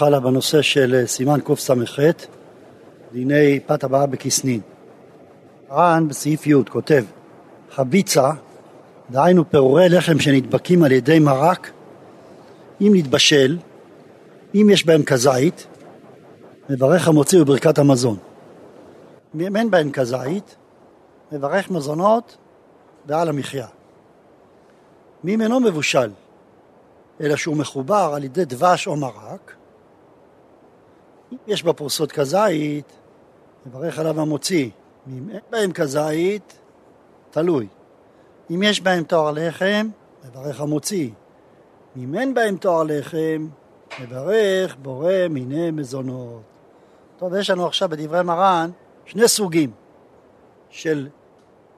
הלאה 0.00 0.20
בנושא 0.20 0.62
של 0.62 0.94
אה, 0.94 1.06
סימן 1.06 1.40
קס"ח, 1.44 1.98
דיני 3.12 3.60
פת 3.66 3.84
הבאה 3.84 4.06
בכסנין. 4.06 4.60
הר"ן 5.68 6.08
בסעיף 6.08 6.46
י' 6.46 6.54
כותב 6.70 7.04
חביצה, 7.70 8.30
דהיינו 9.10 9.50
פירורי 9.50 9.88
לחם 9.88 10.18
שנדבקים 10.18 10.82
על 10.82 10.92
ידי 10.92 11.18
מרק, 11.18 11.70
אם 12.80 12.92
נתבשל, 12.94 13.58
אם 14.54 14.66
יש 14.72 14.86
בהם 14.86 15.02
כזית, 15.02 15.66
מברך 16.70 17.08
המוציא 17.08 17.40
בברכת 17.40 17.78
המזון. 17.78 18.16
אם 19.40 19.56
אין 19.56 19.70
בהם 19.70 19.90
כזית, 19.90 20.56
מברך 21.32 21.70
מזונות 21.70 22.36
ועל 23.06 23.28
המחיה. 23.28 23.66
מי 25.24 25.32
אינו 25.32 25.60
מבושל, 25.60 26.10
אלא 27.20 27.36
שהוא 27.36 27.56
מחובר 27.56 28.12
על 28.16 28.24
ידי 28.24 28.44
דבש 28.44 28.86
או 28.86 28.96
מרק, 28.96 29.54
אם 31.32 31.36
יש 31.46 31.62
בפרוסות 31.62 32.12
כזית, 32.12 32.92
מברך 33.66 33.98
עליו 33.98 34.20
המוציא. 34.20 34.70
ואם 35.06 35.30
אין 35.30 35.40
בהם 35.50 35.72
כזית, 35.72 36.58
תלוי. 37.30 37.68
אם 38.50 38.62
יש 38.62 38.80
בהם 38.80 39.04
תואר 39.04 39.30
לחם, 39.34 39.88
מברך 40.24 40.60
המוציא. 40.60 41.10
אם 41.96 42.14
אין 42.14 42.34
בהם 42.34 42.56
תואר 42.56 42.82
לחם, 42.82 43.48
מברך 44.00 44.76
בורא 44.82 45.12
מיני 45.30 45.70
מזונות. 45.70 46.42
טוב, 47.16 47.34
יש 47.34 47.50
לנו 47.50 47.66
עכשיו 47.66 47.88
בדברי 47.88 48.22
מרן 48.22 48.70
שני 49.06 49.28
סוגים 49.28 49.70
של 50.70 51.08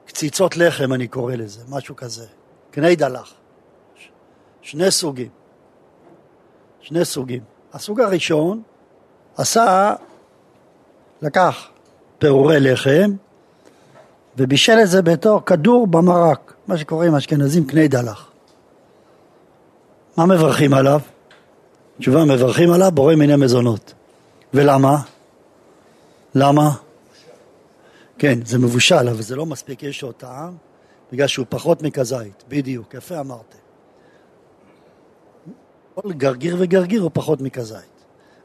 קציצות 0.05 0.57
לחם, 0.57 0.93
אני 0.93 1.07
קורא 1.07 1.35
לזה, 1.35 1.63
משהו 1.69 1.95
כזה. 1.95 2.25
קני 2.71 2.95
דלח. 2.95 3.33
שני 4.61 4.91
סוגים. 4.91 5.29
שני 6.79 7.05
סוגים. 7.05 7.43
הסוג 7.73 8.01
הראשון 8.01 8.61
עשה, 9.37 9.93
לקח 11.21 11.67
פירורי 12.19 12.59
לחם 12.59 13.11
ובישל 14.37 14.77
את 14.81 14.89
זה 14.89 15.01
בתור 15.01 15.45
כדור 15.45 15.87
במרק, 15.87 16.53
מה 16.67 16.77
שקוראים 16.77 17.15
אשכנזים 17.15 17.65
קני 17.65 17.87
דלח. 17.87 18.31
מה 20.17 20.25
מברכים 20.25 20.73
עליו? 20.73 20.99
תשובה, 21.99 22.25
מברכים 22.25 22.71
עליו 22.71 22.91
בורא 22.91 23.15
מיני 23.15 23.35
מזונות. 23.35 23.93
ולמה? 24.53 24.97
למה? 26.35 26.71
כן, 28.17 28.45
זה 28.45 28.59
מבושל, 28.59 29.09
אבל 29.09 29.21
זה 29.21 29.35
לא 29.35 29.45
מספיק, 29.45 29.83
יש 29.83 30.01
לו 30.01 30.11
טעם, 30.11 30.55
בגלל 31.11 31.27
שהוא 31.27 31.45
פחות 31.49 31.81
מכזית. 31.81 32.43
בדיוק, 32.47 32.93
יפה 32.93 33.19
אמרתם. 33.19 33.57
כל 35.95 36.13
גרגיר 36.13 36.55
וגרגיר 36.59 37.01
הוא 37.01 37.11
פחות 37.13 37.41
מכזית. 37.41 37.95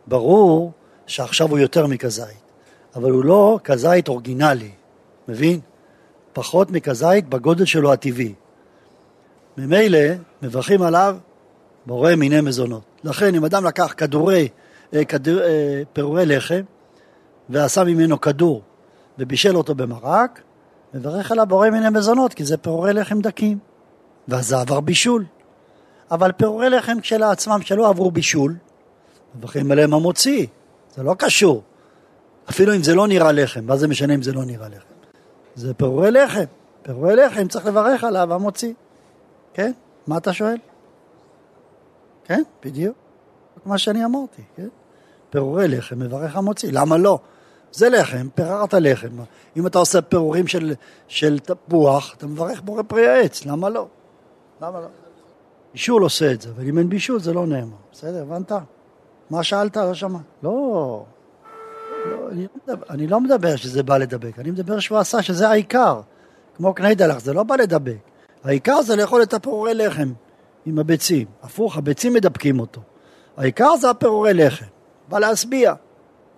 ברור 0.07 0.73
שעכשיו 1.11 1.51
הוא 1.51 1.59
יותר 1.59 1.87
מכזית, 1.87 2.41
אבל 2.97 3.11
הוא 3.11 3.25
לא 3.25 3.59
כזית 3.65 4.09
אורגינלי, 4.09 4.71
מבין? 5.29 5.61
פחות 6.33 6.71
מכזית 6.71 7.29
בגודל 7.29 7.65
שלו 7.65 7.93
הטבעי. 7.93 8.35
ממילא 9.59 9.99
מברכים 10.43 10.83
עליו 10.83 11.17
בורא 11.87 12.15
מיני 12.15 12.41
מזונות. 12.41 12.83
לכן 13.05 13.35
אם 13.35 13.45
אדם 13.45 13.65
לקח 13.65 13.95
כדורי, 13.97 14.49
אה, 14.95 15.05
כדור, 15.05 15.41
אה, 15.43 15.83
פירורי 15.93 16.27
לחם 16.27 16.61
ועשה 17.49 17.85
ממנו 17.85 18.21
כדור 18.21 18.63
ובישל 19.19 19.57
אותו 19.57 19.75
במרק, 19.75 20.41
מברך 20.95 21.33
עליו 21.33 21.47
בורא 21.47 21.71
מיני 21.71 21.89
מזונות 21.89 22.35
כי 22.35 22.45
זה 22.45 22.57
פירורי 22.57 22.93
לחם 22.93 23.21
דקים, 23.21 23.59
ואז 24.29 24.49
זה 24.49 24.59
עבר 24.61 24.81
בישול. 24.81 25.25
אבל 26.11 26.33
פירורי 26.33 26.71
לחם 26.71 27.01
כשלעצמם 27.01 27.63
שלא 27.63 27.89
עברו 27.89 28.11
בישול, 28.11 28.57
מברכים 29.35 29.73
עליהם 29.73 29.95
המוציא, 29.95 30.47
זה 30.95 31.03
לא 31.03 31.15
קשור. 31.19 31.63
אפילו 32.51 32.75
אם 32.75 32.83
זה 32.83 32.95
לא 32.95 33.07
נראה 33.07 33.33
לחם, 33.33 33.65
מה 33.65 33.77
זה 33.77 33.89
משנה 33.89 34.15
אם 34.15 34.23
זה 34.23 34.33
לא 34.33 34.45
נראה 34.45 34.69
לחם? 34.69 34.95
זה 35.55 35.75
פירורי 35.75 36.11
לחם, 36.11 36.45
פירורי 36.83 37.17
לחם 37.17 37.49
צריך 37.49 37.67
לברך 37.67 38.05
עליו 38.05 38.35
המוציא, 38.35 38.73
כן? 39.55 39.73
מה 40.07 40.17
אתה 40.17 40.33
שואל? 40.33 40.57
כן, 42.25 42.43
בדיוק. 42.65 42.97
מה 43.67 43.79
שאני 43.79 44.05
אמרתי, 44.05 44.43
כן? 44.57 44.69
פירורי 45.31 45.69
לחם 45.69 45.99
מברך 45.99 46.37
המוציא, 46.37 46.73
למה 46.73 46.97
לא? 46.97 47.19
זה 47.73 47.89
לחם, 47.89 48.29
פיררת 48.35 48.75
לחם. 48.75 49.09
אם 49.57 49.67
אתה 49.67 49.79
עושה 49.79 50.03
פירורים 50.03 50.47
של, 50.47 50.75
של 51.09 51.39
תפוח, 51.39 52.15
אתה 52.17 52.27
מברך 52.27 52.61
בורא 52.61 52.83
פרי 52.89 53.09
העץ, 53.09 53.47
למה 53.47 53.69
לא? 53.69 53.87
למה 54.63 54.81
לא? 54.81 54.87
בישול 55.73 56.03
עושה 56.03 56.33
את 56.33 56.41
זה, 56.41 56.51
אבל 56.51 56.69
אם 56.69 56.79
אין 56.79 56.89
בישול 56.89 57.21
זה 57.21 57.33
לא 57.33 57.47
נאמר. 57.47 57.77
בסדר, 57.93 58.23
הבנת? 58.23 58.53
מה 59.31 59.43
שאלת? 59.43 59.77
לא 59.77 59.95
שמע. 59.95 60.19
לא. 60.43 61.05
לא 62.07 62.29
אני, 62.91 63.07
לא 63.07 63.21
מדבר, 63.21 63.57
שזה 63.57 63.83
בא 63.83 63.99
לדבק, 63.99 64.39
אני 64.39 64.51
מדבר 64.51 64.79
שהוא 64.79 64.99
עשה 64.99 65.23
שזה 65.23 65.49
העיקר. 65.49 66.01
כמו 66.57 66.75
קניידלח, 66.75 67.21
זה 67.21 67.33
לא 67.33 67.43
בא 67.43 67.57
לדבק. 67.57 67.99
העיקר 68.45 68.83
זה 68.83 68.97
לאכול 68.97 69.23
את 69.23 69.35
הפירורי 69.35 69.75
לחם 69.75 70.13
עם 70.67 70.79
הביצים. 70.79 71.27
הפוך, 71.43 71.77
הביצים 71.77 72.15
מדבקים 72.15 72.61
אותו. 72.61 72.81
העיקר 73.37 73.77
זה 73.77 73.91
הפירורי 73.91 74.35
לחם. 74.35 74.67
בא 75.09 75.19
להשביע. 75.19 75.75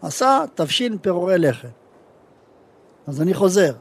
עשה 0.03 0.45
תבשיל 0.55 0.99
פירורי 1.01 1.39
לחם. 1.39 1.69
אז 3.07 3.23
אני 3.23 3.35
חוזר. 3.35 3.73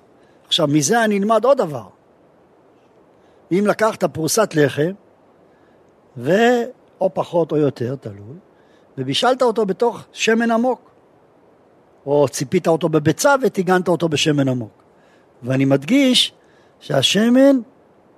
עכשיו, 0.48 0.68
מזה 0.68 1.04
אני 1.04 1.20
אלמד 1.20 1.46
עוד 1.46 1.58
דבר. 1.58 1.88
אם 3.52 3.64
לקחת 3.68 4.04
פרוסת 4.04 4.56
לחם, 4.56 4.92
ואו 6.18 7.14
פחות 7.14 7.52
או 7.52 7.58
יותר, 7.58 7.96
תלוי, 7.96 8.36
ובישלת 9.02 9.42
אותו 9.42 9.66
בתוך 9.66 10.04
שמן 10.12 10.52
עמוק, 10.52 10.92
או 12.06 12.28
ציפית 12.28 12.68
אותו 12.68 12.90
בביצה 12.90 13.36
וטיגנת 13.42 13.88
אותו 13.88 14.10
בשמן 14.10 14.50
עמוק. 14.50 14.84
ואני 15.44 15.66
מדגיש 15.66 16.34
שהשמן 16.80 17.60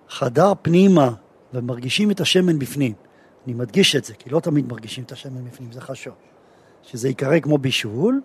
חדר 0.10 0.54
פנימה 0.62 1.12
ומרגישים 1.54 2.12
את 2.12 2.20
השמן 2.20 2.60
בפנים. 2.60 2.94
אני 3.46 3.54
מדגיש 3.54 3.96
את 3.96 4.06
זה, 4.06 4.14
כי 4.14 4.30
לא 4.30 4.40
תמיד 4.40 4.68
מרגישים 4.68 5.04
את 5.04 5.12
השמן 5.12 5.46
בפנים, 5.46 5.72
זה 5.72 5.82
חשוב. 5.82 6.14
שזה 6.82 7.08
ייקרא 7.08 7.40
כמו 7.40 7.58
בישול, 7.58 8.22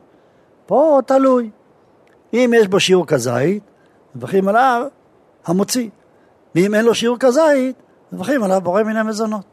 פה 0.67 1.01
תלוי. 1.07 1.51
אם 2.33 2.51
יש 2.57 2.69
בו 2.69 2.81
שיעור 2.81 3.07
כזית, 3.07 3.63
מברכים 4.15 4.49
עליו 4.49 4.87
המוציא. 5.47 5.89
ואם 6.55 6.75
אין 6.75 6.85
לו 6.85 6.95
שיעור 6.95 7.17
כזית, 7.19 7.77
מברכים 8.13 8.43
עליו 8.43 8.61
בורא 8.61 8.83
מיני 8.83 9.03
מזונות. 9.03 9.45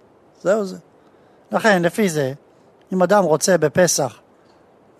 זהו 0.41 0.65
זה. 0.65 0.77
לכן, 1.51 1.81
לפי 1.81 2.09
זה, 2.09 2.33
אם 2.93 3.03
אדם 3.03 3.23
רוצה 3.23 3.57
בפסח 3.57 4.19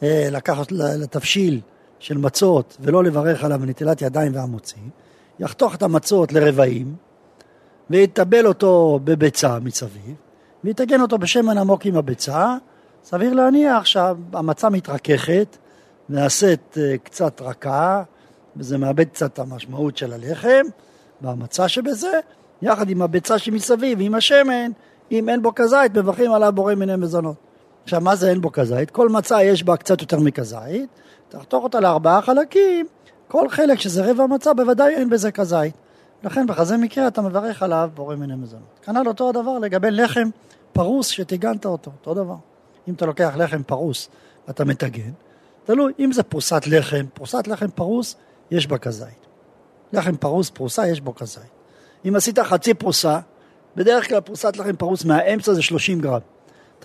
אה, 0.03 0.27
לקחת 0.31 0.71
לתבשיל 0.71 1.61
של 1.99 2.17
מצות 2.17 2.77
ולא 2.79 3.03
לברך 3.03 3.43
עליו 3.43 3.59
בנטילת 3.59 4.01
ידיים 4.01 4.35
והמוציא, 4.35 4.81
יחתוך 5.39 5.75
את 5.75 5.83
המצות 5.83 6.33
לרבעים 6.33 6.95
ויטבל 7.89 8.47
אותו 8.47 8.99
בביצה 9.03 9.59
מסביב 9.59 10.15
ויטגן 10.63 11.01
אותו 11.01 11.17
בשמן 11.17 11.57
עמוק 11.57 11.85
עם 11.85 11.97
הביצה, 11.97 12.57
סביר 13.03 13.33
להניח 13.33 13.85
שהמצה 13.85 14.69
מתרככת, 14.69 15.57
נעשית 16.09 16.77
אה, 16.77 16.97
קצת 16.97 17.41
רכה 17.41 18.03
וזה 18.57 18.77
מאבד 18.77 19.09
קצת 19.09 19.33
את 19.33 19.39
המשמעות 19.39 19.97
של 19.97 20.13
הלחם 20.13 20.65
והמצה 21.21 21.67
שבזה, 21.67 22.19
יחד 22.61 22.89
עם 22.89 23.01
הביצה 23.01 23.39
שמסביב 23.39 23.99
ועם 23.99 24.15
השמן 24.15 24.71
אם 25.11 25.29
אין 25.29 25.41
בו 25.41 25.55
כזית, 25.55 25.97
מברכים 25.97 26.31
עליו 26.31 26.51
בורא 26.55 26.75
מיני 26.75 26.95
מזונות. 26.95 27.44
עכשיו, 27.85 28.01
מה 28.01 28.15
זה 28.15 28.29
אין 28.29 28.41
בו 28.41 28.51
כזית? 28.51 28.91
כל 28.91 29.09
מצה 29.09 29.43
יש 29.43 29.63
בה 29.63 29.77
קצת 29.77 30.01
יותר 30.01 30.19
מכזית, 30.19 30.89
תחתוך 31.29 31.63
אותה 31.63 31.79
לארבעה 31.79 32.21
חלקים, 32.21 32.85
כל 33.27 33.49
חלק 33.49 33.79
שזה 33.79 34.11
רבע 34.11 34.25
מצה, 34.25 34.53
בוודאי 34.53 34.95
אין 34.95 35.09
בזה 35.09 35.31
כזית. 35.31 35.73
לכן 36.23 36.47
בכזה 36.47 36.77
מקרה 36.77 37.07
אתה 37.07 37.21
מברך 37.21 37.63
עליו 37.63 37.89
בורא 37.93 38.15
מיני 38.15 38.35
מזונות. 38.35 38.79
כנ"ל 38.81 39.07
אותו 39.07 39.29
הדבר 39.29 39.59
לגבי 39.59 39.91
לחם 39.91 40.29
פרוס 40.73 41.07
שטיגנת 41.07 41.65
אותו, 41.65 41.91
אותו 41.99 42.13
דבר. 42.13 42.35
אם 42.87 42.93
אתה 42.93 43.05
לוקח 43.05 43.33
לחם 43.37 43.63
פרוס 43.63 44.09
ואתה 44.47 44.65
מטגן, 44.65 45.11
תלוי, 45.63 45.93
אם 45.99 46.11
זה 46.11 46.23
פרוסת 46.23 46.67
לחם, 46.67 47.05
פרוסת 47.13 47.47
לחם 47.47 47.67
פרוס, 47.67 48.15
יש 48.51 48.67
בה 48.67 48.77
כזית. 48.77 49.25
לחם 49.93 50.15
פרוס, 50.15 50.49
פרוסה, 50.49 50.87
יש 50.87 51.01
בו 51.01 51.15
כזית. 51.15 51.43
אם 52.07 52.15
עשית 52.15 52.39
חצי 52.39 52.73
פרוסה, 52.73 53.19
בדרך 53.75 54.09
כלל 54.09 54.21
פרוסת 54.21 54.57
לחם 54.57 54.75
פרוס 54.75 55.05
מהאמצע 55.05 55.53
זה 55.53 55.61
30 55.61 56.01
גרם. 56.01 56.34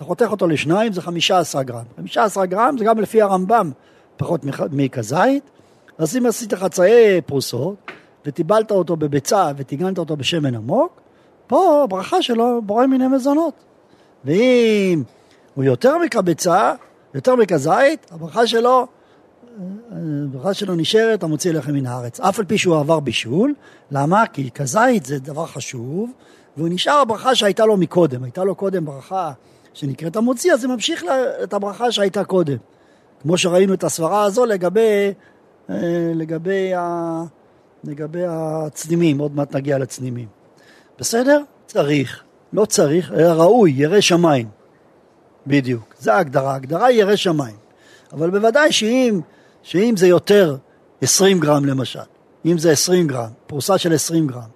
אתה 0.01 0.07
חותך 0.07 0.27
אותו 0.31 0.47
לשניים 0.47 0.93
זה 0.93 1.01
15 1.01 1.63
גרם. 1.63 1.83
15 1.97 2.45
גרם 2.45 2.75
זה 2.77 2.85
גם 2.85 2.99
לפי 2.99 3.21
הרמב"ם 3.21 3.71
פחות 4.17 4.41
מכזית. 4.71 5.43
אז 5.97 6.17
אם 6.17 6.25
עשית 6.25 6.53
חצאי 6.53 7.21
פרוסות 7.25 7.75
וטיבלת 8.25 8.71
אותו 8.71 8.95
בביצה 8.95 9.51
וטיגנת 9.57 9.97
אותו 9.97 10.17
בשמן 10.17 10.55
עמוק, 10.55 11.01
פה 11.47 11.81
הברכה 11.83 12.21
שלו 12.21 12.61
בורא 12.61 12.85
מיני 12.85 13.07
מזונות. 13.07 13.53
ואם 14.25 15.03
הוא 15.55 15.63
יותר 15.63 15.97
מכביצה, 15.97 16.73
יותר 17.13 17.35
מכזית, 17.35 18.11
הברכה 18.11 18.47
שלו, 18.47 18.87
הברכה 19.91 20.53
שלו 20.53 20.75
נשארת 20.75 21.23
המוציא 21.23 21.53
לחם 21.53 21.73
מן 21.73 21.85
הארץ. 21.85 22.19
אף 22.19 22.39
על 22.39 22.45
פי 22.45 22.57
שהוא 22.57 22.79
עבר 22.79 22.99
בישול, 22.99 23.53
למה? 23.91 24.27
כי 24.27 24.51
כזית 24.51 25.05
זה 25.05 25.19
דבר 25.19 25.45
חשוב, 25.45 26.11
והוא 26.57 26.69
נשאר 26.71 26.93
הברכה 26.93 27.35
שהייתה 27.35 27.65
לו 27.65 27.77
מקודם, 27.77 28.23
הייתה 28.23 28.43
לו 28.43 28.55
קודם 28.55 28.85
ברכה 28.85 29.31
שנקראת 29.73 30.15
המוציא, 30.15 30.53
אז 30.53 30.61
זה 30.61 30.67
ממשיך 30.67 31.03
את 31.43 31.53
הברכה 31.53 31.91
שהייתה 31.91 32.23
קודם. 32.23 32.57
כמו 33.21 33.37
שראינו 33.37 33.73
את 33.73 33.83
הסברה 33.83 34.23
הזו 34.23 34.45
לגבי, 34.45 35.13
אה, 35.69 36.11
לגבי, 36.15 36.73
ה, 36.73 37.23
לגבי 37.83 38.23
הצנימים, 38.27 39.19
עוד 39.19 39.35
מעט 39.35 39.55
נגיע 39.55 39.77
לצנימים. 39.77 40.27
בסדר? 40.99 41.41
צריך, 41.65 42.23
לא 42.53 42.65
צריך, 42.65 43.11
אלא 43.11 43.43
ראוי, 43.43 43.71
ירא 43.71 44.01
שמיים. 44.01 44.47
בדיוק, 45.47 45.95
זה 45.99 46.13
ההגדרה, 46.13 46.51
ההגדרה 46.53 46.85
היא 46.85 46.99
ירא 46.99 47.15
שמיים. 47.15 47.55
אבל 48.13 48.29
בוודאי 48.29 48.71
שאם, 48.71 49.19
שאם 49.63 49.93
זה 49.97 50.07
יותר 50.07 50.57
20 51.01 51.39
גרם 51.39 51.65
למשל, 51.65 51.99
אם 52.45 52.57
זה 52.57 52.71
20 52.71 53.07
גרם, 53.07 53.29
פרוסה 53.47 53.77
של 53.77 53.93
20 53.93 54.27
גרם, 54.27 54.49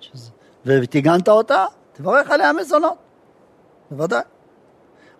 שזה, 0.00 0.30
וטיגנת 0.64 1.28
אותה, 1.28 1.64
תברך 1.92 2.30
עליה 2.30 2.52
מזונות, 2.52 2.96
בוודאי. 3.90 4.22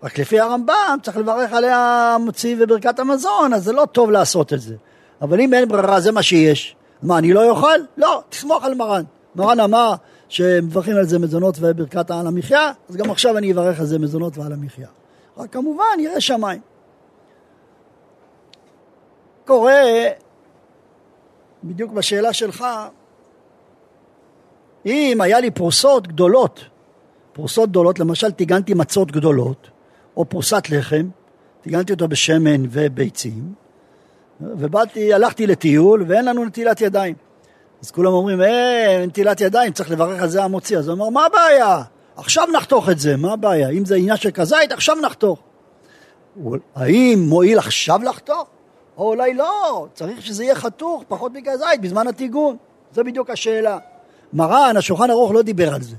רק 0.03 0.19
לפי 0.19 0.41
הרמב"ם 0.41 0.99
צריך 1.03 1.17
לברך 1.17 1.53
עליה 1.53 2.17
מוציא 2.21 2.57
וברכת 2.59 2.99
המזון, 2.99 3.53
אז 3.55 3.65
זה 3.65 3.73
לא 3.73 3.87
טוב 3.93 4.11
לעשות 4.11 4.53
את 4.53 4.61
זה. 4.61 4.75
אבל 5.23 5.41
אם 5.41 5.55
אין 5.55 5.69
ברירה, 5.69 6.01
זה 6.01 6.13
מה 6.13 6.23
שיש. 6.23 6.77
מה, 7.03 7.19
אני 7.19 7.33
לא 7.33 7.51
אוכל? 7.51 7.79
לא, 7.97 8.23
תסמוך 8.29 8.65
על 8.65 8.75
מרן. 8.75 9.03
מרן 9.35 9.61
אמר 9.61 9.95
שמברכים 10.29 10.97
על 10.97 11.05
זה 11.05 11.19
מזונות 11.19 11.55
וברכת 11.61 12.11
על 12.11 12.27
המחיה, 12.27 12.73
אז 12.89 12.97
גם 12.97 13.11
עכשיו 13.11 13.39
אני 13.39 13.53
אברך 13.53 13.81
על 13.81 13.87
זה 13.87 13.99
מזונות 13.99 14.39
ועל 14.39 14.53
המחיה. 14.53 14.89
רק 15.37 15.53
כמובן, 15.53 15.85
ירא 15.99 16.21
שמיים. 16.21 16.61
קורה, 19.47 19.83
בדיוק 21.65 21.93
בשאלה 21.93 22.33
שלך, 22.33 22.65
אם 24.87 25.19
היה 25.21 25.41
לי 25.41 25.51
פרוסות 25.51 26.07
גדולות, 26.07 26.61
פרוסות 27.33 27.71
גדולות, 27.71 27.99
למשל 27.99 28.31
טיגנתי 28.31 28.75
מצות 28.75 29.13
גדולות, 29.13 29.71
או 30.19 30.25
פרוסת 30.25 30.71
לחם, 30.71 31.09
טיגנתי 31.63 31.93
אותו 31.93 32.09
בשמן 32.09 32.63
וביצים, 32.71 33.53
ובאתי, 34.41 35.15
הלכתי 35.15 35.47
לטיול 35.47 36.05
ואין 36.09 36.25
לנו 36.25 36.45
נטילת 36.45 36.81
ידיים. 36.81 37.15
אז 37.83 37.91
כולם 37.91 38.13
אומרים, 38.13 38.43
אה, 38.43 39.05
נטילת 39.07 39.41
ידיים, 39.41 39.73
צריך 39.73 39.91
לברך 39.91 40.23
על 40.23 40.29
זה 40.29 40.45
המוציא. 40.45 40.79
אז 40.79 40.89
הוא 40.89 40.95
אומר, 40.95 41.09
מה 41.11 41.27
הבעיה? 41.27 41.83
עכשיו 42.17 42.47
נחתוך 42.53 42.89
את 42.89 42.99
זה, 42.99 43.17
מה 43.17 43.33
הבעיה? 43.33 43.69
אם 43.69 43.85
זה 43.85 43.97
עניין 43.97 44.17
של 44.17 44.31
כזית, 44.31 44.73
עכשיו 44.73 44.97
נחתוך. 45.03 45.39
האם 46.75 47.25
מועיל 47.29 47.59
עכשיו 47.59 48.01
לחתוך? 48.03 48.47
או 48.97 49.09
אולי 49.09 49.35
לא, 49.35 49.87
צריך 49.95 50.23
שזה 50.27 50.45
יהיה 50.45 50.55
חתוך 50.55 51.05
פחות 51.09 51.33
מכזית 51.33 51.81
בזמן 51.81 52.07
הטיגון. 52.07 52.57
זו 52.93 53.05
בדיוק 53.05 53.31
השאלה. 53.31 53.79
מרן, 54.33 54.75
השולחן 54.77 55.11
ערוך 55.11 55.33
לא 55.33 55.43
דיבר 55.43 55.75
על 55.75 55.83
זה. 55.83 55.97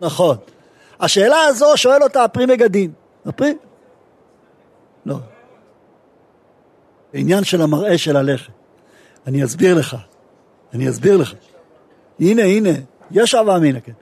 נכון. 0.00 0.36
השאלה 1.00 1.36
הזו 1.48 1.76
שואל 1.76 2.02
אותה 2.02 2.24
הפרי 2.24 2.46
מגדים. 2.46 2.92
הפרי? 3.26 3.54
לא. 5.06 5.16
עניין 7.12 7.44
של 7.44 7.62
המראה 7.62 7.98
של 7.98 8.16
הלחם. 8.16 8.52
אני 9.26 9.44
אסביר 9.44 9.74
לך. 9.74 9.96
אני 10.74 10.88
אסביר 10.88 11.16
לך. 11.16 11.34
הנה, 12.20 12.42
הנה, 12.42 12.70
יש 13.10 13.34
הווה 13.34 13.56
אמינא, 13.56 13.80
כן. 13.80 13.92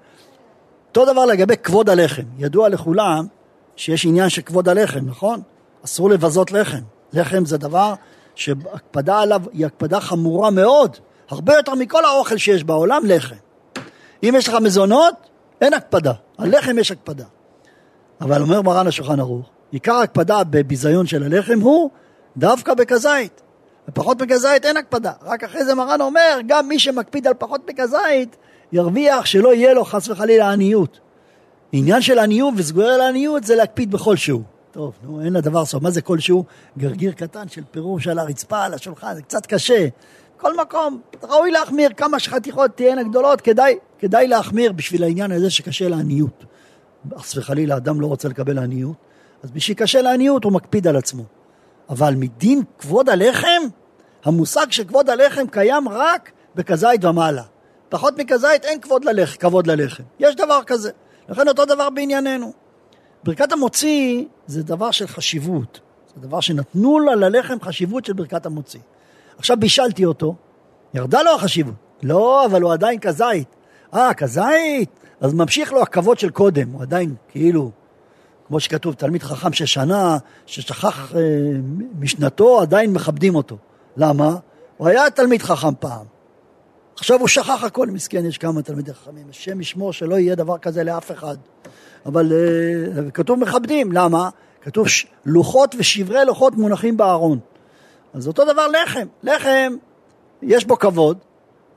אותו 0.88 1.12
דבר 1.12 1.24
לגבי 1.24 1.56
כבוד 1.56 1.90
הלחם. 1.90 2.22
ידוע 2.38 2.68
לכולם 2.68 3.26
שיש 3.76 4.06
עניין 4.06 4.28
של 4.28 4.42
כבוד 4.42 4.68
הלחם, 4.68 5.00
נכון? 5.06 5.40
אסור 5.84 6.10
לבזות 6.10 6.52
לחם. 6.52 6.80
לחם 7.12 7.44
זה 7.44 7.58
דבר 7.58 7.94
שהקפדה 8.34 9.20
עליו 9.20 9.42
היא 9.52 9.66
הקפדה 9.66 10.00
חמורה 10.00 10.50
מאוד, 10.50 10.96
הרבה 11.28 11.54
יותר 11.54 11.74
מכל 11.74 12.04
האוכל 12.04 12.36
שיש 12.36 12.64
בעולם, 12.64 13.02
לחם. 13.06 13.36
אם 14.22 14.34
יש 14.38 14.48
לך 14.48 14.54
מזונות, 14.54 15.14
אין 15.62 15.74
הקפדה, 15.74 16.12
על 16.38 16.56
לחם 16.58 16.78
יש 16.78 16.90
הקפדה. 16.90 17.24
אבל 18.20 18.42
אומר 18.42 18.62
מרן 18.62 18.86
השולחן 18.86 19.20
ערוך, 19.20 19.50
עיקר 19.70 19.94
הקפדה 19.94 20.44
בביזיון 20.44 21.06
של 21.06 21.22
הלחם 21.22 21.60
הוא 21.60 21.90
דווקא 22.36 22.74
בכזית. 22.74 23.42
ופחות 23.88 24.22
מכזית 24.22 24.64
אין 24.64 24.76
הקפדה. 24.76 25.12
רק 25.22 25.44
אחרי 25.44 25.64
זה 25.64 25.74
מרן 25.74 26.00
אומר, 26.00 26.38
גם 26.46 26.68
מי 26.68 26.78
שמקפיד 26.78 27.26
על 27.26 27.34
פחות 27.38 27.70
מכזית, 27.70 28.36
ירוויח 28.72 29.26
שלא 29.26 29.54
יהיה 29.54 29.74
לו 29.74 29.84
חס 29.84 30.08
וחלילה 30.08 30.52
עניות. 30.52 31.00
עניין 31.72 32.02
של 32.02 32.18
עניות 32.18 32.54
וסגורי 32.56 32.94
על 32.94 33.00
העניות 33.00 33.44
זה 33.44 33.56
להקפיד 33.56 33.90
בכל 33.90 34.16
שהוא. 34.16 34.42
טוב, 34.72 34.92
נו, 35.02 35.20
אין 35.20 35.32
לדבר 35.32 35.64
סוף. 35.64 35.82
מה 35.82 35.90
זה 35.90 36.02
כלשהו? 36.02 36.44
גרגיר 36.78 37.12
קטן 37.12 37.48
של 37.48 37.62
פירוש 37.70 38.08
על 38.08 38.18
הרצפה, 38.18 38.64
על 38.64 38.74
השולחן, 38.74 39.14
זה 39.14 39.22
קצת 39.22 39.46
קשה. 39.46 39.86
כל 40.42 40.56
מקום, 40.56 41.00
ראוי 41.22 41.50
להחמיר 41.50 41.90
כמה 41.96 42.18
שחתיכות 42.18 42.70
תהיינה 42.76 43.02
גדולות, 43.02 43.40
כדאי, 43.40 43.78
כדאי 43.98 44.28
להחמיר 44.28 44.72
בשביל 44.72 45.02
העניין 45.04 45.32
הזה 45.32 45.50
שקשה 45.50 45.88
לעניות. 45.88 46.44
חס 47.18 47.36
וחלילה, 47.36 47.76
אדם 47.76 48.00
לא 48.00 48.06
רוצה 48.06 48.28
לקבל 48.28 48.58
עניות, 48.58 48.96
אז 49.42 49.50
בשביל 49.50 49.76
קשה 49.76 50.02
לעניות 50.02 50.44
הוא 50.44 50.52
מקפיד 50.52 50.86
על 50.86 50.96
עצמו. 50.96 51.22
אבל 51.88 52.14
מדין 52.16 52.62
כבוד 52.78 53.08
הלחם, 53.08 53.62
המושג 54.24 54.66
של 54.70 54.84
כבוד 54.84 55.10
הלחם 55.10 55.46
קיים 55.46 55.88
רק 55.88 56.32
בכזית 56.54 57.04
ומעלה. 57.04 57.42
פחות 57.88 58.18
מכזית 58.18 58.64
אין 58.64 58.80
כבוד 58.80 59.04
ללחם, 59.04 59.36
כבוד 59.36 59.66
ללחם. 59.66 60.02
יש 60.18 60.34
דבר 60.34 60.60
כזה. 60.66 60.90
לכן 61.28 61.48
אותו 61.48 61.64
דבר 61.64 61.90
בענייננו. 61.90 62.52
ברכת 63.24 63.52
המוציא 63.52 64.24
זה 64.46 64.62
דבר 64.62 64.90
של 64.90 65.06
חשיבות. 65.06 65.80
זה 66.14 66.26
דבר 66.26 66.40
שנתנו 66.40 67.00
לה 67.00 67.14
ללחם 67.14 67.60
חשיבות 67.60 68.04
של 68.04 68.12
ברכת 68.12 68.46
המוציא. 68.46 68.80
עכשיו 69.42 69.56
בישלתי 69.60 70.04
אותו, 70.04 70.34
ירדה 70.94 71.22
לו 71.22 71.34
החשיבות. 71.34 71.74
לא, 72.02 72.46
אבל 72.46 72.62
הוא 72.62 72.72
עדיין 72.72 72.98
כזית. 73.00 73.48
אה, 73.94 74.14
כזית? 74.14 74.90
אז 75.20 75.34
ממשיך 75.34 75.72
לו 75.72 75.82
הכבוד 75.82 76.18
של 76.18 76.30
קודם, 76.30 76.68
הוא 76.68 76.82
עדיין 76.82 77.14
כאילו, 77.28 77.70
כמו 78.46 78.60
שכתוב, 78.60 78.94
תלמיד 78.94 79.22
חכם 79.22 79.52
של 79.52 79.66
שנה, 79.66 80.18
ששכח 80.46 81.12
אה, 81.16 81.20
משנתו, 81.98 82.60
עדיין 82.60 82.92
מכבדים 82.92 83.34
אותו. 83.34 83.56
למה? 83.96 84.36
הוא 84.76 84.88
היה 84.88 85.10
תלמיד 85.10 85.42
חכם 85.42 85.74
פעם. 85.80 86.06
עכשיו 86.96 87.20
הוא 87.20 87.28
שכח 87.28 87.64
הכל, 87.64 87.86
מסכן, 87.86 88.26
יש 88.26 88.38
כמה 88.38 88.62
תלמידי 88.62 88.94
חכמים, 88.94 89.26
השם 89.30 89.60
ישמור 89.60 89.92
שלא 89.92 90.18
יהיה 90.18 90.34
דבר 90.34 90.58
כזה 90.58 90.84
לאף 90.84 91.10
אחד. 91.10 91.36
אבל 92.06 92.32
uh, 92.32 93.10
כתוב 93.10 93.38
מכבדים, 93.38 93.92
למה? 93.92 94.30
כתוב 94.60 94.88
ש... 94.88 95.06
לוחות 95.24 95.74
ושברי 95.78 96.24
לוחות 96.24 96.54
מונחים 96.54 96.96
בארון. 96.96 97.38
אז 98.14 98.28
אותו 98.28 98.44
דבר 98.44 98.66
לחם, 98.66 99.06
לחם 99.22 99.76
יש 100.42 100.64
בו 100.64 100.78
כבוד, 100.78 101.18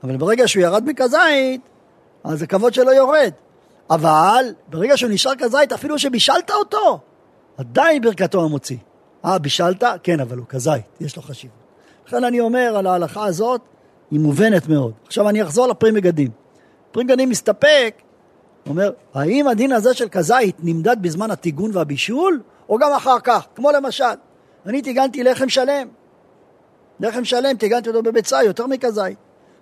אבל 0.04 0.16
ברגע 0.16 0.48
שהוא 0.48 0.62
ירד 0.62 0.84
מכזית, 0.86 1.60
אז 2.24 2.42
הכבוד 2.42 2.74
שלו 2.74 2.92
יורד. 2.92 3.32
אבל 3.90 4.44
ברגע 4.68 4.96
שהוא 4.96 5.10
נשאר 5.10 5.32
כזית, 5.38 5.72
אפילו 5.72 5.98
שבישלת 5.98 6.50
אותו, 6.50 6.98
עדיין 7.56 8.02
ברכתו 8.02 8.44
המוציא. 8.44 8.76
אה, 9.24 9.38
בישלת? 9.38 9.84
כן, 10.02 10.20
אבל 10.20 10.38
הוא 10.38 10.46
כזית, 10.48 10.84
יש 11.00 11.16
לו 11.16 11.22
חשיבות. 11.22 11.56
לכן 12.06 12.24
אני 12.24 12.40
אומר 12.40 12.76
על 12.76 12.86
ההלכה 12.86 13.24
הזאת, 13.24 13.60
היא 14.10 14.20
מובנת 14.20 14.68
מאוד. 14.68 14.92
עכשיו 15.06 15.28
אני 15.28 15.42
אחזור 15.42 15.66
לפרי 15.66 15.90
מגדים. 15.90 16.30
פרי 16.92 17.04
מגדים 17.04 17.28
מסתפק, 17.28 18.02
אומר, 18.68 18.90
האם 19.14 19.48
הדין 19.48 19.72
הזה 19.72 19.94
של 19.94 20.08
כזית 20.08 20.56
נמדד 20.58 20.96
בזמן 21.00 21.30
הטיגון 21.30 21.70
והבישול, 21.74 22.40
או 22.68 22.78
גם 22.78 22.92
אחר 22.92 23.20
כך? 23.20 23.46
כמו 23.54 23.70
למשל, 23.70 24.04
אני 24.66 24.82
טיגנתי 24.82 25.22
לחם 25.22 25.48
שלם. 25.48 25.88
לחם 27.00 27.24
שלם, 27.24 27.56
טיגנתי 27.56 27.88
אותו 27.88 28.02
בביצה, 28.02 28.42
יותר 28.42 28.66
מכזית. 28.66 29.18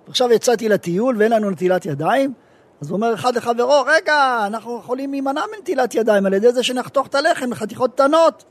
עכשיו 0.09 0.33
יצאתי 0.33 0.69
לטיול 0.69 1.17
ואין 1.19 1.33
לנו 1.33 1.50
נטילת 1.50 1.87
ידיים, 1.87 2.33
אז 2.81 2.91
הוא 2.91 2.97
אומר 2.97 3.14
אחד 3.14 3.37
לחברו, 3.37 3.83
רגע, 3.87 4.45
אנחנו 4.47 4.79
יכולים 4.79 5.11
להימנע 5.11 5.43
מנטילת 5.57 5.95
ידיים 5.95 6.26
על 6.26 6.35
ידי 6.35 6.53
זה 6.53 6.62
שנחתוך 6.62 7.07
את 7.07 7.14
הלחם 7.14 7.53
לחתיכות 7.53 7.95
קטנות. 7.95 8.45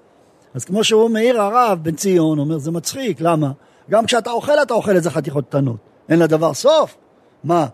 אז 0.53 0.65
כמו 0.65 0.83
שהוא 0.83 1.09
מעיר 1.09 1.41
הרב 1.41 1.79
בן 1.81 1.95
ציון, 1.95 2.39
אומר, 2.39 2.57
זה 2.57 2.71
מצחיק, 2.71 3.21
למה? 3.21 3.51
גם 3.89 4.05
כשאתה 4.05 4.31
אוכל, 4.31 4.61
אתה 4.61 4.73
אוכל 4.73 4.95
איזה 4.95 5.09
חתיכות 5.09 5.45
קטנות. 5.49 5.77
אין 6.09 6.19
לדבר 6.19 6.53
סוף? 6.53 6.95
מה? 7.43 7.67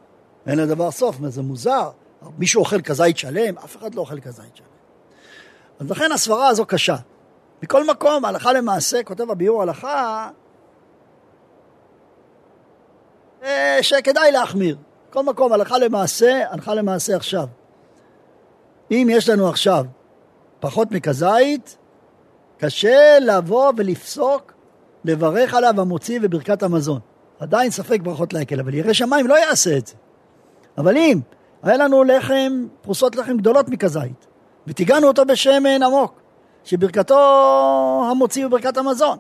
אין 0.48 0.60
לדבר 0.60 0.92
סוף? 0.92 1.20
מה 1.20 1.30
זה 1.30 1.42
מוזר? 1.42 1.90
מישהו 2.38 2.60
אוכל 2.60 2.82
כזית 2.82 3.18
שלם? 3.18 3.58
אף 3.58 3.78
אחד 3.78 3.96
לא 3.96 4.02
אוכל 4.02 4.20
כזית 4.20 4.56
שלם. 4.56 4.66
אז 5.80 5.92
לכן 5.92 6.12
הסברה 6.12 6.48
הזו 6.48 6.66
קשה. 6.66 6.96
מכל 7.64 7.88
מקום, 7.88 8.26
הלכה 8.26 8.54
למעשה, 8.54 9.04
כותב 9.04 9.32
הביאור 9.32 9.62
הלכה, 9.62 10.30
שכדאי 13.82 14.32
להחמיר. 14.32 14.78
כל 15.10 15.24
מקום, 15.24 15.54
הלכה 15.54 15.78
למעשה, 15.78 16.44
הלכה 16.50 16.74
למעשה 16.74 17.16
עכשיו. 17.16 17.48
אם 18.92 19.08
יש 19.12 19.30
לנו 19.30 19.50
עכשיו 19.50 19.86
פחות 20.60 20.92
מכזית, 20.92 21.78
קשה 22.58 23.20
לבוא 23.22 23.72
ולפסוק 23.78 24.54
לברך 25.06 25.54
עליו 25.54 25.82
המוציא 25.82 26.20
וברכת 26.22 26.64
המזון. 26.64 27.00
עדיין 27.40 27.72
ספק 27.72 28.00
ברכות 28.04 28.34
להקל, 28.34 28.60
אבל 28.60 28.74
ירא 28.74 28.94
שמיים 28.94 29.28
לא 29.28 29.40
יעשה 29.40 29.78
את 29.78 29.88
זה. 29.88 29.94
אבל 30.78 30.98
אם 30.98 31.20
היה 31.64 31.78
לנו 31.78 32.04
לחם, 32.04 32.68
פרוסות 32.82 33.16
לחם 33.16 33.38
גדולות 33.38 33.70
מכזית, 33.70 34.28
וטיגענו 34.68 35.08
אותו 35.08 35.26
בשמן 35.26 35.84
עמוק, 35.84 36.22
שברכתו 36.64 37.20
המוציא 38.12 38.46
וברכת 38.46 38.78
המזון, 38.78 39.18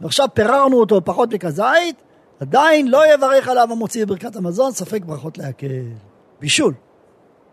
ועכשיו 0.00 0.28
פיררנו 0.34 0.80
אותו 0.80 1.00
פחות 1.04 1.34
מכזית, 1.34 2.02
עדיין 2.42 2.88
לא 2.88 3.14
יברך 3.14 3.48
עליו 3.48 3.68
המוציא 3.72 4.04
בברכת 4.04 4.36
המזון, 4.36 4.72
ספק 4.72 5.02
ברכות 5.04 5.38
להקל. 5.38 5.66
בישול. 6.40 6.74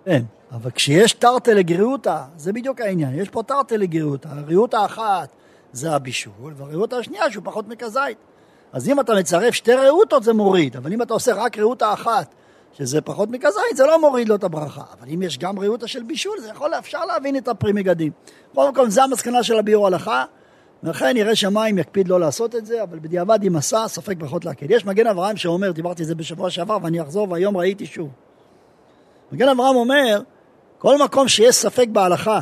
כן, 0.05 0.23
אבל 0.51 0.71
כשיש 0.71 1.13
תרתי 1.13 1.53
לגריותא, 1.53 2.21
זה 2.37 2.53
בדיוק 2.53 2.81
העניין, 2.81 3.19
יש 3.19 3.29
פה 3.29 3.43
תרתי 3.43 3.77
לגריותא, 3.77 4.27
הגריותא 4.31 4.85
אחת 4.85 5.29
זה 5.71 5.91
הבישול, 5.91 6.53
והגריותא 6.57 6.95
השנייה 6.95 7.31
שהוא 7.31 7.43
פחות 7.45 7.67
מכזית. 7.67 8.17
אז 8.73 8.89
אם 8.89 8.99
אתה 8.99 9.13
מצרף 9.13 9.53
שתי 9.53 9.73
רעותות 9.73 10.23
זה 10.23 10.33
מוריד, 10.33 10.75
אבל 10.75 10.93
אם 10.93 11.01
אתה 11.01 11.13
עושה 11.13 11.33
רק 11.33 11.57
רעותא 11.57 11.93
אחת, 11.93 12.35
שזה 12.73 13.01
פחות 13.01 13.29
מכזית, 13.29 13.75
זה 13.75 13.85
לא 13.85 14.01
מוריד 14.01 14.29
לו 14.29 14.35
את 14.35 14.43
הברכה. 14.43 14.83
אבל 14.99 15.09
אם 15.13 15.21
יש 15.21 15.37
גם 15.37 15.59
רעותא 15.59 15.87
של 15.87 16.03
בישול, 16.03 16.39
זה 16.39 16.49
יכול, 16.49 16.73
אפשר 16.73 17.05
להבין 17.05 17.37
את 17.37 17.47
הפרי 17.47 17.73
מגדים. 17.73 18.11
קודם 18.53 18.75
כל, 18.75 18.89
זו 18.89 19.01
המסקנה 19.01 19.43
של 19.43 19.59
הביאור 19.59 19.87
הלכה, 19.87 20.25
ולכן 20.83 21.17
ירא 21.17 21.35
שמיים 21.35 21.77
יקפיד 21.77 22.07
לא 22.07 22.19
לעשות 22.19 22.55
את 22.55 22.65
זה, 22.65 22.83
אבל 22.83 22.99
בדיעבד 22.99 23.39
אם 23.47 23.55
עשה, 23.55 23.87
ספק 23.87 24.17
ברכות 24.17 24.45
להקל. 24.45 24.65
יש 24.69 24.85
מגן 24.85 25.07
אברהם 25.07 25.37
שאומר, 25.37 25.71
דיברתי 25.71 26.01
על 26.01 26.07
זה 26.07 26.15
בשבוע 26.15 26.49
שעבר 26.49 26.77
ואני 26.83 27.01
אחזור 27.01 27.31
והיום 27.31 27.57
ראיתי 27.57 27.85
שוב. 27.85 28.09
מגן 29.31 29.49
אברהם 29.49 29.75
אומר, 29.75 30.21
כל 30.77 31.03
מקום 31.03 31.27
שיש 31.27 31.55
ספק 31.55 31.87
בהלכה, 31.91 32.39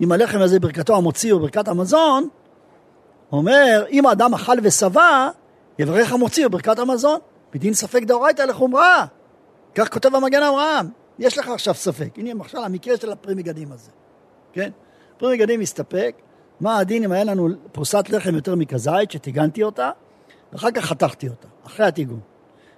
אם 0.00 0.12
הלחם 0.12 0.38
הזה 0.40 0.60
ברכתו 0.60 0.96
המוציא 0.96 1.32
או 1.32 1.38
ברכת 1.38 1.68
המזון, 1.68 2.28
אומר, 3.32 3.84
אם 3.90 4.06
האדם 4.06 4.34
אכל 4.34 4.56
ושבע, 4.62 5.28
יברך 5.78 6.12
המוציא 6.12 6.44
או 6.44 6.50
ברכת 6.50 6.78
המזון. 6.78 7.18
בדין 7.54 7.74
ספק 7.74 8.02
דאורייתא 8.02 8.42
לחומרה. 8.42 9.06
כך 9.74 9.92
כותב 9.92 10.14
המגן 10.14 10.42
אברהם. 10.42 10.88
יש 11.18 11.38
לך 11.38 11.48
עכשיו 11.48 11.74
ספק. 11.74 12.08
הנה 12.16 12.40
עכשיו 12.40 12.64
המקרה 12.64 12.96
של 12.96 13.12
הפרי 13.12 13.34
מגדים 13.34 13.72
הזה. 13.72 13.90
כן? 14.52 14.70
פרי 15.18 15.36
מגדים 15.36 15.60
מסתפק. 15.60 16.14
מה 16.60 16.78
הדין 16.78 17.04
אם 17.04 17.12
היה 17.12 17.24
לנו 17.24 17.48
פרוסת 17.72 18.10
לחם 18.10 18.34
יותר 18.34 18.54
מכזית, 18.54 19.10
שטיגנתי 19.10 19.62
אותה, 19.62 19.90
ואחר 20.52 20.70
כך 20.70 20.84
חתכתי 20.84 21.28
אותה, 21.28 21.48
אחרי 21.66 21.86
הטיגון. 21.86 22.20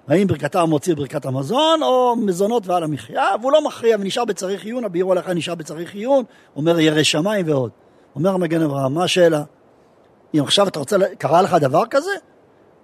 האם 0.08 0.26
ברכתה 0.26 0.60
המוציא 0.60 0.94
ברכת 0.94 1.26
המזון, 1.26 1.82
או 1.82 2.16
מזונות 2.16 2.66
ועל 2.66 2.82
המחיה, 2.82 3.26
והוא 3.40 3.52
לא 3.52 3.64
מכריע 3.64 3.96
ונשאר 4.00 4.24
בצריך 4.24 4.64
עיון, 4.64 4.84
הביאור 4.84 5.12
עליך 5.12 5.28
נשאר 5.28 5.54
בצריך 5.54 5.94
עיון, 5.94 6.24
אומר 6.56 6.80
ירא 6.80 7.02
שמיים 7.02 7.48
ועוד. 7.48 7.70
אומר 8.14 8.30
המגן 8.30 8.62
אברהם, 8.62 8.94
מה 8.94 9.04
השאלה? 9.04 9.42
אם 10.34 10.42
עכשיו 10.42 10.68
אתה 10.68 10.78
רוצה, 10.78 10.96
קרה 11.18 11.42
לך 11.42 11.54
דבר 11.60 11.82
כזה? 11.90 12.10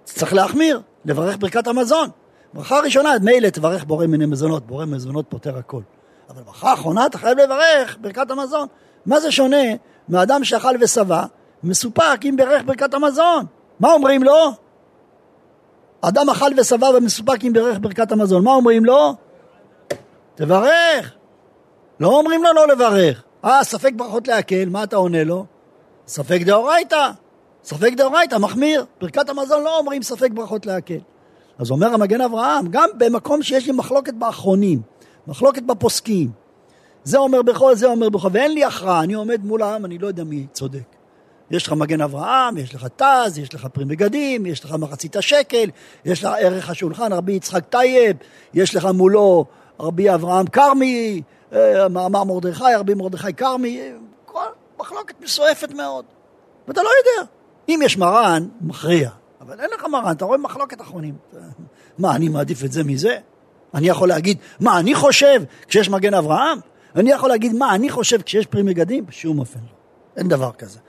צריך 0.03 0.33
להחמיר, 0.33 0.81
לברך 1.05 1.37
ברכת 1.39 1.67
המזון. 1.67 2.09
ברכה 2.53 2.79
ראשונה, 2.79 3.09
מילא 3.21 3.49
תברך 3.49 3.83
בורא 3.83 4.05
מיני 4.05 4.25
מזונות, 4.25 4.67
בורא 4.67 4.85
מזונות 4.85 5.25
פותר 5.29 5.57
הכל. 5.57 5.81
אבל 6.29 6.41
ברכה 6.43 6.71
האחרונה 6.71 7.05
אתה 7.05 7.17
חייב 7.17 7.37
לברך 7.39 7.97
ברכת 8.01 8.31
המזון. 8.31 8.67
מה 9.05 9.19
זה 9.19 9.31
שונה 9.31 9.63
מאדם 10.09 10.43
שאכל 10.43 10.75
ושבע, 10.81 11.23
מסופק 11.63 12.19
אם 12.25 12.35
ברך 12.37 12.63
ברכת 12.65 12.93
המזון? 12.93 13.45
מה 13.79 13.93
אומרים 13.93 14.23
לו? 14.23 14.51
אדם 16.01 16.29
אכל 16.29 16.51
ושבע 16.57 16.89
ומסופק 16.97 17.43
אם 17.43 17.53
ברך 17.53 17.77
ברכת 17.81 18.11
המזון, 18.11 18.43
מה 18.43 18.51
אומרים 18.51 18.85
לו? 18.85 19.15
תברך. 20.35 21.13
לא 21.99 22.07
אומרים 22.07 22.43
לו 22.43 22.53
לא 22.53 22.67
לברך. 22.67 23.23
אה, 23.45 23.63
ספק 23.63 23.93
ברכות 23.95 24.27
להקל, 24.27 24.69
מה 24.69 24.83
אתה 24.83 24.95
עונה 24.95 25.23
לו? 25.23 25.45
ספק 26.07 26.41
דאורייתא. 26.45 27.11
ספק 27.63 27.93
דאורייתא, 27.93 28.35
מחמיר. 28.35 28.85
ברכת 29.01 29.29
המזון 29.29 29.63
לא 29.63 29.77
אומרים 29.77 30.03
ספק 30.03 30.31
ברכות 30.31 30.65
להקל. 30.65 30.99
אז 31.59 31.71
אומר 31.71 31.93
המגן 31.93 32.21
אברהם, 32.21 32.67
גם 32.69 32.89
במקום 32.97 33.43
שיש 33.43 33.65
לי 33.67 33.71
מחלוקת 33.71 34.13
באחרונים, 34.13 34.81
מחלוקת 35.27 35.63
בפוסקים, 35.63 36.29
זה 37.07 37.17
אומר 37.17 37.41
בכל, 37.41 37.75
זה 37.75 37.87
אומר 37.87 38.09
בכל, 38.09 38.27
ואין 38.31 38.53
לי 38.53 38.63
הכרעה, 38.63 39.03
אני 39.03 39.13
עומד 39.13 39.45
מול 39.45 39.61
העם, 39.61 39.85
אני 39.85 39.97
לא 39.97 40.07
יודע 40.07 40.23
מי 40.23 40.47
צודק. 40.51 40.95
יש 41.51 41.67
לך 41.67 41.73
מגן 41.73 42.01
אברהם, 42.01 42.57
יש 42.57 42.75
לך 42.75 42.87
ט"ז, 42.95 43.37
יש 43.37 43.53
לך 43.53 43.65
פרי 43.65 43.85
מגדים, 43.85 44.45
יש 44.45 44.65
לך 44.65 44.71
מחצית 44.71 45.15
השקל, 45.15 45.69
יש 46.05 46.23
לך 46.23 46.31
ערך 46.39 46.69
השולחן, 46.69 47.13
רבי 47.13 47.33
יצחק 47.33 47.65
טייב, 47.69 48.17
יש 48.53 48.75
לך 48.75 48.85
מולו 48.85 49.45
רבי 49.79 50.13
אברהם 50.13 50.47
כרמי, 50.47 51.21
אה, 51.53 51.89
מאמר 51.89 52.23
מרדכי, 52.23 52.75
רבי 52.77 52.93
מרדכי 52.93 53.33
כרמי, 53.33 53.81
כל 54.25 54.45
מחלוקת 54.79 55.21
מסועפת 55.21 55.73
מאוד. 55.73 56.05
ואתה 56.67 56.81
לא 56.83 56.89
יודע. 56.99 57.29
אם 57.69 57.79
יש 57.83 57.97
מרן, 57.97 58.47
מכריע. 58.61 59.09
אבל 59.41 59.59
אין 59.59 59.69
לך 59.73 59.85
מרן, 59.85 60.11
אתה 60.11 60.25
רואה 60.25 60.37
מחלוקת 60.37 60.81
אחרונים. 60.81 61.15
מה, 61.99 62.15
אני 62.15 62.29
מעדיף 62.29 62.63
את 62.63 62.71
זה 62.71 62.83
מזה? 62.83 63.17
אני 63.73 63.87
יכול 63.87 64.07
להגיד 64.07 64.37
מה 64.59 64.79
אני 64.79 64.95
חושב 64.95 65.41
כשיש 65.67 65.89
מגן 65.89 66.13
אברהם? 66.13 66.59
אני 66.95 67.11
יכול 67.11 67.29
להגיד 67.29 67.53
מה 67.53 67.75
אני 67.75 67.89
חושב 67.89 68.21
כשיש 68.21 68.45
פרי 68.45 68.63
מגדים? 68.63 69.05
בשום 69.05 69.39
אופן 69.39 69.59
לא. 69.59 69.77
אין 70.17 70.27
דבר 70.27 70.51
כזה. 70.51 70.79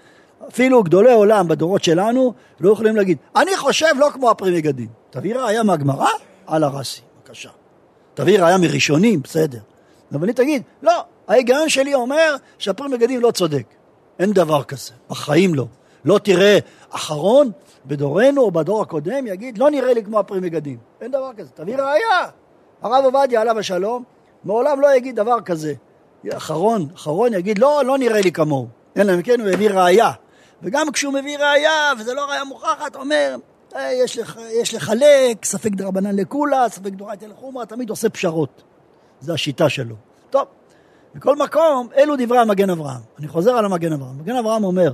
אפילו 0.48 0.82
גדולי 0.82 1.12
עולם 1.12 1.48
בדורות 1.48 1.84
שלנו 1.84 2.32
לא 2.60 2.72
יכולים 2.72 2.96
להגיד, 2.96 3.18
אני 3.36 3.56
חושב 3.56 3.94
לא 3.98 4.08
כמו 4.12 4.30
הפרי 4.30 4.56
מגדים. 4.56 4.88
תביא 5.10 5.34
ראיה 5.34 5.62
מהגמרא? 5.62 6.08
על 6.46 6.64
הרסי, 6.64 7.00
בבקשה. 7.16 7.50
תביא 8.14 8.40
ראיה 8.40 8.58
מראשונים, 8.58 9.22
בסדר. 9.22 9.58
אבל 10.12 10.24
אני 10.24 10.32
תגיד, 10.32 10.62
לא, 10.82 10.92
ההיגיון 11.28 11.68
שלי 11.68 11.94
אומר 11.94 12.36
שהפרי 12.58 12.88
מגדים 12.88 13.20
לא 13.20 13.30
צודק. 13.30 13.64
אין 14.18 14.32
דבר 14.32 14.62
כזה, 14.62 14.92
בחיים 15.10 15.54
לא. 15.54 15.66
לא 16.04 16.18
תראה 16.18 16.58
אחרון 16.90 17.50
בדורנו 17.86 18.42
או 18.42 18.50
בדור 18.50 18.82
הקודם 18.82 19.26
יגיד, 19.26 19.58
לא 19.58 19.70
נראה 19.70 19.94
לי 19.94 20.04
כמו 20.04 20.18
הפרי 20.18 20.40
מגדים. 20.40 20.78
אין 21.00 21.10
דבר 21.10 21.30
כזה, 21.36 21.50
תביא 21.54 21.76
ראיה. 21.76 22.28
הרב 22.82 23.04
עובדיה 23.04 23.40
עליו 23.40 23.58
השלום, 23.58 24.04
מעולם 24.44 24.80
לא 24.80 24.96
יגיד 24.96 25.16
דבר 25.16 25.40
כזה. 25.40 25.74
אחרון, 26.36 26.88
אחרון 26.94 27.34
יגיד, 27.34 27.58
לא, 27.58 27.82
לא 27.84 27.98
נראה 27.98 28.20
לי 28.20 28.32
כמוהו. 28.32 28.68
אלא 28.96 29.14
אם 29.14 29.22
כן 29.22 29.40
הוא 29.40 29.48
הביא 29.48 29.70
ראיה. 29.70 30.12
וגם 30.62 30.92
כשהוא 30.92 31.14
מביא 31.14 31.38
ראיה, 31.38 31.92
וזה 31.98 32.14
לא 32.14 32.24
ראיה 32.24 32.44
מוכחת, 32.44 32.96
אומר, 32.96 33.36
אה, 33.76 33.92
יש, 33.92 34.18
לח, 34.18 34.36
יש 34.60 34.74
לחלק, 34.74 35.44
ספק 35.44 35.70
דרבנן 35.70 36.16
לקולה, 36.16 36.68
ספק 36.68 36.92
דורייתא 36.92 37.24
לחומרא, 37.24 37.64
תמיד 37.64 37.90
עושה 37.90 38.08
פשרות. 38.08 38.62
זו 39.20 39.34
השיטה 39.34 39.68
שלו. 39.68 39.94
טוב, 40.30 40.44
מכל 41.14 41.36
מקום, 41.36 41.88
אלו 41.96 42.14
דברי 42.18 42.38
המגן 42.38 42.70
אברהם. 42.70 43.00
אני 43.18 43.28
חוזר 43.28 43.50
על 43.50 43.64
המגן 43.64 43.92
אברהם. 43.92 44.18
מגן 44.18 44.36
אברהם 44.36 44.64
אומר, 44.64 44.92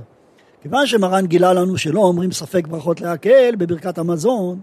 כיוון 0.61 0.87
שמרן 0.87 1.25
גילה 1.25 1.53
לנו 1.53 1.77
שלא 1.77 1.99
אומרים 1.99 2.31
ספק 2.31 2.67
ברכות 2.67 3.01
להקל 3.01 3.55
בברכת 3.55 3.97
המזון, 3.97 4.59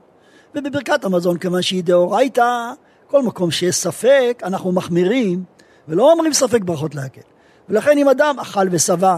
ובברכת 0.55 1.05
המזון, 1.05 1.39
כיוון 1.39 1.63
שהיא 1.63 1.85
דאורייתא, 1.85 2.73
כל 3.07 3.23
מקום 3.23 3.51
שיש 3.51 3.77
ספק, 3.77 4.43
אנחנו 4.45 4.73
מחמירים, 4.73 5.45
ולא 5.89 6.13
אומרים 6.13 6.33
ספק 6.33 6.61
ברכות 6.65 6.95
להקל. 6.95 7.21
ולכן 7.69 7.99
אם 7.99 8.09
אדם 8.09 8.37
אכל 8.39 8.67
ושבע, 8.71 9.17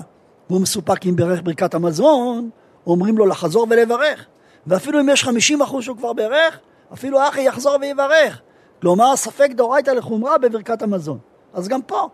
והוא 0.50 0.60
מסופק 0.60 1.06
עם 1.06 1.16
ברך 1.16 1.40
ברכת 1.42 1.74
המזון, 1.74 2.50
אומרים 2.86 3.18
לו 3.18 3.26
לחזור 3.26 3.66
ולברך. 3.70 4.26
ואפילו 4.66 5.00
אם 5.00 5.08
יש 5.08 5.24
50 5.24 5.62
אחוז 5.62 5.84
שהוא 5.84 5.96
כבר 5.96 6.12
ברך, 6.12 6.58
אפילו 6.92 7.28
אחי 7.28 7.40
יחזור 7.40 7.76
ויברך. 7.80 8.40
כלומר, 8.80 9.16
ספק 9.16 9.50
דאורייתא 9.54 9.90
לחומרה 9.90 10.38
בברכת 10.38 10.82
המזון. 10.82 11.18
אז 11.54 11.68
גם 11.68 11.82
פה, 11.82 12.08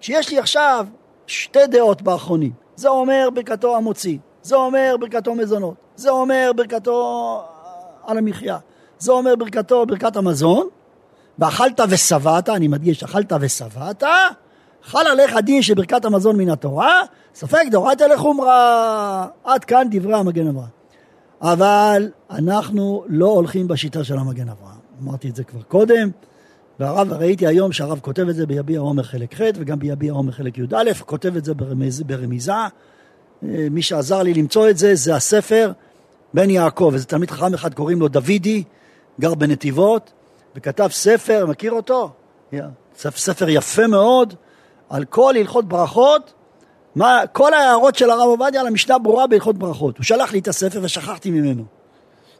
כשיש 0.00 0.30
לי 0.30 0.38
עכשיו 0.38 0.86
שתי 1.26 1.66
דעות 1.66 2.02
באחרונים, 2.02 2.52
זה 2.76 2.88
אומר 2.88 3.28
ברכתו 3.34 3.76
המוציא, 3.76 4.18
זה 4.42 4.56
אומר 4.56 4.96
ברכתו 5.00 5.34
מזונות, 5.34 5.74
זה 5.96 6.10
אומר 6.10 6.50
ברכתו 6.56 7.42
על 8.06 8.18
המחיה, 8.18 8.58
זה 8.98 9.12
אומר 9.12 9.36
ברכתו 9.36 9.86
ברכת 9.86 10.16
המזון, 10.16 10.68
ואכלת 11.38 11.80
ושבעת, 11.88 12.48
אני 12.48 12.68
מדגיש, 12.68 13.02
אכלת 13.04 13.32
ושבעת, 13.40 14.02
חל 14.82 15.06
עליך 15.06 15.36
דין 15.36 15.62
של 15.62 15.74
ברכת 15.74 16.04
המזון 16.04 16.36
מן 16.36 16.50
התורה, 16.50 17.02
ספק 17.34 17.62
דאורייתא 17.70 18.04
לחומרה. 18.04 19.26
עד 19.44 19.64
כאן 19.64 19.88
דברי 19.90 20.14
המגן 20.14 20.46
אברהם. 20.46 20.68
אבל 21.42 22.10
אנחנו 22.30 23.04
לא 23.08 23.26
הולכים 23.26 23.68
בשיטה 23.68 24.04
של 24.04 24.18
המגן 24.18 24.48
אברהם. 24.48 24.76
אמרתי 25.02 25.28
את 25.28 25.36
זה 25.36 25.44
כבר 25.44 25.62
קודם, 25.62 26.10
והרב, 26.80 27.12
ראיתי 27.12 27.46
היום 27.46 27.72
שהרב 27.72 27.98
כותב 28.02 28.28
את 28.28 28.34
זה 28.34 28.46
ביביע 28.46 28.80
עומר 28.80 29.02
חלק 29.02 29.34
ח' 29.34 29.40
וגם 29.54 29.78
ביביע 29.78 30.12
עומר 30.12 30.32
חלק 30.32 30.58
י"א, 30.58 30.92
כותב 31.06 31.36
את 31.36 31.44
זה 31.44 31.54
ברמיז, 31.54 32.02
ברמיזה. 32.02 32.52
אה, 32.52 32.68
מי 33.70 33.82
שעזר 33.82 34.22
לי 34.22 34.34
למצוא 34.34 34.70
את 34.70 34.78
זה, 34.78 34.94
זה 34.94 35.16
הספר 35.16 35.72
בן 36.34 36.50
יעקב, 36.50 36.90
איזה 36.94 37.04
תלמיד 37.04 37.30
חכם 37.30 37.54
אחד 37.54 37.74
קוראים 37.74 38.00
לו 38.00 38.08
דוידי, 38.08 38.62
גר 39.20 39.34
בנתיבות, 39.34 40.12
וכתב 40.56 40.88
ספר, 40.90 41.46
מכיר 41.46 41.72
אותו? 41.72 42.10
ספר 42.96 43.48
יפה 43.48 43.86
מאוד, 43.86 44.34
על 44.88 45.04
כל 45.04 45.36
הלכות 45.36 45.68
ברכות, 45.68 46.32
מה, 46.94 47.20
כל 47.32 47.54
ההערות 47.54 47.94
של 47.94 48.10
הרב 48.10 48.28
עובדיה 48.28 48.60
על 48.60 48.66
המשנה 48.66 48.98
ברורה 48.98 49.26
בהלכות 49.26 49.58
ברכות. 49.58 49.98
הוא 49.98 50.04
שלח 50.04 50.32
לי 50.32 50.38
את 50.38 50.48
הספר 50.48 50.80
ושכחתי 50.82 51.30
ממנו. 51.30 51.64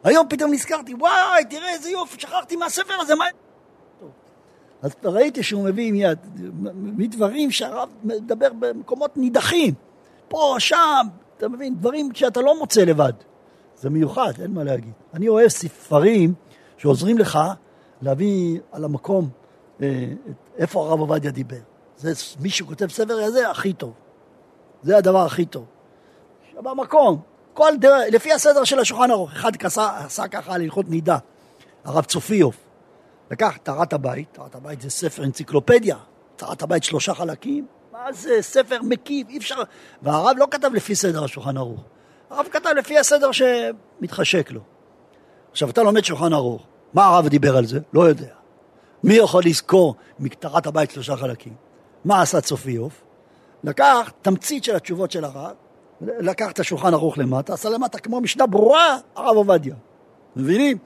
היום 0.05 0.27
פתאום 0.29 0.53
נזכרתי, 0.53 0.95
וואי, 0.95 1.45
תראה 1.51 1.73
איזה 1.73 1.91
יופי, 1.91 2.21
שכחתי 2.21 2.57
מהספר 2.57 2.95
הזה, 3.01 3.15
מה... 3.15 3.25
אז 4.83 4.95
ראיתי 5.05 5.43
שהוא 5.43 5.65
מביא 5.65 5.93
מיד, 5.93 6.19
מדברים 6.75 7.51
שהרב 7.51 7.89
מדבר 8.05 8.49
במקומות 8.59 9.17
נידחים. 9.17 9.75
פה, 10.29 10.57
שם, 10.59 11.07
אתה 11.37 11.49
מבין, 11.49 11.75
דברים 11.75 12.09
שאתה 12.15 12.41
לא 12.41 12.59
מוצא 12.59 12.81
לבד. 12.81 13.13
זה 13.77 13.91
מיוחד, 13.91 14.33
אין 14.43 14.51
מה 14.51 14.65
להגיד. 14.65 14.93
אני 15.15 15.29
אוהב 15.29 15.49
ספרים 15.49 16.35
שעוזרים 16.79 17.19
לך 17.19 17.39
להביא 18.03 18.61
על 18.73 18.85
המקום 18.85 19.29
אה, 19.83 20.07
איפה 20.57 20.87
הרב 20.87 21.01
עובדיה 21.01 21.31
דיבר. 21.31 21.57
זה 21.97 22.13
מי 22.41 22.51
שכותב 22.51 22.87
ספר 22.91 23.27
כזה 23.27 23.51
הכי 23.51 23.73
טוב. 23.73 23.93
זה 24.83 24.97
הדבר 24.97 25.27
הכי 25.27 25.47
טוב. 25.47 25.65
במקום, 26.63 27.21
כל 27.55 27.73
דרך, 27.81 28.05
לפי 28.13 28.33
הסדר 28.33 28.65
של 28.65 28.79
השולחן 28.79 29.11
ערוך, 29.11 29.33
אחד 29.33 29.53
עשה, 29.65 29.99
עשה 29.99 30.29
ככה 30.29 30.55
על 30.55 30.63
הלכות 30.63 30.89
נידה, 30.89 31.19
הרב 31.85 32.05
צופיוף. 32.05 32.57
לקח 33.31 33.57
טהרת 33.63 33.93
הבית, 33.93 34.29
טהרת 34.33 34.55
הבית 34.55 34.81
זה 34.81 34.91
ספר 34.91 35.25
אנציקלופדיה, 35.25 35.97
צרת 36.37 36.63
הבית 36.63 36.85
שלושה 36.85 37.15
חלקים? 37.15 37.67
מה 37.93 38.13
זה 38.13 38.39
ספר 38.41 38.83
מקיף, 38.83 39.29
אי 39.29 39.39
אפשר... 39.39 39.55
והרב 40.03 40.37
לא 40.37 40.47
כתב 40.51 40.71
לפי 40.75 40.95
סדר 40.95 41.25
השולחן 41.25 41.57
ערוך. 41.57 41.81
הרב 42.31 42.47
כתב 42.51 42.71
לפי 42.77 42.99
הסדר 42.99 43.31
שמתחשק 43.33 44.51
לו. 44.51 44.61
עכשיו, 45.51 45.71
אתה 45.71 45.83
לומד 45.83 46.05
שולחן 46.05 46.33
ערוך, 46.33 46.67
מה 46.95 47.05
הרב 47.07 47.29
דיבר 47.29 47.57
על 47.57 47.67
זה? 47.67 47.81
לא 47.93 48.01
יודע. 48.03 48.35
מי 49.05 49.15
יכול 49.15 49.43
לזכור 49.45 49.95
מקטרת 50.19 50.67
הבית 50.67 50.91
שלושה 50.91 51.17
חלקים? 51.17 51.55
מה 52.05 52.23
עשה 52.23 52.41
צופיוף? 52.41 53.03
לקח 53.65 54.11
תמצית 54.23 54.65
של 54.65 54.77
התשובות 54.77 55.11
של 55.11 55.25
הרב, 55.25 55.55
לקח 56.01 56.51
את 56.51 56.61
השולחן 56.61 56.95
ערוך 56.95 57.19
למטה, 57.19 57.55
עשה 57.55 57.69
למטה 57.69 57.99
כמו 57.99 58.21
משנה 58.21 58.47
ברורה, 58.47 58.99
הרב 59.17 59.37
עובדיה. 59.37 59.75
מבינים? 60.37 60.79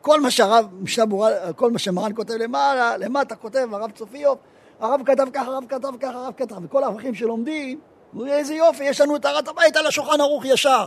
כל 0.00 0.20
מה 0.20 0.30
שהרב, 0.30 0.66
משנה 0.80 1.06
ברורה, 1.06 1.52
כל 1.56 1.70
מה 1.70 1.78
שמרן 1.78 2.12
כותב 2.16 2.34
למעלה, 2.34 2.96
למטה 2.96 3.36
כותב 3.36 3.68
הרב 3.72 3.90
צופיוף, 3.90 4.38
הרב 4.80 5.00
כתב 5.06 5.26
ככה, 5.32 5.46
הרב 5.46 5.64
כתב 5.68 5.88
ככה, 6.00 6.18
הרב 6.24 6.34
כתב, 6.36 6.56
וכל 6.62 6.84
האברכים 6.84 7.14
שלומדים, 7.14 7.80
איזה 8.26 8.54
יופי, 8.54 8.84
יש 8.84 9.00
לנו 9.00 9.16
את 9.16 9.24
הרת 9.24 9.48
הבית 9.48 9.76
על 9.76 9.86
השולחן 9.86 10.20
ערוך 10.20 10.44
ישר. 10.44 10.86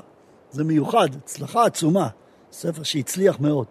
זה 0.51 0.63
מיוחד, 0.63 1.07
הצלחה 1.23 1.65
עצומה, 1.65 2.07
ספר 2.51 2.83
שהצליח 2.83 3.39
מאוד. 3.39 3.65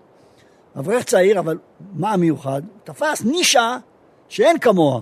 אברך 0.78 1.04
צעיר, 1.04 1.38
אבל 1.38 1.58
מה 1.94 2.12
המיוחד? 2.12 2.62
תפס 2.84 3.22
נישה 3.22 3.76
שאין 4.28 4.58
כמוה, 4.58 5.00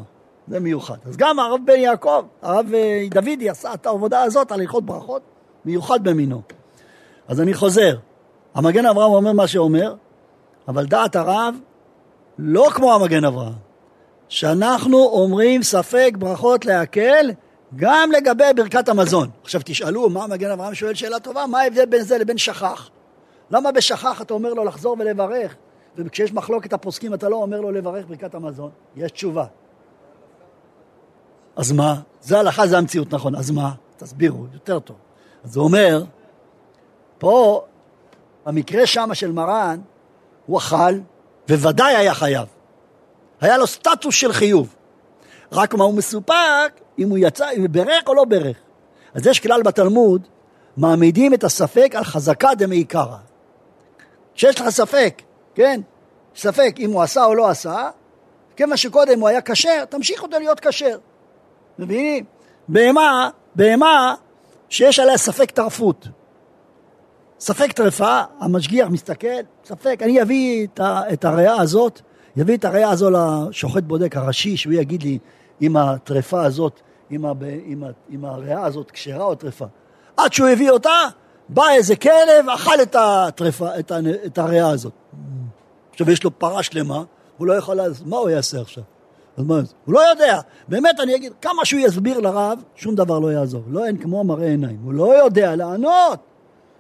זה 0.49 0.61
מיוחד. 0.61 0.97
אז 1.05 1.17
גם 1.17 1.39
הרב 1.39 1.61
בן 1.65 1.79
יעקב, 1.79 2.25
הרב 2.43 2.67
אה, 2.75 3.07
דודי 3.11 3.51
עשה 3.51 3.75
את 3.75 3.87
העבודה 3.87 4.23
הזאת 4.23 4.53
על 4.53 4.61
הלכות 4.61 4.85
ברכות, 4.85 5.23
מיוחד 5.65 6.05
במינו. 6.05 6.43
אז 7.29 7.41
אני 7.41 7.55
חוזר, 7.55 7.97
המגן 8.55 8.87
אברהם 8.87 9.11
אומר 9.11 9.33
מה 9.33 9.47
שאומר, 9.47 9.95
אבל 10.69 10.87
דעת 10.87 11.17
הרב 11.17 11.55
לא 12.39 12.69
כמו 12.75 12.95
המגן 12.95 13.25
אברהם, 13.25 13.53
שאנחנו 14.29 14.99
אומרים 14.99 15.63
ספק 15.63 16.13
ברכות 16.19 16.65
להקל 16.65 17.31
גם 17.77 18.11
לגבי 18.13 18.45
ברכת 18.57 18.89
המזון. 18.89 19.29
עכשיו 19.43 19.61
תשאלו, 19.65 20.11
מה 20.11 20.25
המגן 20.25 20.51
אברהם 20.51 20.75
שואל 20.75 20.95
שאלה 20.95 21.21
טובה, 21.21 21.47
מה 21.47 21.61
ההבדל 21.61 21.87
בין 21.87 22.03
זה 22.03 22.19
לבין 22.19 22.39
שכח? 22.39 22.91
למה 23.51 23.73
בשכח 23.73 24.23
אתה 24.23 24.35
אומר 24.35 24.55
לו 24.55 24.65
לחזור 24.65 24.97
ולברך, 24.99 25.55
וכשיש 25.97 26.33
מחלוקת 26.33 26.73
הפוסקים 26.73 27.15
אתה 27.15 27.29
לא 27.29 27.37
אומר 27.37 27.61
לו 27.61 27.71
לברך 27.71 28.07
ברכת 28.07 28.35
המזון? 28.35 28.71
יש 28.97 29.13
תשובה. 29.13 29.45
אז 31.57 31.73
מה? 31.73 31.95
זה 32.21 32.39
הלכה, 32.39 32.67
זה 32.67 32.79
המציאות, 32.79 33.15
נכון. 33.15 33.35
אז 33.35 33.51
מה? 33.51 33.73
תסבירו, 33.97 34.45
יותר 34.55 34.79
טוב. 34.79 34.97
אז 35.45 35.57
הוא 35.57 35.65
אומר, 35.65 36.05
פה, 37.19 37.65
המקרה 38.47 38.87
שמה 38.87 39.15
של 39.15 39.33
מרן, 39.33 39.81
הוא 40.47 40.59
אכל, 40.59 40.99
וודאי 41.51 41.97
היה 41.97 42.15
חייב. 42.15 42.49
היה 43.41 43.59
לו 43.59 43.67
סטטוס 43.67 44.15
של 44.15 44.33
חיוב. 44.33 44.75
רק 45.53 45.75
מה 45.75 45.85
הוא 45.85 45.95
מסופק, 45.95 46.81
אם 46.99 47.11
הוא 47.11 47.19
יצא, 47.19 47.51
אם 47.51 47.61
הוא 47.61 47.69
ברך 47.71 48.03
או 48.07 48.15
לא 48.15 48.25
ברך. 48.25 48.57
אז 49.15 49.27
יש 49.27 49.41
כלל 49.41 49.63
בתלמוד, 49.63 50.23
מעמידים 50.77 51.35
את 51.35 51.45
הספק 51.45 51.93
על 51.95 52.05
חזקה 52.05 52.55
דמעיקרא. 52.55 53.17
כשיש 54.39 54.61
לך 54.61 54.69
ספק, 54.69 55.23
כן? 55.55 55.81
ספק 56.37 56.75
אם 56.79 56.93
הוא 56.93 57.03
עשה 57.03 57.25
או 57.25 57.35
לא 57.35 57.49
עשה, 57.49 57.91
כיוון 58.57 58.77
שקודם 58.77 59.21
הוא 59.21 59.29
היה 59.29 59.41
כשר, 59.41 59.85
תמשיך 59.85 60.23
אותו 60.23 60.39
להיות 60.39 60.61
כשר. 60.61 60.99
מבינים? 61.79 62.25
בהמה, 62.69 63.31
בהמה 63.55 64.15
שיש 64.69 64.99
עליה 64.99 65.19
ספק 65.19 65.51
טרפות. 65.51 66.09
ספק 67.41 67.73
טרפה, 67.73 68.21
המשגיח 68.41 68.89
מסתכל, 68.89 69.27
ספק, 69.65 69.99
אני 70.03 70.23
אביא 70.23 70.67
את, 70.67 70.81
את 71.13 71.25
הריאה 71.25 71.61
הזאת, 71.61 72.01
יביא 72.37 72.57
את 72.57 72.65
הריאה 72.65 72.91
הזו 72.91 73.11
לשוחט 73.11 73.83
בודק 73.83 74.17
הראשי, 74.17 74.57
שהוא 74.57 74.73
יגיד 74.73 75.03
לי 75.03 75.19
אם 75.63 75.77
הטרפה 75.77 76.45
הזאת, 76.45 76.81
ה, 76.81 76.83
אם, 77.11 77.25
ה, 77.25 77.91
אם 78.11 78.25
הריאה 78.25 78.67
הזאת 78.67 78.91
כשרה 78.91 79.25
או 79.25 79.35
טרפה. 79.35 79.67
עד 80.17 80.33
שהוא 80.33 80.49
הביא 80.49 80.71
אותה, 80.71 81.09
בא 81.49 81.71
איזה 81.71 81.97
כלב, 81.97 82.49
אכל 82.55 82.83
את 82.83 82.97
הטרפה, 82.99 83.79
את, 83.79 83.93
את 84.27 84.39
הריאה 84.39 84.71
הזאת. 84.71 84.93
עכשיו 85.91 86.11
יש 86.11 86.25
לו 86.25 86.39
פרה 86.39 86.63
שלמה, 86.63 87.03
הוא 87.37 87.47
לא 87.47 87.53
יכול, 87.53 87.81
מה 88.07 88.17
הוא 88.17 88.31
יעשה 88.31 88.61
עכשיו? 88.61 88.85
אז 89.37 89.45
מה? 89.45 89.61
הוא 89.85 89.95
לא 89.95 90.01
יודע. 90.01 90.41
באמת, 90.69 91.01
אני 91.01 91.17
אגיד, 91.17 91.33
כמה 91.43 91.65
שהוא 91.65 91.81
יסביר 91.81 92.21
לרב, 92.21 92.59
שום 92.77 92.95
דבר 92.95 93.19
לא 93.19 93.33
יעזור. 93.33 93.63
לא 93.69 93.87
אין 93.87 93.97
כמו 93.97 94.25
מראה 94.25 94.47
עיניים. 94.47 94.79
הוא 94.85 94.95
לא 94.95 95.25
יודע 95.25 95.57
לענות. 95.57 96.19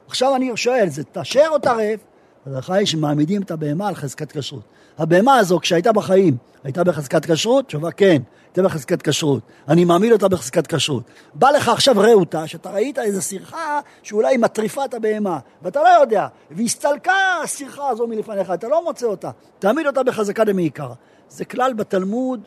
עכשיו 0.06 0.36
אני 0.36 0.50
שואל, 0.56 0.88
זה 0.88 1.02
תשר 1.12 1.46
או 1.50 1.58
טרף? 1.58 2.00
ההלכה 2.46 2.74
היא 2.74 2.86
שמעמידים 2.86 3.42
את 3.42 3.50
הבהמה 3.50 3.88
על 3.88 3.94
חזקת 3.94 4.32
כשרות. 4.32 4.62
הבהמה 4.98 5.36
הזו, 5.36 5.60
כשהייתה 5.60 5.92
בחיים, 5.92 6.36
הייתה 6.64 6.84
בחזקת 6.84 7.30
כשרות? 7.30 7.66
תשובה 7.66 7.90
כן, 7.90 8.22
הייתה 8.46 8.62
בחזקת 8.62 9.02
כשרות. 9.02 9.42
אני 9.68 9.84
מעמיד 9.84 10.12
אותה 10.12 10.28
בחזקת 10.28 10.66
כשרות. 10.66 11.02
בא 11.34 11.50
לך 11.50 11.68
עכשיו 11.68 11.94
רעותה, 11.98 12.46
שאתה 12.46 12.70
ראית 12.70 12.98
איזו 12.98 13.22
סירחה 13.22 13.80
שאולי 14.02 14.36
מטריפה 14.36 14.84
את 14.84 14.94
הבהמה, 14.94 15.38
ואתה 15.62 15.82
לא 15.82 15.88
יודע, 16.00 16.26
והסתלקה 16.50 17.12
הסירחה 17.44 17.88
הזו 17.88 18.06
מלפניך, 18.06 18.50
אתה 18.50 18.68
לא 18.68 18.84
מוצא 18.84 19.06
אותה. 19.06 19.30
תעמיד 19.58 19.86
אותה 19.86 20.02
בחזקה 20.02 20.44
דמעיקרא. 20.44 20.94
זה 21.28 21.44
כלל 21.44 21.72
בתלמוד 21.72 22.40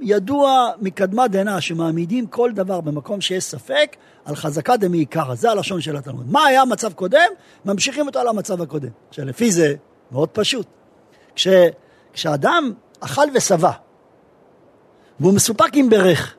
ידוע 0.00 0.70
מקדמת 0.80 1.30
דנא, 1.30 1.60
שמעמידים 1.60 2.26
כל 2.26 2.52
דבר 2.52 2.80
במקום 2.80 3.20
שיש 3.20 3.44
ספק 3.44 3.96
על 4.24 4.36
חזקה 4.36 4.76
דמעיקרא, 4.76 5.34
זה 5.34 5.50
הלשון 5.50 5.80
של 5.80 5.96
התלמוד. 5.96 6.32
מה 6.32 6.44
היה 6.44 6.62
המצב 6.62 6.92
קודם? 6.92 7.28
ממשיכים 7.64 8.06
אותו 8.06 8.18
על 8.18 8.28
המצב 8.28 8.62
הקודם. 8.62 8.88
שלפי 9.10 9.50
זה, 9.50 9.74
מאוד 10.12 10.28
פשוט. 10.28 10.77
כש, 11.38 11.48
כשאדם 12.12 12.72
אכל 13.00 13.22
ושבע, 13.34 13.70
והוא 15.20 15.34
מסופק 15.34 15.70
עם 15.72 15.90
ברך, 15.90 16.34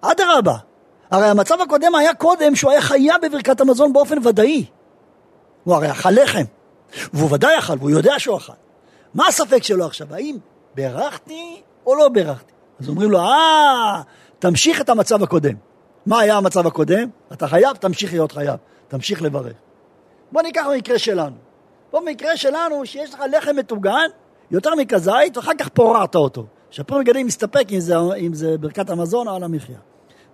אדרבה, 0.00 0.56
הרי 1.10 1.26
המצב 1.26 1.60
הקודם 1.60 1.94
היה 1.94 2.14
קודם 2.14 2.56
שהוא 2.56 2.70
היה 2.70 2.80
חייב 2.80 3.16
בברכת 3.22 3.60
המזון 3.60 3.92
באופן 3.92 4.26
ודאי. 4.26 4.66
הוא 5.64 5.74
הרי 5.74 5.90
אכל 5.90 6.10
לחם, 6.10 6.44
והוא 7.12 7.32
ודאי 7.32 7.58
אכל, 7.58 7.74
והוא 7.78 7.90
יודע 7.90 8.18
שהוא 8.18 8.36
אכל. 8.36 8.52
מה 9.14 9.26
הספק 9.28 9.62
שלו 9.62 9.86
עכשיו? 9.86 10.14
האם 10.14 10.36
בירכתי 10.74 11.62
או 11.86 11.94
לא 11.94 12.08
בירכתי? 12.08 12.52
אז 12.80 12.88
אומרים 12.88 13.10
לו, 13.10 13.18
אה, 13.18 14.02
תמשיך 14.38 14.80
את 14.80 14.88
המצב 14.88 15.22
הקודם. 15.22 15.54
מה 16.06 16.20
היה 16.20 16.36
המצב 16.36 16.66
הקודם? 16.66 17.08
אתה 17.32 17.48
חייב, 17.48 17.76
תמשיך 17.76 18.12
להיות 18.12 18.32
חייב. 18.32 18.56
תמשיך 18.88 19.22
לברך. 19.22 19.56
בוא 20.32 20.42
ניקח 20.42 20.64
במקרה 20.72 20.98
שלנו. 20.98 21.36
במקרה 21.92 22.36
שלנו, 22.36 22.86
שיש 22.86 23.14
לך 23.14 23.22
לחם 23.32 23.56
מטוגן, 23.56 24.08
יותר 24.52 24.74
מכזית, 24.74 25.36
ואחר 25.36 25.52
כך 25.58 25.68
פוררת 25.68 26.14
אותו. 26.14 26.46
שפה 26.70 26.98
מגדלים 26.98 27.26
מסתפק 27.26 27.66
אם 27.72 27.80
זה, 27.80 27.96
אם 28.18 28.34
זה 28.34 28.58
ברכת 28.58 28.90
המזון 28.90 29.28
או 29.28 29.34
על 29.34 29.44
המחיה. 29.44 29.78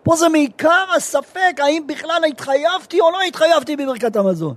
פה 0.02 0.16
זה 0.16 0.28
מעיקר 0.28 0.85
הספק 0.96 1.57
האם 1.59 1.87
בכלל 1.87 2.22
התחייבתי 2.28 3.00
או 3.00 3.11
לא 3.11 3.18
התחייבתי 3.22 3.76
בברכת 3.76 4.16
המזון. 4.16 4.54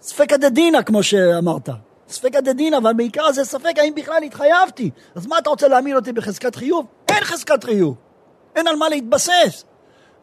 ספקא 0.00 0.36
דדינא, 0.36 0.82
כמו 0.82 1.02
שאמרת. 1.02 1.68
ספקא 2.08 2.40
דדינא, 2.40 2.76
אבל 2.76 2.92
בעיקר 2.92 3.32
זה 3.32 3.44
ספק 3.44 3.72
האם 3.76 3.94
בכלל 3.94 4.22
התחייבתי. 4.22 4.90
אז 5.14 5.26
מה 5.26 5.38
אתה 5.38 5.50
רוצה 5.50 5.68
להעמיד 5.68 5.96
אותי 5.96 6.12
בחזקת 6.12 6.56
חיוב? 6.56 6.86
אין 7.08 7.24
חזקת 7.24 7.64
חיוב. 7.64 7.94
אין 8.56 8.66
על 8.66 8.76
מה 8.76 8.88
להתבסס. 8.88 9.64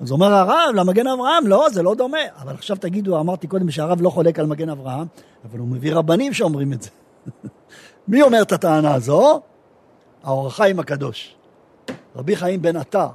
אז 0.02 0.12
אומר 0.12 0.34
הרב, 0.34 0.76
למגן 0.76 1.08
אברהם, 1.08 1.47
לא, 1.47 1.67
זה 1.71 1.84
לא 1.84 1.95
דומה. 1.95 2.17
אבל 2.41 2.54
עכשיו 2.54 2.78
תגידו, 2.78 3.19
אמרתי 3.19 3.47
קודם 3.47 3.71
שהרב 3.71 4.02
לא 4.02 4.10
חולק 4.10 4.39
על 4.39 4.45
מגן 4.45 4.69
אברהם, 4.69 5.08
אבל 5.45 5.60
הוא 5.60 5.67
מביא 5.67 5.93
רבנים 5.93 6.34
שאומרים 6.34 6.73
את 6.73 6.82
זה. 6.82 6.89
מי 8.08 8.22
אומר 8.22 8.41
את 8.41 8.52
הטענה 8.52 8.93
הזו? 8.93 9.41
האור 10.24 10.48
החיים 10.48 10.80
הקדוש. 10.80 11.36
רבי 12.15 12.36
חיים 12.36 12.62
בן 12.62 12.76
עטר, 12.76 13.08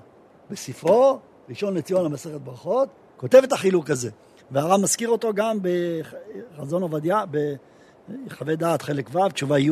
בספרו, 0.50 1.18
ראשון 1.48 1.74
לציון 1.74 2.04
למסכת 2.04 2.40
ברכות, 2.40 2.88
כותב 3.16 3.40
את 3.44 3.52
החילוק 3.52 3.90
הזה. 3.90 4.10
והרב 4.50 4.80
מזכיר 4.80 5.08
אותו 5.08 5.34
גם 5.34 5.58
בחזון 5.62 6.82
עובדיה, 6.82 7.24
בחווה 8.26 8.56
דעת 8.56 8.82
חלק 8.82 9.14
ו', 9.14 9.28
תשובה 9.28 9.58
י', 9.58 9.70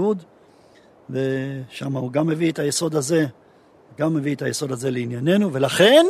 ושם 1.11 1.97
הוא 1.97 2.13
גם 2.13 2.27
מביא 2.27 2.53
את 2.53 2.59
היסוד 2.59 2.95
הזה, 2.95 3.27
גם 3.99 4.15
מביא 4.15 4.35
את 4.35 4.43
היסוד 4.43 4.73
הזה 4.73 4.91
לענייננו, 4.91 5.53
ולכן 5.53 6.07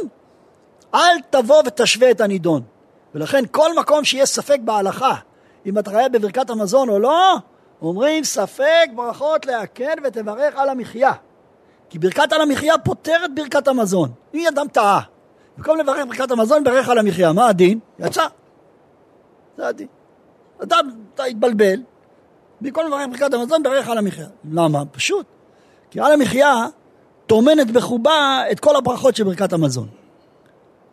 אל 0.94 1.20
תבוא 1.30 1.62
ותשווה 1.66 2.10
את 2.10 2.20
הנידון. 2.20 2.62
ולכן 3.14 3.44
כל 3.50 3.70
מקום 3.80 4.04
שיש 4.04 4.28
ספק 4.28 4.58
בהלכה, 4.64 5.14
אם 5.66 5.78
אתה 5.78 5.90
חייב 5.90 6.12
בברכת 6.12 6.50
המזון 6.50 6.88
או 6.88 6.98
לא, 6.98 7.36
אומרים 7.82 8.24
ספק 8.24 8.86
ברכות 8.94 9.46
להקל 9.46 9.94
ותברך 10.04 10.54
על 10.56 10.68
המחיה. 10.68 11.12
כי 11.88 11.98
ברכת 11.98 12.32
על 12.32 12.40
המחיה 12.40 12.78
פותרת 12.78 13.34
ברכת 13.34 13.68
המזון. 13.68 14.10
אם 14.34 14.46
אדם 14.48 14.68
טעה, 14.68 15.00
במקום 15.56 15.78
לברך 15.78 16.06
ברכת 16.06 16.30
המזון, 16.30 16.64
ברך 16.64 16.88
על 16.88 16.98
המחיה. 16.98 17.32
מה 17.32 17.48
הדין? 17.48 17.78
יצא. 17.98 18.26
זה 19.56 19.66
הדין. 19.66 19.86
אדם 20.62 20.90
התבלבל, 21.18 21.82
במקום 22.60 22.86
לברך 22.86 23.06
ברכת 23.10 23.34
המזון, 23.34 23.62
ברך 23.62 23.88
על 23.88 23.98
המחיה. 23.98 24.26
למה? 24.52 24.82
פשוט. 24.92 25.26
כי 25.90 26.00
על 26.00 26.12
המחיה 26.12 26.66
טומנת 27.26 27.70
בחובה 27.70 28.42
את 28.52 28.60
כל 28.60 28.76
הברכות 28.76 29.16
של 29.16 29.24
ברכת 29.24 29.52
המזון. 29.52 29.88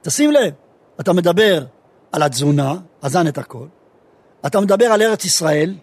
תשים 0.01 0.31
לב, 0.31 0.53
אתה 0.99 1.13
מדבר 1.13 1.65
על 2.11 2.23
התזונה, 2.23 2.75
אזן 3.01 3.27
את 3.27 3.37
הכל, 3.37 3.65
אתה 4.45 4.59
מדבר 4.59 4.85
על 4.85 5.01
ארץ 5.01 5.25
ישראל, 5.25 5.73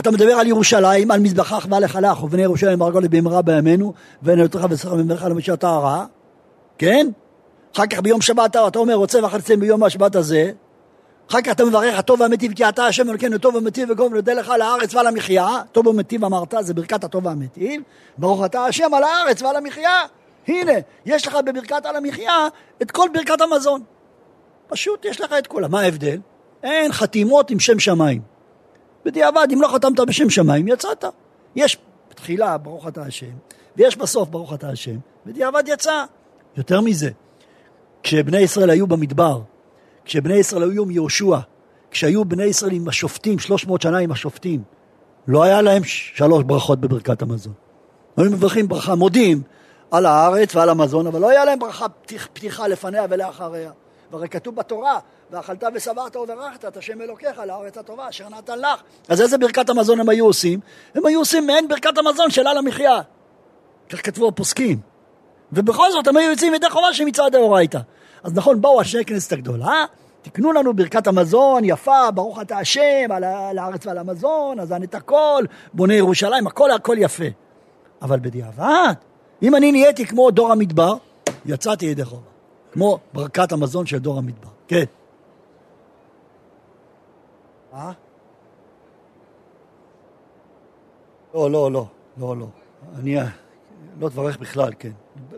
אתה 0.00 0.10
מדבר 0.10 0.32
על 0.32 0.46
ירושלים, 0.46 1.10
על 1.10 1.20
מזבחך 1.20 1.66
ועל 1.70 1.84
החלך, 1.84 2.22
ובני 2.22 2.42
ירושלים 2.42 2.78
מרגול 2.78 3.06
במהרה 3.06 3.42
בימינו, 3.42 3.92
ונתך 4.22 4.66
ושכר 4.70 4.94
ממך 4.94 5.26
למשה 5.30 5.56
טהרה, 5.56 6.06
כן? 6.78 7.06
אחר 7.74 7.86
כך 7.86 8.00
ביום 8.00 8.20
שבת 8.20 8.56
אתה 8.56 8.78
אומר, 8.78 8.94
רוצה 8.94 9.24
וחלצתם 9.24 9.60
ביום 9.60 9.82
השבת 9.82 10.16
הזה, 10.16 10.50
אחר 11.30 11.42
כך 11.42 11.52
אתה 11.52 11.64
מברך 11.64 11.98
הטוב 11.98 12.20
והמיטיב 12.20 12.52
כי 12.52 12.68
אתה 12.68 12.86
השם 12.86 13.10
אלוקינו 13.10 13.38
טוב 13.38 13.54
ומיטיב 13.54 13.90
וגום 13.90 14.12
ונודה 14.12 14.34
לך 14.34 14.50
על 14.50 14.62
הארץ 14.62 14.94
ועל 14.94 15.06
המחיה, 15.06 15.46
טוב 15.72 15.86
ומיטיב 15.86 16.24
אמרת, 16.24 16.54
זה 16.60 16.74
ברכת 16.74 17.04
הטוב 17.04 17.26
והמיטיב, 17.26 17.82
ברוך 18.18 18.44
אתה 18.44 18.64
השם 18.64 18.94
על 18.94 19.02
הארץ 19.02 19.42
ועל 19.42 19.56
המחיה, 19.56 20.00
הנה, 20.48 20.72
יש 21.06 21.26
לך 21.26 21.36
בברכת 21.46 21.86
על 21.86 21.96
המחיה 21.96 22.48
את 22.82 22.90
כל 22.90 23.08
ברכת 23.14 23.40
המזון. 23.40 23.82
פשוט 24.68 25.04
יש 25.04 25.20
לך 25.20 25.32
את 25.38 25.46
כולה. 25.46 25.68
מה 25.68 25.80
ההבדל? 25.80 26.18
אין 26.62 26.92
חתימות 26.92 27.50
עם 27.50 27.60
שם 27.60 27.78
שמיים. 27.78 28.31
בדיעבד, 29.04 29.48
אם 29.52 29.62
לא 29.62 29.68
חתמת 29.74 30.00
בשם 30.00 30.30
שמיים, 30.30 30.68
יצאת. 30.68 31.04
יש 31.56 31.78
תחילה, 32.14 32.58
ברוך 32.58 32.88
אתה 32.88 33.02
השם, 33.02 33.32
ויש 33.76 33.96
בסוף, 33.96 34.28
ברוך 34.28 34.54
אתה 34.54 34.68
השם, 34.68 34.96
בדיעבד 35.26 35.62
יצא. 35.66 36.04
יותר 36.56 36.80
מזה, 36.80 37.10
כשבני 38.02 38.38
ישראל 38.38 38.70
היו 38.70 38.86
במדבר, 38.86 39.40
כשבני 40.04 40.34
ישראל 40.34 40.70
היו 40.70 40.82
עם 40.82 40.90
יהושע, 40.90 41.38
כשהיו 41.90 42.24
בני 42.24 42.44
ישראל 42.44 42.72
עם 42.72 42.88
השופטים, 42.88 43.38
300 43.38 43.82
שנה 43.82 43.98
עם 43.98 44.12
השופטים, 44.12 44.62
לא 45.28 45.42
היה 45.42 45.62
להם 45.62 45.84
שלוש 45.84 46.44
ברכות 46.44 46.80
בברכת 46.80 47.22
המזון. 47.22 47.52
היו 48.16 48.30
מברכים 48.30 48.68
ברכה, 48.68 48.94
מודים 48.94 49.42
על 49.90 50.06
הארץ 50.06 50.54
ועל 50.54 50.68
המזון, 50.68 51.06
אבל 51.06 51.20
לא 51.20 51.28
היה 51.28 51.44
להם 51.44 51.58
ברכה 51.58 51.86
פתיחה 52.32 52.68
לפניה 52.68 53.06
ולאחריה. 53.10 53.70
והרי 54.12 54.28
כתוב 54.28 54.56
בתורה, 54.56 54.98
ואכלת 55.32 55.64
ושבעת 55.74 56.16
וברכת 56.16 56.64
את 56.64 56.76
השם 56.76 57.00
אלוקיך 57.00 57.38
לארץ 57.38 57.78
הטובה 57.78 58.08
אשר 58.08 58.28
נתן 58.28 58.58
לך. 58.58 58.82
אז 59.08 59.20
איזה 59.20 59.38
ברכת 59.38 59.70
המזון 59.70 60.00
הם 60.00 60.08
היו 60.08 60.26
עושים? 60.26 60.60
הם 60.94 61.06
היו 61.06 61.18
עושים 61.18 61.46
מעין 61.46 61.68
ברכת 61.68 61.98
המזון 61.98 62.30
של 62.30 62.46
על 62.46 62.58
המחיה. 62.58 63.00
כך 63.90 64.06
כתבו 64.06 64.28
הפוסקים. 64.28 64.78
ובכל 65.52 65.92
זאת 65.92 66.06
הם 66.06 66.16
היו 66.16 66.30
יוצאים 66.30 66.54
ידי 66.54 66.70
חובה 66.70 66.94
שמצעד 66.94 67.32
דאורייתא. 67.32 67.78
אז 68.22 68.34
נכון, 68.34 68.60
באו 68.60 68.78
אנשי 68.78 69.00
הכנסת 69.00 69.32
הגדולה, 69.32 69.84
תקנו 70.22 70.52
לנו 70.52 70.74
ברכת 70.74 71.06
המזון 71.06 71.64
יפה, 71.64 72.10
ברוך 72.10 72.40
אתה 72.40 72.58
השם, 72.58 73.06
על, 73.10 73.24
על 73.24 73.58
הארץ 73.58 73.86
ועל 73.86 73.98
המזון, 73.98 74.60
אז 74.60 74.74
את 74.84 74.94
הכל, 74.94 75.44
בונה 75.72 75.94
ירושלים, 75.94 76.46
הכל 76.46 76.70
הכל 76.70 76.96
יפה. 76.98 77.24
אבל 78.02 78.18
בדיעבד, 78.20 78.92
אם 79.42 79.56
אני 79.56 79.72
נהייתי 79.72 80.06
כמו 80.06 80.30
דור 80.30 80.52
המדבר, 80.52 80.94
יצאתי 81.46 81.86
ידי 81.86 82.04
חובה. 82.04 82.22
כמו 82.72 82.98
ברכת 83.12 83.52
המזון 83.52 83.86
של 83.86 83.98
דור 83.98 84.18
המדבר. 84.18 84.48
כן. 84.68 84.84
אה? 87.74 87.92
לא, 91.34 91.50
לא, 91.50 91.72
לא, 91.72 91.86
לא, 92.18 92.36
לא. 92.36 92.46
אני 92.98 93.16
לא 94.00 94.08
תברך 94.08 94.38
בכלל, 94.38 94.72
כן. 94.78 94.90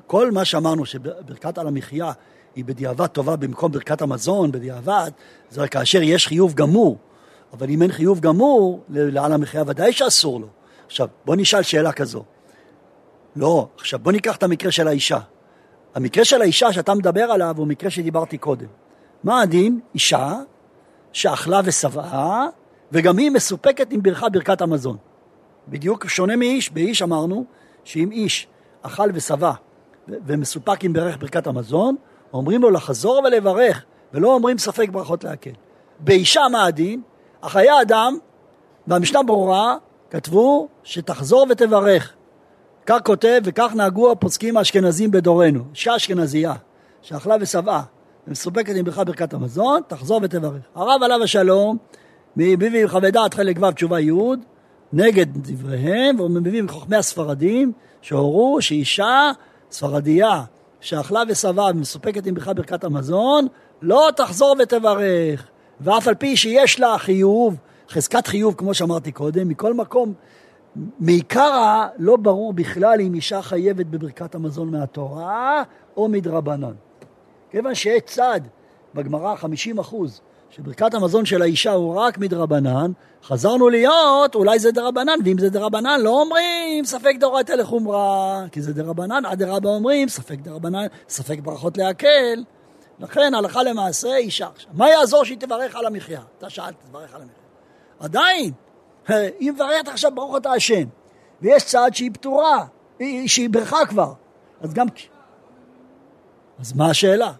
כל 0.06 0.30
מה 0.30 0.44
שאמרנו 0.44 0.86
שברכת 0.86 1.58
על 1.58 1.66
המחיה 1.66 2.12
היא 2.54 2.64
בדיעבד 2.64 3.06
טובה 3.06 3.36
במקום 3.36 3.72
ברכת 3.72 4.02
המזון, 4.02 4.52
בדיעבד, 4.52 5.10
זה 5.50 5.62
רק 5.62 5.72
כאשר 5.72 6.02
יש 6.02 6.26
חיוב 6.26 6.54
גמור. 6.54 6.98
אבל 7.52 7.70
אם 7.70 7.82
אין 7.82 7.92
חיוב 7.92 8.20
גמור, 8.20 8.84
לעל 8.88 9.32
המחיה 9.32 9.62
ודאי 9.66 9.92
שאסור 9.92 10.40
לו. 10.40 10.46
עכשיו, 10.86 11.08
בוא 11.24 11.36
נשאל 11.36 11.62
שאלה 11.62 11.92
כזו. 11.92 12.24
לא, 13.36 13.68
עכשיו 13.76 13.98
בוא 13.98 14.12
ניקח 14.12 14.36
את 14.36 14.42
המקרה 14.42 14.72
של 14.72 14.88
האישה. 14.88 15.18
המקרה 15.94 16.24
של 16.24 16.42
האישה 16.42 16.72
שאתה 16.72 16.94
מדבר 16.94 17.22
עליו 17.22 17.54
הוא 17.58 17.66
מקרה 17.66 17.90
שדיברתי 17.90 18.38
קודם. 18.38 18.66
מה 19.24 19.40
הדין? 19.40 19.80
אישה 19.94 20.40
שאכלה 21.14 21.60
ושבעה, 21.64 22.46
וגם 22.92 23.18
היא 23.18 23.30
מסופקת 23.30 23.92
עם 23.92 24.02
ברכה 24.02 24.28
ברכת 24.28 24.60
המזון. 24.60 24.96
בדיוק 25.68 26.08
שונה 26.08 26.36
מאיש, 26.36 26.70
באיש 26.70 27.02
אמרנו 27.02 27.44
שאם 27.84 28.10
איש 28.12 28.46
אכל 28.82 29.10
ושבע 29.14 29.52
ומסופק 30.08 30.84
עם 30.84 30.92
ברך 30.92 31.16
ברכת 31.16 31.46
המזון, 31.46 31.96
אומרים 32.32 32.62
לו 32.62 32.70
לחזור 32.70 33.22
ולברך, 33.24 33.84
ולא 34.14 34.34
אומרים 34.34 34.58
ספק 34.58 34.88
ברכות 34.88 35.24
להקל. 35.24 35.50
באישה 36.00 36.40
מה 36.52 36.64
הדין? 36.64 37.02
החיי 37.42 37.82
אדם, 37.82 38.18
והמשנה 38.86 39.22
ברורה, 39.22 39.76
כתבו 40.10 40.68
שתחזור 40.82 41.46
ותברך. 41.50 42.12
כך 42.86 42.98
כותב 43.04 43.40
וכך 43.44 43.72
נהגו 43.74 44.12
הפוסקים 44.12 44.56
האשכנזים 44.56 45.10
בדורנו. 45.10 45.64
אישה 45.74 45.96
אשכנזייה 45.96 46.54
שאכלה 47.02 47.36
ושבעה 47.40 47.82
ומסופקת 48.28 48.76
עם 48.76 48.84
ברכה 48.84 49.04
ברכת 49.04 49.34
המזון, 49.34 49.80
תחזור 49.86 50.20
ותברך. 50.22 50.62
הרב 50.74 51.02
עליו 51.02 51.22
השלום, 51.22 51.76
מביבי 52.36 52.88
חווי 52.88 53.10
דעת 53.10 53.34
חלק 53.34 53.56
ו' 53.60 53.72
תשובה 53.72 54.00
י', 54.00 54.12
נגד 54.92 55.26
דבריהם, 55.34 56.20
ומביא 56.20 56.62
מחוכמי 56.62 56.96
הספרדים, 56.96 57.72
שהורו 58.02 58.62
שאישה 58.62 59.30
ספרדיה 59.70 60.42
שאכלה 60.80 61.22
ושבעה 61.28 61.70
ומסופקת 61.70 62.26
עם 62.26 62.34
ברכה 62.34 62.54
ברכת 62.54 62.84
המזון, 62.84 63.46
לא 63.82 64.08
תחזור 64.16 64.56
ותברך. 64.62 65.46
ואף 65.80 66.08
על 66.08 66.14
פי 66.14 66.36
שיש 66.36 66.80
לה 66.80 66.98
חיוב, 66.98 67.56
חזקת 67.90 68.26
חיוב, 68.26 68.54
כמו 68.54 68.74
שאמרתי 68.74 69.12
קודם, 69.12 69.48
מכל 69.48 69.74
מקום, 69.74 70.12
מעיקרא 71.00 71.86
לא 71.98 72.16
ברור 72.16 72.52
בכלל 72.52 73.00
אם 73.00 73.14
אישה 73.14 73.42
חייבת 73.42 73.86
בברכת 73.86 74.34
המזון 74.34 74.70
מהתורה 74.70 75.62
או 75.96 76.08
מדרבנן. 76.08 76.72
כיוון 77.54 77.74
שיש 77.74 78.02
צד 78.06 78.40
בגמרא 78.94 79.36
50 79.36 79.78
אחוז 79.78 80.20
שברכת 80.50 80.94
המזון 80.94 81.26
של 81.26 81.42
האישה 81.42 81.72
הוא 81.72 81.94
רק 81.94 82.18
מדרבנן, 82.18 82.92
חזרנו 83.22 83.68
להיות, 83.68 84.34
אולי 84.34 84.58
זה 84.58 84.72
דרבנן, 84.72 85.18
ואם 85.24 85.38
זה 85.38 85.50
דרבנן 85.50 86.00
לא 86.00 86.20
אומרים 86.20 86.84
ספק 86.84 87.14
דאורייתא 87.18 87.52
לחומרה, 87.52 88.44
כי 88.52 88.62
זה 88.62 88.72
דרבנן, 88.72 89.24
עד 89.26 89.38
דרבא 89.38 89.68
אומרים 89.68 90.08
ספק 90.08 90.38
דרבנן, 90.38 90.86
ספק 91.08 91.38
ברכות 91.42 91.78
להקל, 91.78 92.44
לכן 92.98 93.34
הלכה 93.34 93.62
למעשה 93.62 94.16
אישה 94.16 94.46
עכשיו. 94.46 94.70
מה 94.72 94.90
יעזור 94.90 95.24
שהיא 95.24 95.38
תברך 95.38 95.76
על 95.76 95.86
המחיה? 95.86 96.20
אתה 96.38 96.50
שאלת, 96.50 96.74
תברך 96.88 97.14
על 97.14 97.22
המחיה. 97.22 97.36
עדיין, 98.00 98.52
היא 99.40 99.52
מברכת 99.52 99.88
עכשיו 99.88 100.14
ברוך 100.14 100.36
אתה 100.36 100.50
השם, 100.50 100.84
ויש 101.42 101.64
צד 101.64 101.90
שהיא 101.92 102.10
פטורה, 102.12 102.64
שהיא 103.26 103.50
ברכה 103.50 103.86
כבר, 103.86 104.12
אז 104.60 104.74
גם... 104.74 104.86
אז 106.60 106.72
מה 106.72 106.90
השאלה? 106.90 107.32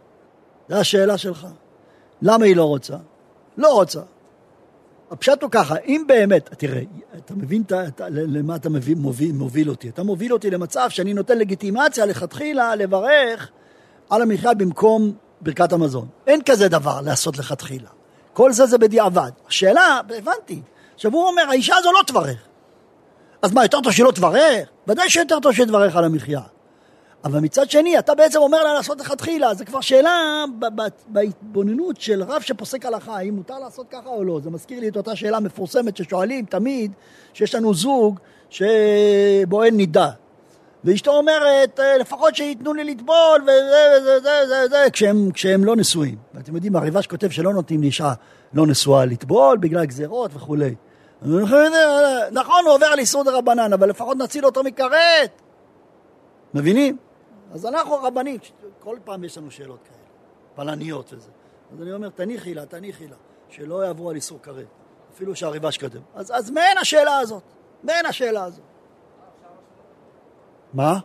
זו 0.68 0.76
השאלה 0.76 1.18
שלך. 1.18 1.46
למה 2.22 2.44
היא 2.44 2.56
לא 2.56 2.64
רוצה? 2.64 2.96
לא 3.56 3.74
רוצה. 3.74 4.00
הפשט 5.10 5.42
הוא 5.42 5.50
ככה, 5.50 5.76
אם 5.86 6.04
באמת, 6.06 6.48
תראה, 6.58 6.82
אתה 7.16 7.34
מבין 7.34 7.62
את, 7.62 8.00
למה 8.10 8.56
אתה 8.56 8.70
מוביל, 8.70 8.98
מוביל, 8.98 9.32
מוביל 9.32 9.70
אותי? 9.70 9.88
אתה 9.88 10.02
מוביל 10.02 10.32
אותי 10.32 10.50
למצב 10.50 10.90
שאני 10.90 11.14
נותן 11.14 11.38
לגיטימציה 11.38 12.06
לכתחילה 12.06 12.74
לברך 12.74 13.50
על 14.10 14.22
המחיה 14.22 14.54
במקום 14.54 15.12
ברכת 15.40 15.72
המזון. 15.72 16.08
אין 16.26 16.40
כזה 16.46 16.68
דבר 16.68 17.00
לעשות 17.00 17.38
לכתחילה. 17.38 17.88
כל 18.32 18.52
זה 18.52 18.66
זה 18.66 18.78
בדיעבד. 18.78 19.30
השאלה, 19.48 20.00
הבנתי, 20.18 20.62
עכשיו 20.94 21.12
הוא 21.12 21.26
אומר, 21.26 21.42
האישה 21.48 21.76
הזו 21.76 21.92
לא 21.92 22.00
תברך. 22.06 22.38
אז 23.42 23.52
מה, 23.52 23.64
יותר 23.64 23.80
טוב 23.80 23.92
שלא 23.92 24.10
תברך? 24.10 24.68
ודאי 24.88 25.10
שיותר 25.10 25.40
טוב 25.40 25.52
שתברך 25.52 25.96
על 25.96 26.04
המחיה. 26.04 26.40
אבל 27.24 27.40
מצד 27.40 27.70
שני, 27.70 27.98
אתה 27.98 28.14
בעצם 28.14 28.38
אומר 28.38 28.64
לה 28.64 28.74
לעשות 28.74 29.00
לכתחילה, 29.00 29.54
זה 29.54 29.64
כבר 29.64 29.80
שאלה 29.80 30.44
בהתבוננות 31.08 32.00
של 32.00 32.22
רב 32.22 32.42
שפוסק 32.42 32.86
הלכה, 32.86 33.16
האם 33.16 33.34
מותר 33.34 33.58
לעשות 33.58 33.86
ככה 33.90 34.08
או 34.08 34.24
לא. 34.24 34.40
זה 34.42 34.50
מזכיר 34.50 34.80
לי 34.80 34.88
את 34.88 34.96
אותה 34.96 35.16
שאלה 35.16 35.40
מפורסמת 35.40 35.96
ששואלים 35.96 36.44
תמיד, 36.44 36.92
שיש 37.32 37.54
לנו 37.54 37.74
זוג 37.74 38.20
שבו 38.50 39.62
אין 39.62 39.76
נידה. 39.76 40.10
ואשתו 40.84 41.10
אומרת, 41.10 41.80
אה, 41.80 41.98
לפחות 41.98 42.36
שייתנו 42.36 42.74
לי 42.74 42.84
לטבול, 42.84 43.42
וזה 43.42 43.52
וזה 43.96 44.16
וזה 44.18 44.40
וזה, 44.44 44.68
זה, 44.68 44.90
כשהם, 44.92 45.30
כשהם 45.30 45.64
לא 45.64 45.76
נשואים. 45.76 46.16
ואתם 46.34 46.54
יודעים, 46.54 46.76
הריבש 46.76 47.06
כותב 47.06 47.30
שלא 47.30 47.52
נותנים 47.52 47.82
לאישה 47.82 48.12
לא 48.54 48.66
נשואה 48.66 49.04
לטבול 49.04 49.58
בגלל 49.58 49.84
גזירות 49.84 50.30
וכולי. 50.34 50.74
נכון, 52.32 52.64
הוא 52.64 52.74
עובר 52.74 52.86
על 52.86 52.98
איסור 52.98 53.24
דה 53.24 53.30
רבנן, 53.30 53.72
אבל 53.72 53.88
לפחות 53.88 54.16
נציל 54.16 54.46
אותו 54.46 54.62
מכרת. 54.62 55.40
מבינים? 56.54 56.96
אז 57.52 57.66
אנחנו 57.66 57.94
רבנים, 58.02 58.38
כל 58.78 58.98
פעם 59.04 59.24
יש 59.24 59.38
לנו 59.38 59.50
שאלות 59.50 59.78
כאלה, 59.84 59.96
פלניות 60.54 61.12
וזה. 61.12 61.30
אז 61.72 61.82
אני 61.82 61.92
אומר, 61.92 62.08
תניחי 62.08 62.54
לה, 62.54 62.66
תניחי 62.66 63.08
לה, 63.08 63.16
שלא 63.48 63.84
יעברו 63.84 64.10
על 64.10 64.16
איסור 64.16 64.38
כרת, 64.42 64.66
אפילו 65.14 65.36
שהריבש 65.36 65.78
קדם. 65.78 66.02
אז, 66.14 66.32
אז 66.34 66.50
מעין 66.50 66.78
השאלה 66.78 67.18
הזאת, 67.18 67.42
מעין 67.82 68.06
השאלה 68.06 68.44
הזאת. 68.44 68.64
מה? 70.72 70.98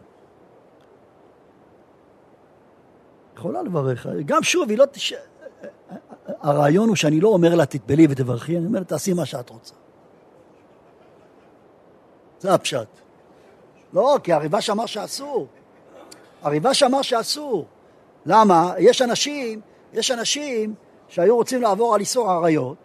יכולה 3.35 3.61
לברך, 3.61 4.07
גם 4.25 4.43
שוב, 4.43 4.69
היא 4.69 4.77
לא... 4.77 4.85
תש... 4.85 5.13
הרעיון 6.27 6.87
הוא 6.87 6.95
שאני 6.95 7.19
לא 7.19 7.27
אומר 7.27 7.55
לה 7.55 7.65
תטבלי 7.65 8.07
ותברכי, 8.09 8.57
אני 8.57 8.65
אומר 8.65 8.79
לה 8.79 8.85
תעשי 8.85 9.13
מה 9.13 9.25
שאת 9.25 9.49
רוצה. 9.49 9.75
זה 12.39 12.53
הפשט. 12.53 12.87
לא, 13.93 14.17
כי 14.23 14.33
הריבש 14.33 14.69
אמר 14.69 14.85
שאסור. 14.85 15.47
הריבש 16.41 16.83
אמר 16.83 17.01
שאסור. 17.01 17.65
למה? 18.25 18.73
יש 18.79 19.01
אנשים, 19.01 19.61
יש 19.93 20.11
אנשים 20.11 20.73
שהיו 21.07 21.35
רוצים 21.35 21.61
לעבור 21.61 21.95
על 21.95 21.99
איסור 21.99 22.31
עריות, 22.31 22.77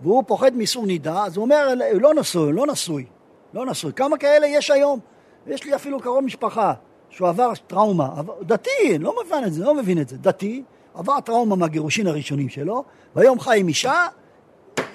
והוא 0.00 0.24
פוחד 0.26 0.54
מאיסור 0.54 0.86
נידה, 0.86 1.24
אז 1.24 1.36
הוא 1.36 1.44
אומר, 1.44 1.68
לא 1.92 2.14
נשוי, 2.14 2.52
לא 2.52 2.66
נשוי, 2.66 3.06
לא 3.54 3.66
נשוי. 3.66 3.92
כמה 3.92 4.16
כאלה 4.16 4.46
יש 4.46 4.70
היום? 4.70 5.00
יש 5.46 5.64
לי 5.64 5.74
אפילו 5.74 6.00
קרוב 6.00 6.24
משפחה 6.24 6.72
שהוא 7.10 7.28
עבר 7.28 7.52
טראומה, 7.66 8.10
דתי, 8.42 8.98
לא 9.00 9.14
מבין 9.24 9.44
את 9.44 9.52
זה, 9.52 9.64
לא 9.64 9.74
מבין 9.74 10.00
את 10.00 10.08
זה, 10.08 10.16
דתי, 10.16 10.62
עבר 10.94 11.20
טראומה 11.20 11.56
מהגירושין 11.56 12.06
הראשונים 12.06 12.48
שלו, 12.48 12.84
והיום 13.16 13.40
חי 13.40 13.60
עם 13.60 13.68
אישה, 13.68 14.06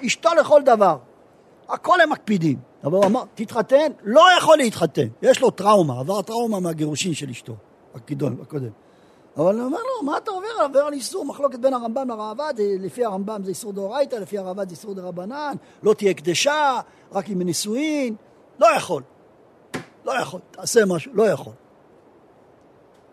אשתו 0.06 0.30
לכל 0.40 0.62
דבר. 0.62 0.96
הכל 1.68 2.00
הם 2.00 2.10
מקפידים. 2.10 2.58
אבל 2.84 2.96
הוא 2.96 3.04
אמר, 3.04 3.22
תתחתן, 3.34 3.92
לא 4.02 4.22
יכול 4.38 4.56
להתחתן. 4.56 5.06
יש 5.22 5.40
לו 5.40 5.50
טראומה, 5.50 6.00
עבר 6.00 6.22
טראומה 6.22 6.60
מהגירושין 6.60 7.14
של 7.14 7.30
אשתו, 7.30 7.54
הקודם. 8.04 8.40
הקודם. 8.40 8.70
אבל 9.36 9.54
אני 9.54 9.64
אומר 9.64 9.78
לו, 9.78 10.06
מה 10.06 10.18
אתה 10.18 10.30
עובר? 10.30 10.48
עובר 10.62 10.80
על 10.80 10.92
איסור, 10.92 11.24
מחלוקת 11.24 11.58
בין 11.58 11.74
הרמב"ם 11.74 12.08
לרעב"ד, 12.08 12.54
לפי 12.58 13.04
הרמב"ם 13.04 13.44
זה 13.44 13.50
איסור 13.50 13.72
דאורייתא, 13.72 14.16
לפי 14.16 14.38
הרעב"ד 14.38 14.68
זה 14.68 14.74
איסור 14.74 14.94
דרבנן, 14.94 15.54
לא 15.82 15.94
תהיה 15.94 16.14
קדשה, 16.14 16.80
רק 17.12 17.28
עם 17.28 17.42
נישואין, 17.42 18.14
לא 18.58 18.66
יכול. 18.76 19.02
לא 20.04 20.12
יכול, 20.20 20.40
תעשה 20.50 20.86
משהו, 20.86 21.12
לא 21.14 21.22
יכול. 21.22 21.52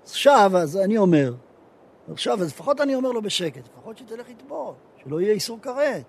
עכשיו, 0.04 0.52
אז 0.58 0.78
אני 0.78 0.98
אומר, 0.98 1.34
עכשיו, 2.12 2.42
אז 2.42 2.48
לפחות 2.48 2.82
אני 2.82 2.96
אומר 2.96 3.12
לו 3.12 3.22
בשקט, 3.22 3.62
לפחות 3.68 3.98
שתלך 3.98 4.30
לטבול, 4.30 4.74
שלא 5.04 5.22
יהיה 5.22 5.34
איסור 5.34 5.60
כרת. 5.62 6.04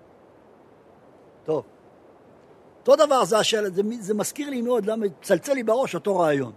טוב. 1.45 1.63
אותו 2.79 3.05
דבר, 3.05 3.25
זה, 3.25 3.37
השאלה, 3.37 3.69
זה, 3.69 3.81
זה 3.99 4.13
מזכיר 4.13 4.49
לי 4.49 4.61
מאוד, 4.61 4.85
למה 4.85 5.05
צלצל 5.21 5.53
לי 5.53 5.63
בראש 5.63 5.95
אותו 5.95 6.19
רעיון. 6.19 6.51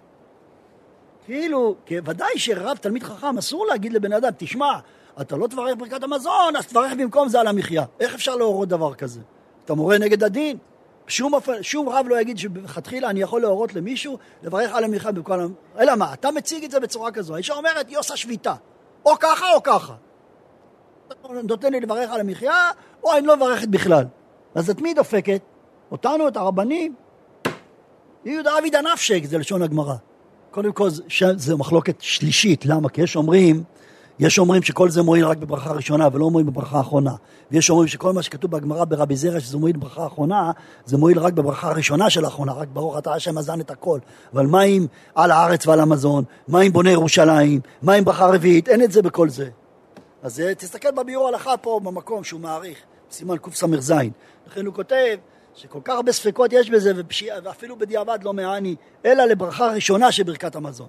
כאילו, 1.25 1.75
ודאי 2.05 2.39
שרב 2.39 2.77
תלמיד 2.77 3.03
חכם 3.03 3.39
אסור 3.39 3.67
להגיד 3.67 3.93
לבן 3.93 4.13
אדם, 4.13 4.31
תשמע, 4.37 4.79
אתה 5.21 5.37
לא 5.37 5.47
תברך 5.47 5.75
ברכת 5.79 6.03
המזון, 6.03 6.57
אז 6.57 6.67
תברך 6.67 6.93
במקום 6.99 7.29
זה 7.29 7.41
על 7.41 7.47
המחיה. 7.47 7.85
איך 8.01 8.15
אפשר 8.15 8.37
להורות 8.37 8.69
דבר 8.69 8.95
כזה? 8.95 9.21
אתה 9.65 9.75
מורה 9.75 9.99
נגד 9.99 10.25
הדין? 10.25 10.59
שום, 11.07 11.33
שום 11.63 11.89
רב 11.89 12.07
לא 12.09 12.21
יגיד 12.21 12.39
שבכתחילה 12.39 13.11
אני 13.11 13.21
יכול 13.21 13.41
להורות 13.41 13.75
למישהו 13.75 14.19
לברך 14.43 14.75
על 14.75 14.85
המחיה 14.85 15.13
במקום... 15.13 15.55
אלא 15.79 15.97
מה, 15.97 16.13
אתה 16.13 16.31
מציג 16.31 16.65
את 16.65 16.71
זה 16.71 16.81
בצורה 16.81 17.11
כזו. 17.11 17.35
האישה 17.35 17.55
אומרת, 17.55 17.89
היא 17.89 17.99
עושה 17.99 18.17
שביתה. 18.17 18.55
או 19.07 19.19
ככה 19.21 19.53
או 19.55 19.63
ככה. 19.63 19.95
נותן 21.45 21.73
לי 21.73 21.81
לברך 21.81 22.11
על 22.11 22.21
המחיה, 22.21 22.71
או 23.05 23.17
אני 23.17 23.27
לא 23.27 23.37
מברכת 23.37 23.69
בכלל. 23.69 24.05
אז 24.55 24.71
את 24.71 24.81
מי 24.81 24.95
דופקת? 24.95 25.41
אותנו, 25.91 26.29
את 26.29 26.37
הרבנים? 26.37 26.95
יהודה 28.25 28.59
אבידא 28.59 28.81
נפשק, 28.81 29.25
זה 29.25 29.39
לשון 29.39 29.63
הגמרא. 29.63 29.95
קודם 30.51 30.73
כל, 30.73 30.89
זו 31.37 31.59
מחלוקת 31.59 31.97
שלישית. 32.01 32.67
למה? 32.67 32.89
כי 32.89 33.03
יש 33.03 33.17
אומרים, 33.17 33.63
יש 34.19 34.39
אומרים 34.39 34.63
שכל 34.63 34.91
זה 34.91 35.03
מועיל 35.03 35.27
רק 35.27 35.39
בברכה 35.39 35.73
ראשונה 35.73 36.09
ולא 36.13 36.31
מועיל 36.31 36.47
בברכה 36.47 36.79
האחרונה. 36.79 37.15
ויש 37.51 37.71
אומרים 37.71 37.89
שכל 37.89 38.13
מה 38.13 38.23
שכתוב 38.23 38.51
בגמרא 38.51 38.85
ברבי 38.85 39.17
זרע 39.17 39.41
שזה 39.41 39.59
מועיל 39.59 39.77
בברכה 39.77 40.03
האחרונה, 40.03 40.51
זה 40.85 40.97
מועיל 40.97 41.19
רק 41.19 41.33
בברכה 41.33 41.71
הראשונה 41.71 42.11
של 42.11 42.25
האחרונה, 42.25 42.53
רק 42.53 42.69
ברוך 42.73 42.99
אתה 42.99 43.13
השם 43.13 43.39
מזן 43.39 43.61
את 43.61 43.71
הכל. 43.71 43.99
אבל 44.33 44.47
מה 44.47 44.61
עם 44.61 44.87
על 45.15 45.31
הארץ 45.31 45.67
ועל 45.67 45.81
המזון? 45.81 46.25
מה 46.49 46.61
עם 46.61 46.73
בוני 46.73 46.91
ירושלים? 46.91 47.61
מה 47.83 47.93
עם 47.93 48.05
ברכה 48.05 48.27
רביעית? 48.27 48.69
אין 48.69 48.83
את 48.83 48.93
זה 48.93 49.03
בכל 49.03 49.29
זה. 49.29 49.49
אז 50.23 50.41
אה, 50.41 50.55
תסתכל 50.55 50.91
בביאור 50.91 51.29
הלכה 51.29 51.57
פה 51.57 51.81
במקום 51.83 52.25
שהוא 52.25 52.41
מעריך, 52.41 52.79
סימן 53.11 53.37
קס"ז. 53.37 53.93
לכן 54.47 54.67
הוא 54.67 54.75
כותב 54.75 55.17
שכל 55.61 55.81
כך 55.85 55.95
הרבה 55.95 56.13
ספקות 56.13 56.53
יש 56.53 56.71
בזה, 56.71 56.93
ופשיע, 56.97 57.37
ואפילו 57.45 57.79
בדיעבד 57.79 58.19
לא 58.23 58.33
מעני, 58.33 58.77
אלא 59.05 59.25
לברכה 59.25 59.73
ראשונה 59.73 60.13
של 60.13 60.23
ברכת 60.23 60.57
המזון. 60.57 60.89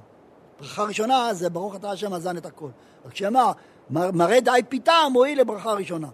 ברכה 0.60 0.84
ראשונה 0.84 1.34
זה 1.34 1.50
ברוך 1.50 1.76
אתה 1.76 1.92
השם 1.92 2.14
מזן 2.14 2.38
את 2.38 2.46
הכל. 2.46 2.70
רק 3.06 3.16
שאמר, 3.16 3.52
מראה 3.90 4.40
די 4.40 4.52
פיתה 4.70 4.94
מועיל 5.12 5.42
לברכה 5.42 5.74
ראשונה. 5.74 6.08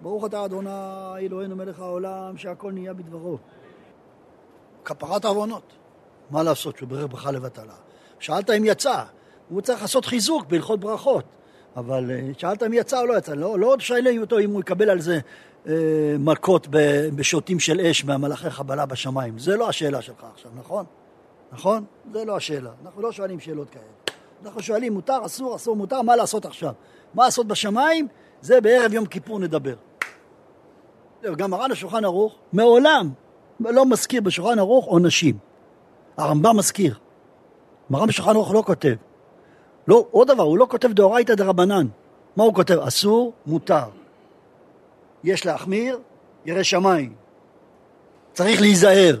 ברוך 0.00 0.26
אתה 0.26 0.44
אדוני 0.44 0.70
אלוהינו 1.18 1.56
מלך 1.56 1.80
העולם 1.80 2.36
שהכל 2.36 2.72
נהיה 2.72 2.92
בדברו. 2.92 3.38
כפרת 4.84 5.24
עוונות. 5.24 5.72
מה 6.30 6.42
לעשות 6.42 6.76
שהוא 6.76 6.88
ברך 6.88 7.10
ברכה 7.10 7.30
לבטלה? 7.30 7.74
שאלת 8.18 8.50
אם 8.50 8.62
יצא, 8.64 9.02
הוא 9.48 9.60
צריך 9.60 9.82
לעשות 9.82 10.04
חיזוק 10.04 10.46
בהלכות 10.46 10.80
ברכות. 10.80 11.24
אבל 11.76 12.10
אה, 12.10 12.30
שאלת 12.38 12.62
אם 12.62 12.72
יצא 12.72 13.00
או 13.00 13.06
לא 13.06 13.18
יצא, 13.18 13.34
לא, 13.34 13.58
לא 13.58 13.76
שואלים 13.78 14.20
אותו 14.20 14.38
אם 14.38 14.50
הוא 14.50 14.60
יקבל 14.60 14.90
על 14.90 15.00
זה 15.00 15.20
מכות 16.18 16.66
בשוטים 17.16 17.60
של 17.60 17.80
אש 17.80 18.04
מהמלאכי 18.04 18.50
חבלה 18.50 18.86
בשמיים. 18.86 19.38
זה 19.38 19.56
לא 19.56 19.68
השאלה 19.68 20.02
שלך 20.02 20.24
עכשיו, 20.34 20.50
נכון? 20.58 20.84
נכון? 21.52 21.84
זה 22.12 22.24
לא 22.24 22.36
השאלה. 22.36 22.70
אנחנו 22.84 23.02
לא 23.02 23.12
שואלים 23.12 23.40
שאלות 23.40 23.70
כאלה. 23.70 23.84
אנחנו 24.44 24.62
שואלים 24.62 24.92
מותר, 24.92 25.18
אסור, 25.26 25.56
אסור, 25.56 25.76
מותר, 25.76 26.02
מה 26.02 26.16
לעשות 26.16 26.46
עכשיו? 26.46 26.72
מה 27.14 27.24
לעשות 27.24 27.46
בשמיים? 27.46 28.08
זה 28.40 28.60
בערב 28.60 28.92
יום 28.92 29.06
כיפור 29.06 29.38
נדבר. 29.38 29.74
גם 31.36 31.50
מרן 31.50 31.72
השולחן 31.72 32.04
ערוך 32.04 32.36
מעולם 32.52 33.10
לא 33.60 33.86
מזכיר 33.86 34.20
בשולחן 34.20 34.58
ערוך 34.58 34.86
עונשים. 34.86 35.38
הרמב"ם 36.16 36.56
מזכיר. 36.56 36.98
מרן 37.90 38.08
בשולחן 38.08 38.30
ערוך 38.30 38.54
לא 38.54 38.62
כותב. 38.66 38.94
לא, 39.88 40.06
עוד 40.10 40.28
דבר, 40.28 40.42
הוא 40.42 40.58
לא 40.58 40.66
כותב 40.70 40.92
דאורייתא 40.92 41.34
דרבנן. 41.34 41.86
מה 42.36 42.44
הוא 42.44 42.54
כותב? 42.54 42.78
אסור, 42.78 43.32
מותר. 43.46 43.84
יש 45.24 45.46
להחמיר, 45.46 45.98
ירא 46.44 46.62
שמיים. 46.62 47.14
צריך 48.32 48.60
להיזהר. 48.60 49.20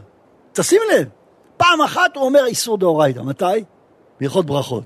תשים 0.52 0.80
לב, 0.92 1.08
פעם 1.56 1.80
אחת 1.80 2.16
הוא 2.16 2.24
אומר 2.24 2.44
איסור 2.46 2.78
דאורייתא. 2.78 3.20
מתי? 3.20 3.64
בהלכות 4.20 4.46
ברכות. 4.46 4.84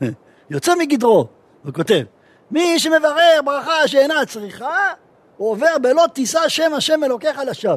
יוצא 0.50 0.74
מגדרו, 0.74 1.26
הוא 1.64 1.72
כותב, 1.72 2.02
מי 2.50 2.78
שמברר 2.78 3.40
ברכה 3.44 3.88
שאינה 3.88 4.26
צריכה, 4.26 4.92
הוא 5.36 5.50
עובר 5.50 5.78
בלא 5.82 6.04
תישא 6.12 6.48
שם 6.48 6.74
השם 6.74 7.04
אלוקיך 7.04 7.38
לשווא. 7.46 7.76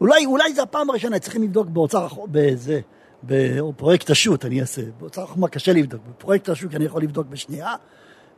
אולי, 0.00 0.26
אולי 0.26 0.54
זה 0.54 0.62
הפעם 0.62 0.90
הראשונה, 0.90 1.18
צריכים 1.18 1.42
לבדוק 1.42 1.66
באוצר, 1.66 2.06
בזה, 2.30 2.80
בפרויקט 3.24 4.10
השו"ת 4.10 4.44
אני 4.44 4.60
אעשה, 4.60 4.82
באוצר 5.00 5.22
החומה 5.22 5.48
קשה 5.48 5.72
לבדוק, 5.72 6.00
בפרויקט 6.08 6.48
השו"ת 6.48 6.74
אני 6.74 6.84
יכול 6.84 7.02
לבדוק 7.02 7.26
בשנייה. 7.26 7.74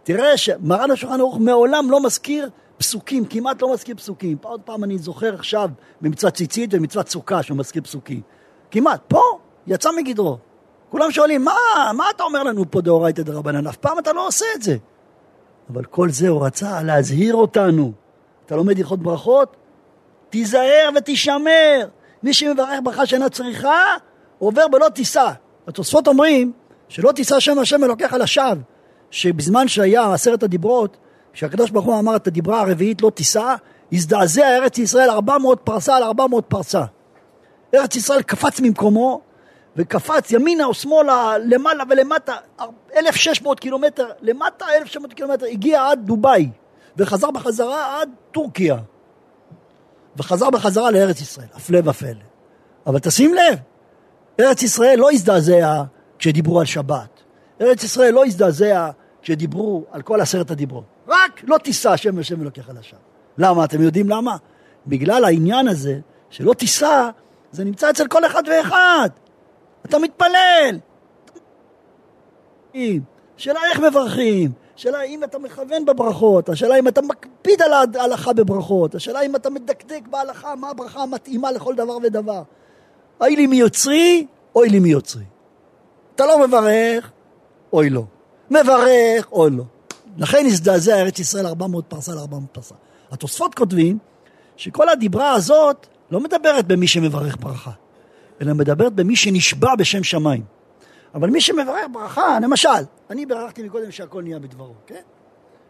תראה 0.02 0.37
שמרן 0.37 0.90
השולחן 0.90 1.20
ערוך 1.20 1.38
מעולם 1.40 1.90
לא 1.90 2.02
מזכיר 2.02 2.48
פסוקים, 2.79 3.25
כמעט 3.25 3.62
לא 3.62 3.73
מזכיר 3.73 3.97
פסוקים. 3.97 4.37
עוד 4.43 4.61
פעם 4.61 4.85
אני 4.85 4.99
זוכר 4.99 5.35
עכשיו 5.35 5.71
במצוות 6.01 6.35
ציצית 6.35 6.71
ובמצוות 6.75 7.09
סוכה 7.09 7.43
שהוא 7.43 7.59
מזכיר 7.59 7.83
פסוקים. 7.83 8.21
כמעט. 8.71 9.01
פה 9.09 9.21
יצא 9.67 9.91
מגדרו. 9.97 10.39
כולם 10.91 11.11
שואלים, 11.11 11.45
מה, 11.45 11.53
מה 11.95 12.05
אתה 12.15 12.23
אומר 12.23 12.43
לנו 12.43 12.71
פה 12.71 12.81
דאורייתא 12.81 13.23
דרבנן? 13.23 13.67
אף 13.67 13.77
פעם 13.77 13.99
אתה 13.99 14.12
לא 14.12 14.27
עושה 14.27 14.47
את 14.57 14.62
זה. 14.62 14.77
אבל 15.71 15.85
כל 15.85 16.11
זה 16.11 16.29
הוא 16.29 16.47
רצה 16.47 16.83
להזהיר 16.83 17.35
אותנו. 17.35 17.93
אתה 18.47 18.57
לומד 18.57 18.79
הלכות 18.79 19.01
ברכות? 19.01 19.57
תיזהר 20.31 20.89
ותישמר. 20.97 21.89
מי 22.23 22.35
שמברך 22.35 22.81
ברכה 22.85 23.07
שאינה 23.07 23.29
צריכה, 23.29 23.85
עובר 24.39 24.69
בלא 24.69 24.89
תישא. 24.89 25.31
התוספות 25.67 26.09
אומרים 26.09 26.53
שלא 26.89 27.12
תישא 27.12 27.41
שם 27.41 27.59
השם 27.59 27.85
אלוקיך 27.85 28.12
לשווא, 28.12 28.55
שבזמן 29.11 29.69
שהיה 29.69 30.12
עשרת 30.12 30.43
הדיברות, 30.43 30.97
כשהקדוש 31.37 31.70
ברוך 31.70 31.87
הוא 31.87 31.99
אמר 31.99 32.16
את 32.16 32.27
הדיברה 32.27 32.61
הרביעית 32.61 33.03
לא 33.03 33.11
תישא, 33.11 33.55
הזדעזע 33.92 34.57
ארץ 34.57 34.79
ישראל 34.79 35.11
ארבע 35.11 35.38
מאות 35.38 35.61
פרסה 35.64 35.96
על 35.96 36.03
ארבע 36.03 36.27
מאות 36.27 36.44
פרסה. 36.49 36.85
ארץ 37.75 37.96
ישראל 37.96 38.22
קפץ 38.22 38.61
ממקומו, 38.61 39.20
וקפץ 39.77 40.31
ימינה 40.31 40.64
או 40.64 40.75
שמאלה, 40.75 41.38
למעלה 41.38 41.85
ולמטה, 41.90 42.37
1,600 42.96 43.61
קילומטר, 43.61 44.07
למטה 44.20 44.64
1,600 44.77 45.14
קילומטר, 45.14 45.46
הגיע 45.46 45.87
עד 45.90 46.01
דובאי, 46.05 46.51
וחזר 46.96 47.31
בחזרה 47.31 48.01
עד 48.01 48.11
טורקיה. 48.33 48.77
וחזר 50.16 50.51
בחזרה 50.51 50.90
לארץ 50.90 51.20
ישראל, 51.20 51.49
הפלא 51.55 51.81
ופלא. 51.85 52.11
אבל 52.87 52.99
תשים 52.99 53.35
לב, 53.35 53.59
ארץ 54.40 54.62
ישראל 54.62 54.99
לא 54.99 55.12
הזדעזע 55.12 55.83
כשדיברו 56.18 56.61
על 56.61 56.66
שבת. 56.66 57.22
ארץ 57.61 57.85
ישראל 57.85 58.14
לא 58.14 58.25
הזדעזע 58.25 58.90
כשדיברו 59.22 59.85
על 59.90 60.03
כל 60.03 60.20
עשרת 60.20 60.51
הדיברות. 60.51 60.96
רק 61.09 61.40
לא 61.45 61.59
תישא 61.59 61.90
השם 61.90 62.19
השם 62.19 62.42
אלוקיך 62.42 62.71
לשווא. 62.79 63.01
למה? 63.38 63.64
אתם 63.64 63.83
יודעים 63.83 64.09
למה? 64.09 64.37
בגלל 64.87 65.25
העניין 65.25 65.69
הזה 65.69 65.99
שלא 66.31 66.55
תישא, 66.55 67.11
זה 67.53 67.64
נמצא 67.64 67.90
אצל 67.90 68.07
כל 68.07 68.27
אחד 68.27 68.42
ואחד. 68.49 69.09
אתה 69.85 69.99
מתפלל. 69.99 70.79
שאלה 73.37 73.61
איך 73.71 73.81
מברכים, 73.81 74.53
השאלה 74.77 75.03
אם 75.03 75.25
אתה 75.25 75.38
מכוון 75.38 75.85
בברכות, 75.85 76.49
השאלה 76.49 76.79
אם 76.79 76.88
אתה 76.88 77.03
מקפיד 77.03 77.62
על 77.62 77.73
ההלכה 77.73 78.33
בברכות, 78.33 78.95
השאלה 78.95 79.21
אם 79.21 79.37
אתה 79.37 79.51
מדקדק 79.51 80.09
בהלכה, 80.11 80.55
מה 80.55 80.71
הברכה 80.71 81.03
המתאימה 81.03 81.53
לכל 81.53 81.75
דבר 81.75 81.97
ודבר. 82.03 82.42
אוי 83.21 83.37
לי 83.37 83.47
מיוצרי, 83.47 84.27
אוי 84.55 84.69
לי 84.69 84.79
מיוצרי. 84.79 85.25
אתה 86.14 86.27
לא 86.27 86.47
מברך, 86.47 87.11
אוי 87.73 87.90
לא. 87.90 88.03
מברך, 88.51 89.33
אוי 89.33 89.51
לא. 89.51 89.64
לכן 90.16 90.46
הזדעזע 90.46 90.94
ארץ 90.94 91.18
ישראל 91.18 91.46
400 91.46 91.85
פרסה 91.88 92.14
ל-400 92.14 92.46
פרסה. 92.52 92.74
התוספות 93.11 93.55
כותבים 93.55 93.98
שכל 94.57 94.88
הדיברה 94.88 95.33
הזאת 95.33 95.87
לא 96.11 96.20
מדברת 96.20 96.66
במי 96.66 96.87
שמברך 96.87 97.37
ברכה, 97.40 97.70
אלא 98.42 98.55
מדברת 98.55 98.92
במי 98.92 99.16
שנשבע 99.16 99.74
בשם 99.79 100.05
שמיים. 100.05 100.42
אבל 101.14 101.31
מי 101.31 101.40
שמברך 101.40 101.87
ברכה, 101.92 102.38
למשל, 102.42 102.68
אני 103.11 103.26
בירכתי 103.26 103.62
מקודם 103.62 103.90
שהכל 103.90 104.22
נהיה 104.22 104.38
בדברו, 104.38 104.74
כן? 104.87 105.02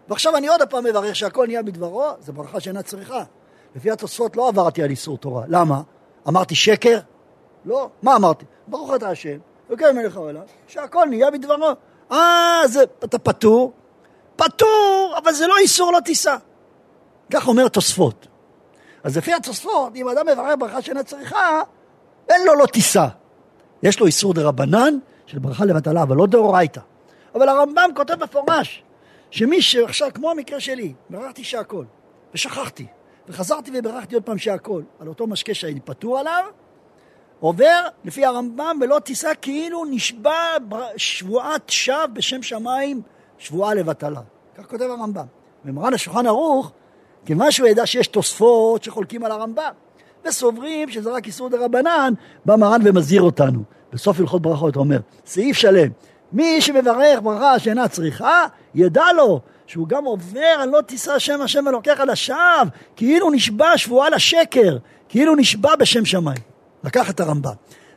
ועכשיו 0.09 0.37
אני 0.37 0.49
עוד 0.49 0.63
פעם 0.71 0.85
מברך 0.85 1.17
שהכל 1.17 1.47
נהיה 1.47 1.63
בדברו, 1.63 2.05
זו 2.21 2.33
ברכה 2.33 2.61
שאינה 2.61 2.83
צריכה. 2.83 3.25
לפי 3.77 3.91
התוספות 3.91 4.37
לא 4.37 4.49
עברתי 4.49 4.83
על 4.83 4.91
איסור 4.91 5.19
תורה. 5.19 5.43
למה? 5.49 5.83
אמרתי 6.29 6.55
שקר? 6.55 6.99
לא. 7.65 7.89
מה 8.03 8.17
אמרתי? 8.17 8.45
ברוך 8.67 8.95
אתה 8.95 9.09
השם, 9.09 9.39
וכן 9.71 9.97
מלך 9.97 10.17
העולם, 10.17 10.43
שהכל 10.67 11.07
נהיה 11.09 11.31
בדברו. 11.31 11.71
אה, 12.13 12.63
אתה 13.05 13.19
פטור? 13.19 13.73
פטור, 14.37 15.15
אבל 15.19 15.33
זה 15.33 15.47
לא 15.47 15.57
איסור 15.59 15.93
לא 15.93 16.01
תישא. 16.01 16.37
כך 17.33 17.49
אומר 17.49 17.69
תוספות. 17.69 18.27
אז 19.05 19.17
לפי 19.17 19.33
התוספות, 19.33 19.97
אם 19.97 20.09
אדם 20.09 20.27
מברך 20.27 20.55
ברכה 20.59 20.83
שאינה 20.83 21.03
צריכה, 21.03 21.63
אין 22.29 22.47
לו 22.47 22.55
לא 22.55 22.67
תישא. 22.67 23.07
יש 23.83 24.01
לו 24.01 24.07
איסור 24.07 24.35
דה 24.35 24.43
רבנן 24.43 24.99
של 25.27 25.39
ברכה 25.39 25.65
לבטלה, 25.65 26.03
אבל 26.03 26.17
לא 26.17 26.27
דאורייתא. 26.27 26.81
אבל 27.35 27.49
הרמב"ם 27.49 27.91
כותב 27.97 28.23
מפורש, 28.23 28.83
שמי 29.31 29.63
שעכשיו, 29.63 30.09
כמו 30.15 30.31
המקרה 30.31 30.61
שלי, 30.61 30.95
ברכתי 31.11 31.45
שהכל, 31.45 31.85
ושכחתי, 32.35 32.87
וחזרתי 33.29 33.71
וברכתי 33.75 34.15
עוד 34.15 34.25
פעם 34.25 34.39
שהכל, 34.39 34.83
על 35.01 35.09
אותו 35.09 35.27
משקה 35.27 35.55
שאני 35.55 35.81
פטור 35.81 36.19
עליו, 36.19 36.45
עובר 37.41 37.89
לפי 38.05 38.25
הרמב"ם 38.25 38.79
ולא 38.81 38.99
תישא 38.99 39.33
כאילו 39.43 39.85
נשבע 39.85 40.57
שבועת 40.97 41.71
שווא 41.71 42.07
בשם 42.07 42.43
שמיים, 42.43 43.03
שבועה 43.39 43.75
לבטלה. 43.75 44.21
כך 44.59 44.67
כותב 44.67 44.85
הרמב"ם. 44.85 45.27
ומרן 45.65 45.95
השולחן 45.95 46.27
ערוך, 46.27 46.73
כיוון 47.25 47.51
שהוא 47.51 47.69
ידע 47.69 47.87
שיש 47.87 48.07
תוספות 48.07 48.85
שחולקים 48.85 49.25
על 49.25 49.33
הרמב"ם, 49.33 49.71
וסוברים 50.25 50.91
שזה 50.91 51.13
רק 51.13 51.27
איסור 51.27 51.49
דה 51.49 51.65
רבנן, 51.65 52.13
בא 52.45 52.57
מרן 52.57 52.81
ומזהיר 52.85 53.23
אותנו. 53.23 53.63
בסוף 53.93 54.21
הלכות 54.21 54.43
ברכות 54.43 54.75
הוא 54.75 54.85
אומר, 54.85 54.99
סעיף 55.27 55.57
שלם, 55.57 55.89
מי 56.33 56.61
שמברך 56.61 57.21
ברכה 57.23 57.59
שאינה 57.59 57.89
צריכה, 57.89 58.45
ידע 58.75 59.05
לו 59.17 59.41
שהוא 59.67 59.89
גם 59.89 60.05
עובר 60.05 60.41
על 60.41 60.69
לא 60.69 60.81
תישא 60.81 61.19
שם 61.19 61.41
השם 61.41 61.69
אלוקיך 61.69 62.01
לשווא, 62.01 62.65
כאילו 62.97 63.31
נשבע 63.31 63.79
שבועה 63.79 64.11
לשקר, 64.11 64.77
כאילו 65.09 65.35
נשבע 65.37 65.77
בשם 65.77 66.05
שמיים. 66.05 66.41
לקח 66.85 67.11
את 67.11 67.21
הרמב"ם. 67.21 67.53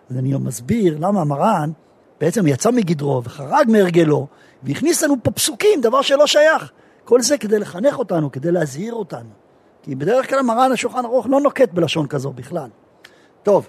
אז 0.10 0.17
אני 0.17 0.34
מסביר 0.34 0.97
למה 0.99 1.23
מרן 1.23 1.71
בעצם 2.21 2.47
יצא 2.47 2.71
מגדרו 2.71 3.23
וחרג 3.23 3.65
מהרגלו 3.67 4.28
והכניס 4.63 5.04
לנו 5.04 5.15
פה 5.24 5.32
פסוקים, 5.32 5.82
דבר 5.82 6.02
שלא 6.02 6.28
שייך. 6.28 6.72
כל 7.04 7.22
זה 7.22 7.38
כדי 7.38 7.60
לחנך 7.60 8.00
אותנו, 8.00 8.32
כדי 8.32 8.52
להזהיר 8.52 8.93
אותנו. 8.93 9.30
כי 9.84 9.95
בדרך 9.95 10.30
כלל 10.30 10.41
מרן 10.41 10.72
השולחן 10.72 11.06
ערוך 11.06 11.28
לא 11.30 11.41
נוקט 11.41 11.69
בלשון 11.74 12.08
כזו 12.08 12.32
בכלל. 12.32 12.69
טוב. 13.43 13.67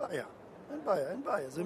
בעיה, 0.00 0.22
אין 0.70 0.78
בעיה, 0.84 1.10
אין 1.10 1.20
בעיה. 1.24 1.50
זה... 1.50 1.62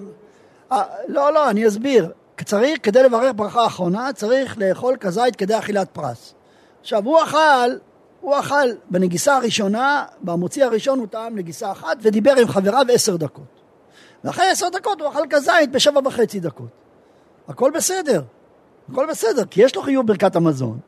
아, 0.71 0.73
אה, 0.73 0.83
לא, 1.07 1.33
לא, 1.33 1.49
אני 1.49 1.67
אסביר. 1.67 2.11
צריך, 2.43 2.79
כדי 2.83 3.03
לברך 3.03 3.33
ברכה 3.35 3.65
אחרונה, 3.65 4.13
צריך 4.13 4.57
לאכול 4.57 4.97
כזית 4.99 5.35
כדי 5.35 5.57
אכילת 5.59 5.89
פרס. 5.89 6.33
עכשיו, 6.81 7.05
הוא 7.05 7.23
אכל, 7.23 7.71
הוא 8.21 8.39
אכל 8.39 8.69
בנגיסה 8.89 9.35
הראשונה, 9.35 10.05
במוציא 10.21 10.65
הראשון 10.65 10.99
הוא 10.99 11.07
טעם 11.07 11.35
נגיסה 11.35 11.71
אחת, 11.71 11.97
ודיבר 12.01 12.33
עם 12.41 12.47
חבריו 12.47 12.85
עשר 12.93 13.15
דקות. 13.15 13.61
ואחרי 14.23 14.49
עשר 14.49 14.69
דקות 14.69 15.01
הוא 15.01 15.09
אכל 15.09 15.23
כזית 15.29 15.71
בשבע 15.71 16.01
וחצי 16.05 16.39
דקות. 16.39 16.82
הכל 17.47 17.71
בסדר, 17.75 18.21
הכל 18.91 19.05
בסדר, 19.09 19.45
כי 19.45 19.63
יש 19.63 19.75
לו 19.75 19.81
חיוב 19.81 20.07
ברכת 20.07 20.35
המזון. 20.35 20.79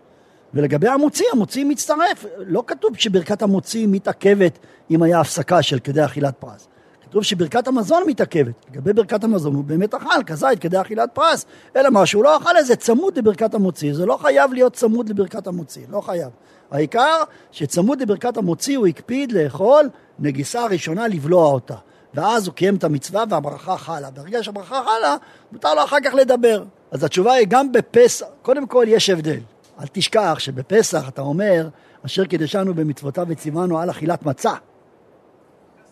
ולגבי 0.54 0.88
המוציא, 0.88 1.26
המוציא 1.34 1.66
מצטרף. 1.66 2.26
לא 2.38 2.64
כתוב 2.68 2.98
שברכת 2.98 3.42
המוציא 3.42 3.88
מתעכבת 3.88 4.60
אם 4.92 5.04
היה 5.04 5.20
הפסקה 5.20 5.62
של 5.62 5.80
כדי 5.80 6.06
אכילת 6.06 6.34
פרס. 6.40 6.68
כתוב 7.02 7.24
שברכת 7.24 7.68
המזון 7.68 8.04
מתעכבת. 8.08 8.54
לגבי 8.72 8.94
ברכת 8.94 9.24
המזון 9.24 9.56
הוא 9.56 9.64
באמת 9.64 9.94
אכל 9.94 10.24
כזית 10.26 10.60
כדי 10.60 10.82
אכילת 10.82 11.10
פרס, 11.14 11.46
אלא 11.76 11.90
מה 11.90 12.06
שהוא 12.06 12.24
לא 12.24 12.38
אכל 12.38 12.58
איזה 12.58 12.76
צמוד 12.76 13.18
לברכת 13.18 13.54
המוציא. 13.54 13.94
זה 13.94 14.06
לא 14.06 14.18
חייב 14.18 14.54
להיות 14.54 14.74
צמוד 14.74 15.10
לברכת 15.10 15.48
המוציא, 15.48 15.86
לא 15.90 16.02
חייב. 16.02 16.30
העיקר 16.72 17.24
שצמוד 17.52 18.02
לברכת 18.02 18.38
המוציא 18.38 18.78
הוא 18.78 18.88
הקפיד 18.88 19.32
לאכול 19.32 19.90
נגיסה 20.20 20.66
ראשונה 20.66 21.08
לבלוע 21.08 21.46
אותה. 21.46 21.76
ואז 22.16 22.48
הוא 22.48 22.54
קיים 22.54 22.76
את 22.76 22.84
המצווה 22.84 23.24
והברכה 23.30 23.78
חלה. 23.78 24.12
ברגע 24.12 24.44
שהברכה 24.44 24.82
חלה, 24.84 25.16
מותר 25.52 25.74
לו 25.74 25.84
אחר 25.84 25.98
כך 26.06 26.14
לדבר. 26.14 26.64
אז 26.92 27.04
התשובה 27.04 27.34
היא 27.34 27.48
גם 27.50 27.72
בפסח, 27.72 28.26
קודם 28.42 28.68
כל 28.68 28.86
יש 28.88 29.10
הבדל. 29.10 29.40
אל 29.80 29.86
תשכח 29.92 30.36
שבפסח 30.40 31.10
אתה 31.10 31.22
אומר, 31.22 31.70
אשר 32.06 32.26
קידשנו 32.26 32.74
במצוותיו 32.74 33.26
וציוונו 33.30 33.80
על 33.80 33.90
אכילת 33.90 34.24
מצה. 34.24 34.54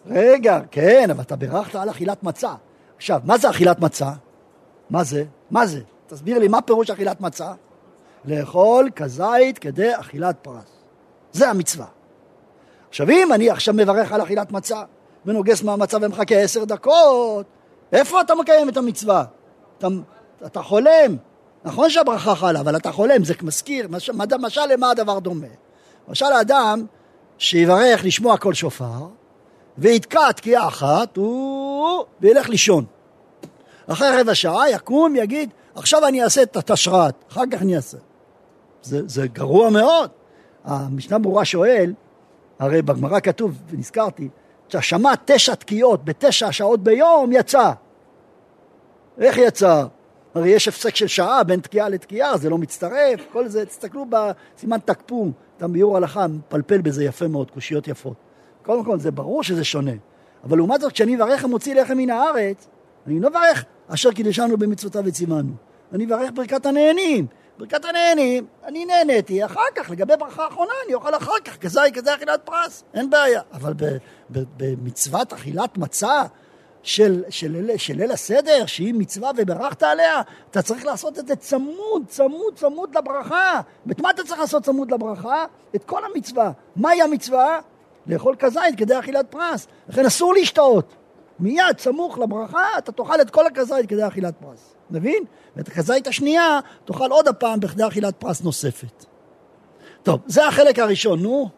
רגע, 0.06 0.60
כן, 0.72 1.10
אבל 1.12 1.22
אתה 1.22 1.36
בירכת 1.36 1.76
על 1.76 1.90
אכילת 1.90 2.24
מצה. 2.24 2.54
עכשיו, 2.98 3.22
מה 3.24 3.38
זה 3.38 3.50
אכילת 3.50 3.80
מצה? 3.80 4.12
מה 4.90 5.04
זה? 5.04 5.26
מה 5.52 5.66
זה? 5.66 5.82
תסביר 6.08 6.40
לי, 6.40 6.48
מה 6.48 6.62
פירוש 6.62 6.90
אכילת 6.90 7.22
מצה? 7.22 7.54
לאכול 8.26 8.90
כזית 8.96 9.60
כדי 9.60 10.00
אכילת 10.00 10.36
פרס. 10.42 10.84
זה 11.32 11.50
המצווה. 11.50 11.86
עכשיו, 12.90 13.10
אם 13.10 13.34
אני 13.34 13.50
עכשיו 13.50 13.74
מברך 13.74 14.12
על 14.12 14.22
אכילת 14.24 14.52
מצה, 14.52 14.84
ונוגס 15.26 15.64
מהמצה 15.64 15.98
ומחכה 16.02 16.36
עשר 16.36 16.64
דקות, 16.64 17.46
איפה 17.92 18.22
אתה 18.22 18.36
מקיים 18.36 18.70
את 18.70 18.78
המצווה? 18.78 19.24
אתה, 19.78 19.88
אתה 20.46 20.62
חולם. 20.62 21.18
נכון 21.66 21.90
שהברכה 21.90 22.36
חלה, 22.36 22.60
אבל 22.60 22.76
אתה 22.76 22.92
חולם, 22.92 23.24
זה 23.24 23.34
מזכיר, 23.42 23.88
משל 24.40 24.66
למה 24.70 24.92
הדבר 24.92 25.20
דומה? 25.20 25.48
למשל 26.08 26.26
האדם 26.26 26.86
שיברך 27.38 28.06
לשמוע 28.06 28.38
קול 28.38 28.54
שופר, 28.54 29.08
ויתקע 29.78 30.32
תקיעה 30.32 30.68
אחת, 30.68 31.18
הוא... 31.18 32.04
וילך 32.22 32.50
לישון. 32.50 32.86
אחרי 33.88 34.22
רבע 34.22 34.36
שעה 34.36 34.70
יקום, 34.70 35.16
יגיד, 35.16 35.50
עכשיו 35.76 36.08
אני 36.08 36.24
אעשה 36.24 36.44
את 36.44 36.58
התשרת, 36.58 37.14
אחר 37.32 37.42
כך 37.52 37.62
אני 37.62 37.76
אעשה. 37.76 37.98
זה, 38.84 39.02
זה 39.08 39.28
גרוע 39.28 39.70
מאוד. 39.70 40.10
המשנה 40.64 41.20
ברורה 41.20 41.46
שואל, 41.46 41.94
הרי 42.60 42.82
בגמרא 42.82 43.20
כתוב, 43.20 43.62
ונזכרתי, 43.70 44.30
שהשמע 44.68 45.14
תשע 45.26 45.56
תקיעות 45.56 46.06
בתשע 46.06 46.52
שעות 46.52 46.84
ביום, 46.84 47.30
יצא. 47.32 47.72
איך 49.18 49.38
יצא? 49.38 49.86
הרי 50.36 50.50
יש 50.50 50.68
הפסק 50.68 50.96
של 50.96 51.08
שעה 51.08 51.44
בין 51.44 51.60
תקיעה 51.60 51.90
לתקיעה, 51.90 52.38
זה 52.38 52.50
לא 52.50 52.58
מצטרף, 52.58 53.20
כל 53.32 53.48
זה, 53.48 53.66
תסתכלו 53.66 54.06
בסימן 54.10 54.78
תקפו, 54.86 55.32
אתה 55.58 55.68
ביור 55.68 55.98
הלכה 55.98 56.28
מפלפל 56.28 56.82
בזה 56.82 57.04
יפה 57.04 57.28
מאוד, 57.28 57.52
קושיות 57.52 57.88
יפות. 57.88 58.16
קודם 58.64 58.84
כל, 58.84 59.00
זה 59.00 59.12
ברור 59.12 59.44
שזה 59.44 59.64
שונה. 59.64 59.92
אבל 60.44 60.58
לעומת 60.58 60.82
זאת, 60.82 60.92
כשאני 60.92 61.16
אברך 61.16 61.44
המוציא 61.44 61.76
לחם 61.76 61.98
מן 61.98 62.10
הארץ, 62.10 62.68
אני 63.08 63.20
לא 63.20 63.28
אברך 63.28 63.66
אשר 63.88 64.12
קידשנו 64.12 64.58
במצוותיו 64.58 65.04
וציוונו. 65.06 65.54
אני 65.94 66.06
אברך 66.06 66.30
ברכת 66.36 66.66
הנהנים. 66.66 67.28
ברכת 67.58 67.86
הנהנים, 67.86 68.46
אני 68.64 68.86
נהניתי, 68.86 69.46
אחר 69.46 69.62
כך, 69.76 69.90
לגבי 69.90 70.14
ברכה 70.20 70.44
האחרונה, 70.44 70.74
אני 70.86 70.94
אוכל 70.94 71.16
אחר 71.18 71.40
כך, 71.46 71.58
כזי 71.58 71.80
כזה 71.94 72.16
אכילת 72.16 72.42
פרס, 72.46 72.84
אין 72.94 73.10
בעיה. 73.10 73.42
אבל 73.54 73.74
במצוות 74.30 75.34
אכילת 75.34 75.78
מצה 75.78 76.22
של, 76.84 77.24
של, 77.30 77.70
של 77.78 77.94
ליל 77.94 78.12
הסדר, 78.12 78.66
שהיא 78.66 78.94
מצווה 78.94 79.32
וברכת 79.38 79.84
עליה, 79.84 80.22
אתה 80.52 80.62
צריך 80.62 80.86
לעשות 80.86 81.20
את 81.20 81.28
זה 81.28 81.36
צמוד, 81.36 82.04
צמוד, 82.08 82.56
צמוד 82.56 82.98
לברכה. 82.98 83.62
ואת 83.86 84.02
מה 84.02 84.10
אתה 84.10 84.24
צריך 84.24 84.40
לעשות 84.40 84.64
צמוד 84.64 84.92
לברכה? 84.92 85.46
את 85.76 85.84
כל 85.84 86.02
המצווה. 86.06 86.52
מהי 86.76 87.02
המצווה? 87.02 87.60
לאכול 88.08 88.36
כזית 88.40 88.78
כדי 88.78 89.00
אכילת 89.00 89.26
פרס. 89.30 89.68
לכן 89.90 90.06
אסור 90.06 90.34
להשתאות. 90.34 90.96
מיד, 91.40 91.80
סמוך 91.80 92.18
לברכה, 92.18 92.78
אתה 92.78 92.92
תאכל 92.92 93.22
את 93.22 93.30
כל 93.30 93.48
הכזית 93.48 93.90
כדי 93.90 94.08
אכילת 94.08 94.34
פרס. 94.40 94.74
מבין? 94.94 95.24
ואת 95.56 95.68
הכזית 95.68 96.08
השנייה 96.08 96.60
תאכל 96.86 97.12
עוד 97.12 97.28
הפעם 97.28 97.60
בכדי 97.60 97.88
אכילת 97.88 98.16
פרס 98.16 98.42
נוספת. 98.42 99.06
טוב, 100.04 100.22
זה 100.26 100.48
החלק 100.48 100.80
הראשון, 100.80 101.20
נו. 101.20 101.50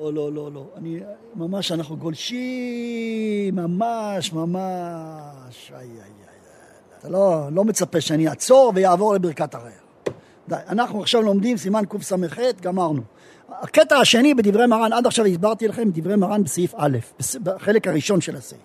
לא, 0.00 0.12
לא, 0.12 0.32
לא, 0.32 0.52
לא. 0.52 0.64
אני, 0.76 1.00
ממש, 1.34 1.72
אנחנו 1.72 1.96
גולשים, 1.96 3.54
ממש, 3.54 4.32
ממש. 4.32 5.72
איי, 5.72 5.80
איי, 5.80 5.88
איי. 5.98 6.10
אתה 6.98 7.08
לא, 7.08 7.48
לא 7.52 7.64
מצפה 7.64 8.00
שאני 8.00 8.28
אעצור 8.28 8.72
ויעבור 8.74 9.14
לברכת 9.14 9.54
הריח. 9.54 9.74
די, 10.48 10.56
אנחנו 10.68 11.02
עכשיו 11.02 11.22
לומדים 11.22 11.56
סימן 11.56 11.84
קס"ח, 11.88 12.38
גמרנו. 12.62 13.02
הקטע 13.48 13.96
השני 13.96 14.34
בדברי 14.34 14.66
מרן, 14.66 14.92
עד 14.92 15.06
עכשיו 15.06 15.26
הסברתי 15.26 15.68
לכם 15.68 15.90
דברי 15.92 16.16
מרן 16.16 16.44
בסעיף 16.44 16.74
א', 16.76 16.98
בחלק 17.42 17.88
הראשון 17.88 18.20
של 18.20 18.36
הסעיף. 18.36 18.60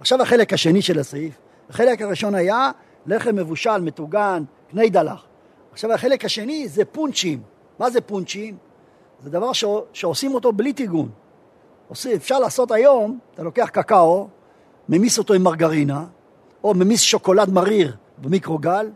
עכשיו 0.00 0.22
החלק 0.22 0.52
השני 0.52 0.82
של 0.82 0.98
הסעיף. 0.98 1.34
החלק 1.70 2.02
הראשון 2.02 2.34
היה 2.34 2.70
לחם 3.06 3.36
מבושל, 3.36 3.78
מטוגן, 3.78 4.44
קני 4.70 4.90
דלח. 4.90 5.26
עכשיו 5.72 5.92
החלק 5.92 6.24
השני 6.24 6.68
זה 6.68 6.84
פונצ'ים. 6.84 7.42
מה 7.78 7.90
זה 7.90 8.00
פונצ'ים? 8.00 8.56
זה 9.22 9.30
דבר 9.30 9.52
ש... 9.52 9.64
שעושים 9.92 10.34
אותו 10.34 10.52
בלי 10.52 10.72
טיגון. 10.72 11.08
עושים, 11.88 12.12
אפשר 12.16 12.38
לעשות 12.38 12.70
היום, 12.70 13.18
אתה 13.34 13.42
לוקח 13.42 13.68
קקאו, 13.72 14.28
ממיס 14.88 15.18
אותו 15.18 15.34
עם 15.34 15.42
מרגרינה, 15.42 16.04
או 16.64 16.74
ממיס 16.74 17.00
שוקולד 17.00 17.50
מריר 17.50 17.96
במיקרוגל, 18.18 18.90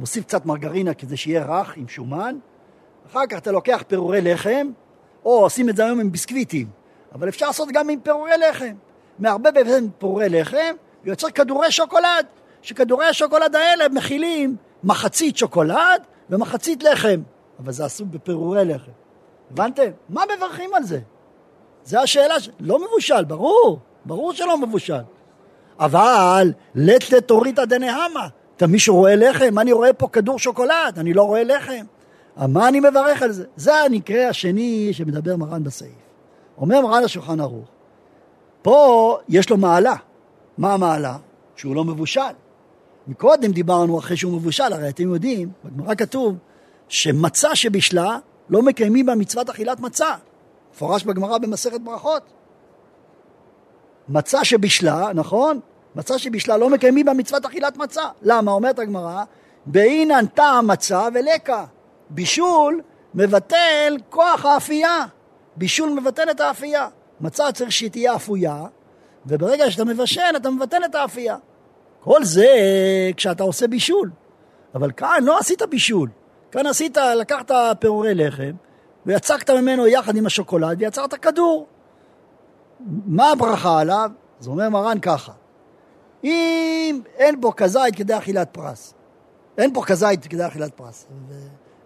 מוסיף 0.00 0.24
קצת 0.24 0.46
מרגרינה 0.46 0.94
כדי 0.94 1.16
שיהיה 1.16 1.44
רך 1.44 1.76
עם 1.76 1.88
שומן, 1.88 2.38
אחר 3.10 3.26
כך 3.28 3.38
אתה 3.38 3.52
לוקח 3.52 3.82
פירורי 3.86 4.20
לחם, 4.20 4.66
או 5.24 5.40
עושים 5.40 5.68
את 5.68 5.76
זה 5.76 5.84
היום 5.84 6.00
עם 6.00 6.12
ביסקוויטים, 6.12 6.68
אבל 7.14 7.28
אפשר 7.28 7.46
לעשות 7.46 7.68
גם 7.72 7.88
עם 7.88 8.00
פירורי 8.00 8.30
לחם. 8.48 8.74
מערבב 9.18 9.50
בין 9.54 9.88
פירורי 9.98 10.28
לחם, 10.28 10.74
ויוצר 11.04 11.30
כדורי 11.30 11.72
שוקולד, 11.72 12.26
שכדורי 12.62 13.06
השוקולד 13.06 13.56
האלה 13.56 13.88
מכילים 13.88 14.56
מחצית 14.84 15.36
שוקולד 15.36 16.02
ומחצית 16.30 16.82
לחם, 16.82 17.20
אבל 17.58 17.72
זה 17.72 17.84
עשוי 17.84 18.06
בפירורי 18.06 18.64
לחם. 18.64 18.92
הבנתם? 19.50 19.90
מה 20.08 20.22
מברכים 20.36 20.74
על 20.74 20.82
זה? 20.82 21.00
זה 21.84 22.00
השאלה, 22.00 22.40
ש... 22.40 22.50
לא 22.60 22.78
מבושל, 22.78 23.24
ברור, 23.24 23.78
ברור 24.04 24.32
שלא 24.32 24.58
מבושל. 24.58 25.02
אבל 25.80 26.52
לט 26.74 27.12
לטוריתא 27.12 27.64
דנהמה, 27.64 28.28
אתה 28.56 28.66
מישהו 28.66 28.96
רואה 28.96 29.16
לחם? 29.16 29.58
אני 29.58 29.72
רואה 29.72 29.92
פה 29.92 30.08
כדור 30.08 30.38
שוקולד, 30.38 30.98
אני 30.98 31.14
לא 31.14 31.22
רואה 31.22 31.44
לחם. 31.44 31.84
מה 32.36 32.68
אני 32.68 32.80
מברך 32.80 33.22
על 33.22 33.32
זה? 33.32 33.44
זה 33.56 33.74
המקרה 33.74 34.28
השני 34.28 34.92
שמדבר 34.92 35.36
מרן 35.36 35.64
בסעיף. 35.64 35.92
אומר 36.58 36.80
מרן 36.80 37.04
השולחן 37.04 37.40
ערוך, 37.40 37.68
פה 38.62 39.18
יש 39.28 39.50
לו 39.50 39.56
מעלה. 39.56 39.94
מה 40.58 40.74
המעלה? 40.74 41.16
שהוא 41.56 41.76
לא 41.76 41.84
מבושל. 41.84 42.20
מקודם 43.08 43.52
דיברנו 43.52 43.98
אחרי 43.98 44.16
שהוא 44.16 44.32
מבושל, 44.32 44.72
הרי 44.72 44.88
אתם 44.88 45.14
יודעים, 45.14 45.48
בגמרא 45.64 45.94
כתוב 45.94 46.36
שמצה 46.88 47.54
שבישלה 47.54 48.18
לא 48.48 48.62
מקיימים 48.62 49.06
בה 49.06 49.14
מצוות 49.14 49.50
אכילת 49.50 49.80
מצה. 49.80 50.14
מפורש 50.72 51.04
בגמרא 51.04 51.38
במסכת 51.38 51.80
ברכות. 51.80 52.22
מצה 54.08 54.44
שבישלה, 54.44 55.12
נכון? 55.14 55.60
מצה 55.96 56.18
שבישלה 56.18 56.56
לא 56.56 56.70
מקיימים 56.70 57.06
בה 57.06 57.12
מצוות 57.12 57.44
אכילת 57.46 57.76
מצה. 57.76 58.02
למה? 58.22 58.52
אומרת 58.52 58.78
הגמרא, 58.78 59.24
באינן 59.66 60.26
טעם 60.26 60.66
מצה 60.66 61.08
ולקה. 61.14 61.64
בישול 62.10 62.80
מבטל 63.14 63.96
כוח 64.10 64.44
האפייה. 64.44 65.04
בישול 65.56 65.90
מבטל 65.90 66.30
את 66.30 66.40
האפייה. 66.40 66.88
מצה 67.20 67.52
צריך 67.52 67.72
שהיא 67.72 67.90
תהיה 67.90 68.16
אפויה, 68.16 68.64
וברגע 69.26 69.70
שאתה 69.70 69.84
מבשל 69.84 70.36
אתה 70.36 70.50
מבטל 70.50 70.84
את 70.84 70.94
האפייה. 70.94 71.36
כל 72.06 72.24
זה 72.24 72.46
כשאתה 73.16 73.42
עושה 73.42 73.66
בישול. 73.66 74.10
אבל 74.74 74.92
כאן 74.92 75.18
לא 75.22 75.38
עשית 75.38 75.62
בישול. 75.62 76.10
כאן 76.50 76.66
עשית, 76.66 76.96
לקחת 76.96 77.50
פירורי 77.78 78.14
לחם, 78.14 78.52
ויצקת 79.06 79.50
ממנו 79.50 79.86
יחד 79.86 80.16
עם 80.16 80.26
השוקולד, 80.26 80.76
ויצרת 80.80 81.14
כדור. 81.14 81.66
מה 83.06 83.30
הברכה 83.30 83.80
עליו? 83.80 84.10
אז 84.40 84.48
אומר 84.48 84.68
מרן 84.68 84.98
ככה, 85.00 85.32
אם 86.24 87.00
אין 87.16 87.40
בו 87.40 87.56
כזית 87.56 87.96
כדי 87.96 88.18
אכילת 88.18 88.48
פרס, 88.52 88.94
אין 89.58 89.72
בו 89.72 89.82
כזית 89.82 90.26
כדי 90.26 90.46
אכילת 90.46 90.74
פרס, 90.74 91.06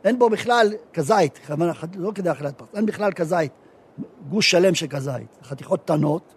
אין 0.04 0.18
בו 0.18 0.30
בכלל 0.30 0.72
כזית, 0.92 1.40
לא 1.96 2.12
כדי 2.14 2.30
אכילת 2.30 2.58
פרס, 2.58 2.68
אין 2.74 2.86
בכלל 2.86 3.12
כזית, 3.12 3.52
גוש 4.28 4.50
שלם 4.50 4.74
של 4.74 4.86
כזית, 4.86 5.38
חתיכות 5.42 5.80
קטנות, 5.82 6.34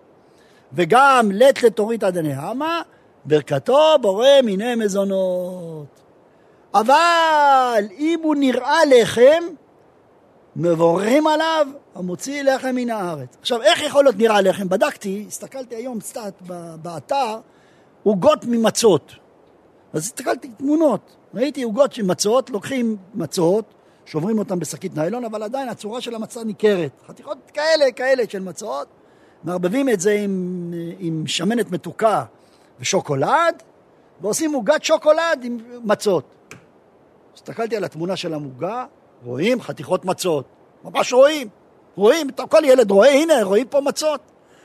וגם 0.73 1.29
לט 1.31 1.63
לתורית 1.63 2.03
עד 2.03 2.17
הנהמה, 2.17 2.81
ברכתו 3.25 3.95
בורא 4.01 4.27
מיני 4.43 4.75
מזונות. 4.75 5.85
אבל 6.73 7.83
אם 7.97 8.19
הוא 8.23 8.35
נראה 8.35 8.85
לחם, 8.85 9.43
מבוררים 10.55 11.27
עליו 11.27 11.67
המוציא 11.95 12.43
לחם 12.43 12.75
מן 12.75 12.89
הארץ. 12.89 13.37
עכשיו, 13.41 13.61
איך 13.61 13.83
יכול 13.83 14.03
להיות 14.03 14.15
נראה 14.17 14.41
לחם? 14.41 14.69
בדקתי, 14.69 15.25
הסתכלתי 15.27 15.75
היום 15.75 15.99
קצת 15.99 16.33
באתר, 16.81 17.37
עוגות 18.03 18.45
ממצות. 18.45 19.15
אז 19.93 20.01
הסתכלתי 20.01 20.47
תמונות, 20.47 21.15
ראיתי 21.33 21.63
עוגות 21.63 21.93
של 21.93 22.03
מצות, 22.03 22.49
לוקחים 22.49 22.97
מצות, 23.15 23.65
שוברים 24.05 24.39
אותן 24.39 24.59
בשקית 24.59 24.95
ניילון, 24.95 25.25
אבל 25.25 25.43
עדיין 25.43 25.69
הצורה 25.69 26.01
של 26.01 26.15
המצה 26.15 26.43
ניכרת. 26.43 26.91
חתיכות 27.07 27.37
כאלה, 27.53 27.91
כאלה 27.91 28.23
של 28.29 28.39
מצות, 28.39 28.87
מערבבים 29.43 29.89
את 29.89 29.99
זה 29.99 30.11
עם, 30.11 30.73
עם 30.99 31.27
שמנת 31.27 31.71
מתוקה 31.71 32.23
ושוקולד, 32.79 33.63
ועושים 34.21 34.53
עוגת 34.53 34.83
שוקולד 34.83 35.39
עם 35.43 35.57
מצות. 35.83 36.23
הסתכלתי 37.35 37.75
על 37.77 37.83
התמונה 37.83 38.15
של 38.15 38.33
המוגה, 38.33 38.85
רואים 39.25 39.61
חתיכות 39.61 40.05
מצות, 40.05 40.45
ממש 40.83 41.13
רואים, 41.13 41.47
רואים, 41.95 42.27
כל 42.49 42.61
ילד 42.63 42.91
רואה, 42.91 43.09
הנה, 43.09 43.43
רואים 43.43 43.67
פה 43.67 43.81
מצות, 43.81 44.21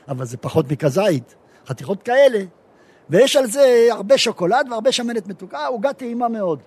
אבל 0.07 0.25
זה 0.25 0.37
פחות 0.37 0.71
מכזית, 0.71 1.35
חתיכות 1.67 2.03
כאלה, 2.03 2.39
ויש 3.09 3.35
על 3.35 3.45
זה 3.45 3.87
הרבה 3.91 4.17
שוקולד 4.17 4.67
והרבה 4.69 4.91
שמנת 4.91 5.27
מתוקה, 5.27 5.65
עוגה 5.67 5.93
טעימה 5.93 6.27
מאוד. 6.27 6.59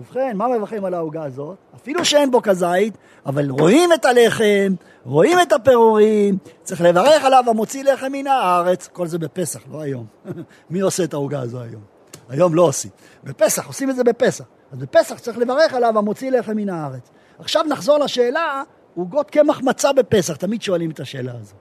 ובכן, 0.00 0.36
מה 0.36 0.48
מברכים 0.48 0.84
על 0.84 0.94
העוגה 0.94 1.24
הזאת? 1.24 1.56
אפילו 1.74 2.04
שאין 2.04 2.30
בו 2.30 2.42
כזית, 2.42 2.98
אבל 3.26 3.50
רואים 3.50 3.92
את 3.92 4.04
הלחם, 4.04 4.74
רואים 5.04 5.38
את 5.42 5.52
הפירורים, 5.52 6.38
צריך 6.62 6.80
לברך 6.80 7.24
עליו 7.24 7.44
המוציא 7.46 7.84
לחם 7.84 8.12
מן 8.12 8.26
הארץ, 8.26 8.88
כל 8.92 9.06
זה 9.06 9.18
בפסח, 9.18 9.60
לא 9.72 9.80
היום. 9.80 10.06
מי 10.70 10.80
עושה 10.80 11.04
את 11.04 11.14
העוגה 11.14 11.40
הזו 11.40 11.60
היום? 11.60 11.82
היום 12.28 12.54
לא 12.54 12.62
עושים. 12.62 12.90
בפסח, 13.24 13.66
עושים 13.66 13.90
את 13.90 13.96
זה 13.96 14.04
בפסח. 14.04 14.44
אז 14.72 14.78
בפסח 14.78 15.18
צריך 15.18 15.38
לברך 15.38 15.74
עליו 15.74 15.98
המוציא 15.98 16.30
לחם 16.30 16.56
מן 16.56 16.68
הארץ. 16.68 17.10
עכשיו 17.38 17.64
נחזור 17.68 17.98
לשאלה, 17.98 18.62
עוגות 18.94 19.30
קמח 19.30 19.60
מצה 19.62 19.92
בפסח, 19.92 20.36
תמיד 20.36 20.62
שואלים 20.62 20.90
את 20.90 21.00
השאלה 21.00 21.32
הזו. 21.40 21.54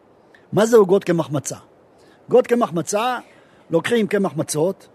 מה 0.53 0.65
זה 0.65 0.77
עוגות 0.77 1.03
קמח 1.03 1.29
מצה? 1.29 1.57
עוגות 2.25 2.47
קמח 2.47 2.71
מצה, 2.73 3.17
לוקחים 3.69 4.07
קמח 4.07 4.31
מצות, 4.35 4.87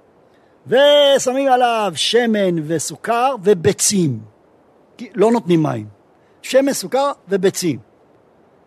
ושמים 0.67 1.49
עליו 1.49 1.93
שמן 1.95 2.57
וסוכר 2.67 3.35
וביצים. 3.43 4.21
לא 5.15 5.33
נותנים 5.33 5.63
מים. 5.63 5.87
שמן, 6.43 6.73
סוכר 6.73 7.13
וביצים. 7.29 7.79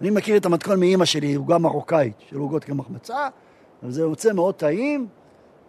אני 0.01 0.09
מכיר 0.09 0.37
את 0.37 0.45
המתכון 0.45 0.79
מאימא 0.79 1.05
שלי, 1.05 1.33
עוגה 1.33 1.57
מרוקאית 1.57 2.13
של 2.29 2.37
עוגות 2.37 2.63
קמח 2.63 2.85
מצה, 2.89 3.27
וזה 3.83 4.01
יוצא 4.01 4.33
מאוד 4.33 4.55
טעים, 4.55 5.07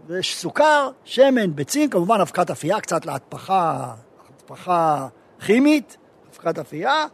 ויש 0.06 0.36
סוכר, 0.36 0.90
שמן, 1.04 1.56
ביצים, 1.56 1.90
כמובן 1.90 2.20
אבקת 2.20 2.50
אפייה, 2.50 2.80
קצת 2.80 3.06
להתפחה, 3.06 3.94
התפחה 4.28 5.08
כימית, 5.40 5.96
אבקת 6.32 6.58
אפייה. 6.58 7.06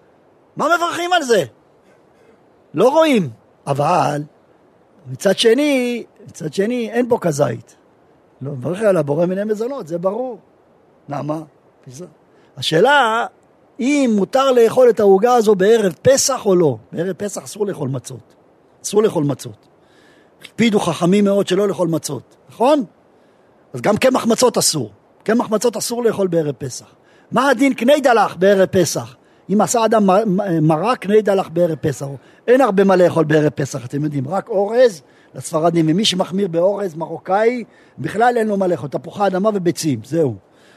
מה 0.57 0.67
מברכים 0.77 1.13
על 1.13 1.23
זה? 1.23 1.45
לא 2.75 2.89
רואים, 2.89 3.31
אבל 3.67 4.23
מצד 5.07 5.39
שני, 5.39 6.05
מצד 6.27 6.55
שני 6.55 6.91
אין 6.91 7.09
פה 7.09 7.19
כזית. 7.21 7.77
לא, 8.45 8.51
מברך 8.51 8.83
על 8.83 8.97
הבורא 8.97 9.27
מיני 9.27 9.45
מזונות, 9.45 9.89
זה 9.89 9.99
ברור. 9.99 10.39
למה? 11.09 11.41
השאלה, 12.57 13.27
אם 13.81 14.13
מותר 14.17 14.53
לאכול 14.53 14.91
את 14.91 15.01
העוגה 15.01 15.35
הזו 15.35 15.55
בערב 15.55 15.93
פסח 16.03 16.47
או 16.47 16.57
לא. 16.57 16.77
בערב 16.93 17.13
פסח 17.13 17.45
אסור 17.45 17.67
לאכול 17.67 17.89
מצות. 17.89 18.35
אסור 18.85 19.03
לאכול 19.03 19.25
מצות. 19.25 19.69
הקפידו 20.43 20.81
חכמים 20.81 21.25
מאוד 21.25 21.47
שלא 21.47 21.69
לאכול 21.69 21.89
מצות, 21.89 22.37
נכון? 22.51 22.85
אז 23.73 23.81
גם 23.81 23.97
קמח 23.97 24.27
מצות 24.27 24.59
אסור. 24.59 24.91
קמח 25.23 25.51
מצות 25.51 25.77
אסור 25.77 26.05
לאכול 26.05 26.27
בערב 26.27 26.55
פסח. 26.59 26.87
מה 27.33 27.49
הדין 27.49 27.75
קני 27.75 28.01
דלח 28.01 28.35
בערב 28.35 28.67
פסח? 28.67 29.17
אם 29.53 29.61
עשה 29.61 29.85
אדם 29.85 30.07
מרק 30.63 30.99
קני 30.99 31.23
דלח 31.23 31.49
בערב 31.49 31.75
פסח. 31.75 32.07
אין 32.49 32.61
הרבה 32.61 32.85
מה 32.85 32.97
לאכול 32.97 33.25
בערב 33.25 33.49
פסח, 33.49 33.85
אתם 33.85 34.05
יודעים, 34.05 34.29
רק 34.29 34.49
אורז 34.49 35.03
לספרדים, 35.35 35.87
ומי 35.89 36.05
שמחמיר 36.05 36.49
באורז 36.49 36.95
מרוקאי, 36.95 37.65
בכלל 37.99 38.35
אין 38.37 38.49
לו 38.49 38.57
מה 38.57 38.67
לאכול, 38.67 38.89
תפוחי 38.89 39.27
אדמה 39.27 39.51
וביצים, 39.55 40.01
זהו. 40.05 40.35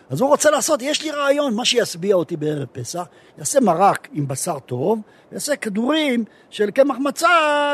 אז 0.10 0.22
הוא 0.22 0.30
רוצה 0.30 0.51
לעשות, 0.51 0.82
יש 0.82 1.03
לי 1.03 1.12
רעיון, 1.12 1.53
מה 1.55 1.66
שישביע 1.66 2.16
אותי 2.16 2.38
בערב 2.38 2.66
פסח, 2.72 3.05
יעשה 3.38 3.60
מרק 3.60 4.08
עם 4.14 4.28
בשר 4.28 4.60
טוב, 4.60 4.99
יעשה 5.32 5.55
כדורים 5.55 6.24
של 6.49 6.72
קמח 6.72 6.97
מצה 6.99 7.28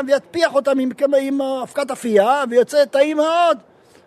ויטפיח 0.06 0.54
אותם 0.54 0.78
עם, 0.78 0.90
עם 1.20 1.42
אבקת 1.42 1.90
אפייה 1.90 2.44
ויוצא 2.50 2.84
טעים 2.84 3.16
מאוד. 3.16 3.58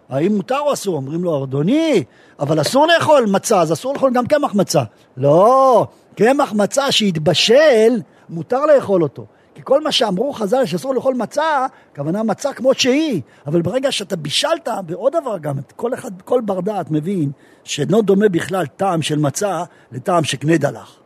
האם 0.09 0.35
מותר 0.35 0.59
או 0.59 0.73
אסור? 0.73 0.95
אומרים 0.95 1.23
לו, 1.23 1.43
אדוני, 1.43 2.03
אבל 2.39 2.61
אסור 2.61 2.87
לאכול 2.87 3.25
מצה, 3.25 3.61
אז 3.61 3.73
אסור 3.73 3.93
לאכול 3.93 4.11
גם 4.13 4.27
קמח 4.27 4.55
מצה. 4.55 4.83
לא, 5.17 5.87
קמח 6.15 6.53
מצה 6.53 6.91
שהתבשל, 6.91 8.01
מותר 8.29 8.65
לאכול 8.65 9.03
אותו. 9.03 9.25
כי 9.57 9.63
כל 9.63 9.81
מה 9.81 9.91
שאמרו 9.91 10.33
חז"ל 10.33 10.65
שאסור 10.65 10.95
לאכול 10.95 11.15
מצה, 11.15 11.65
הכוונה 11.91 12.23
מצה 12.23 12.53
כמות 12.53 12.79
שהיא, 12.79 13.21
אבל 13.47 13.61
ברגע 13.61 13.91
שאתה 13.91 14.15
בישלת, 14.15 14.67
ועוד 14.87 15.13
דבר 15.21 15.37
גם, 15.37 15.55
כל 15.75 15.93
אחד, 15.93 16.21
כל 16.21 16.41
בר 16.45 16.59
דעת 16.59 16.91
מבין 16.91 17.31
שאינו 17.63 18.01
דומה 18.01 18.29
בכלל 18.29 18.65
טעם 18.65 19.01
של 19.01 19.19
מצה 19.19 19.63
לטעם 19.91 20.23
של 20.23 20.37
קנה 20.37 20.57
דלח. 20.57 20.99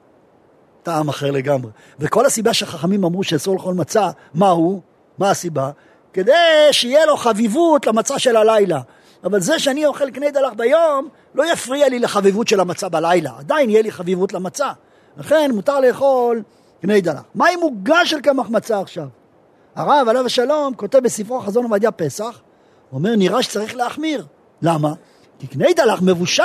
טעם 0.84 1.10
אחר 1.10 1.32
לגמרי. 1.32 1.72
וכל 2.00 2.26
הסיבה 2.26 2.54
שחכמים 2.54 3.04
אמרו 3.04 3.24
שאסור 3.24 3.56
לאכול 3.56 3.76
מצה, 3.76 4.10
מה 4.34 4.50
הוא? 4.50 4.82
מה 5.18 5.30
הסיבה? 5.30 5.72
כדי 6.14 6.32
שיהיה 6.72 7.06
לו 7.06 7.18
חביבות 7.18 7.88
למצה 7.88 8.20
של 8.20 8.36
הלילה. 8.36 8.82
אבל 9.24 9.40
זה 9.40 9.60
שאני 9.60 9.86
אוכל 9.86 10.12
קנה 10.12 10.32
דלח 10.32 10.54
ביום, 10.54 11.08
לא 11.36 11.54
יפריע 11.54 11.90
לי 11.90 12.00
לחביבות 12.00 12.48
של 12.48 12.60
המצה 12.60 12.90
בלילה. 12.90 13.32
עדיין 13.40 13.70
יהיה 13.70 13.82
לי 13.82 13.92
חביבות 13.92 14.34
למצה. 14.34 14.72
לכן 15.18 15.52
מותר 15.54 15.80
לאכול 15.80 16.44
קני 16.82 17.02
דלח. 17.02 17.24
מה 17.36 17.48
עם 17.48 17.60
עוגה 17.60 18.06
של 18.06 18.22
קמח 18.22 18.50
מצה 18.50 18.80
עכשיו? 18.80 19.08
הרב 19.76 20.08
עליו 20.10 20.26
השלום 20.26 20.74
כותב 20.74 21.00
בספרו 21.00 21.40
חזון 21.40 21.64
עובדיה 21.64 21.92
פסח, 21.92 22.42
הוא 22.90 22.98
אומר 22.98 23.16
נראה 23.16 23.44
שצריך 23.44 23.76
להחמיר. 23.76 24.26
למה? 24.62 24.94
כי 25.40 25.48
קני 25.48 25.74
דלח 25.74 26.02
מבושל. 26.02 26.44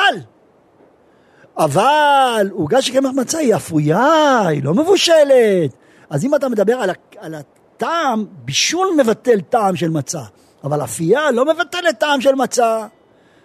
אבל 1.58 2.50
עוגה 2.52 2.82
של 2.82 2.92
קמח 2.92 3.10
מצה 3.14 3.38
היא 3.38 3.54
אפויה, 3.54 4.40
היא 4.46 4.64
לא 4.64 4.74
מבושלת. 4.74 5.70
אז 6.10 6.24
אם 6.24 6.34
אתה 6.34 6.48
מדבר 6.48 6.74
על, 6.74 6.90
על 7.18 7.34
הטעם, 7.34 8.24
בישול 8.44 8.88
מבטל 8.98 9.40
טעם 9.40 9.76
של 9.76 9.90
מצה, 9.90 10.22
אבל 10.64 10.84
אפייה 10.84 11.30
לא 11.30 11.44
מבטלת 11.44 11.98
טעם 11.98 12.20
של 12.20 12.34
מצה. 12.34 12.86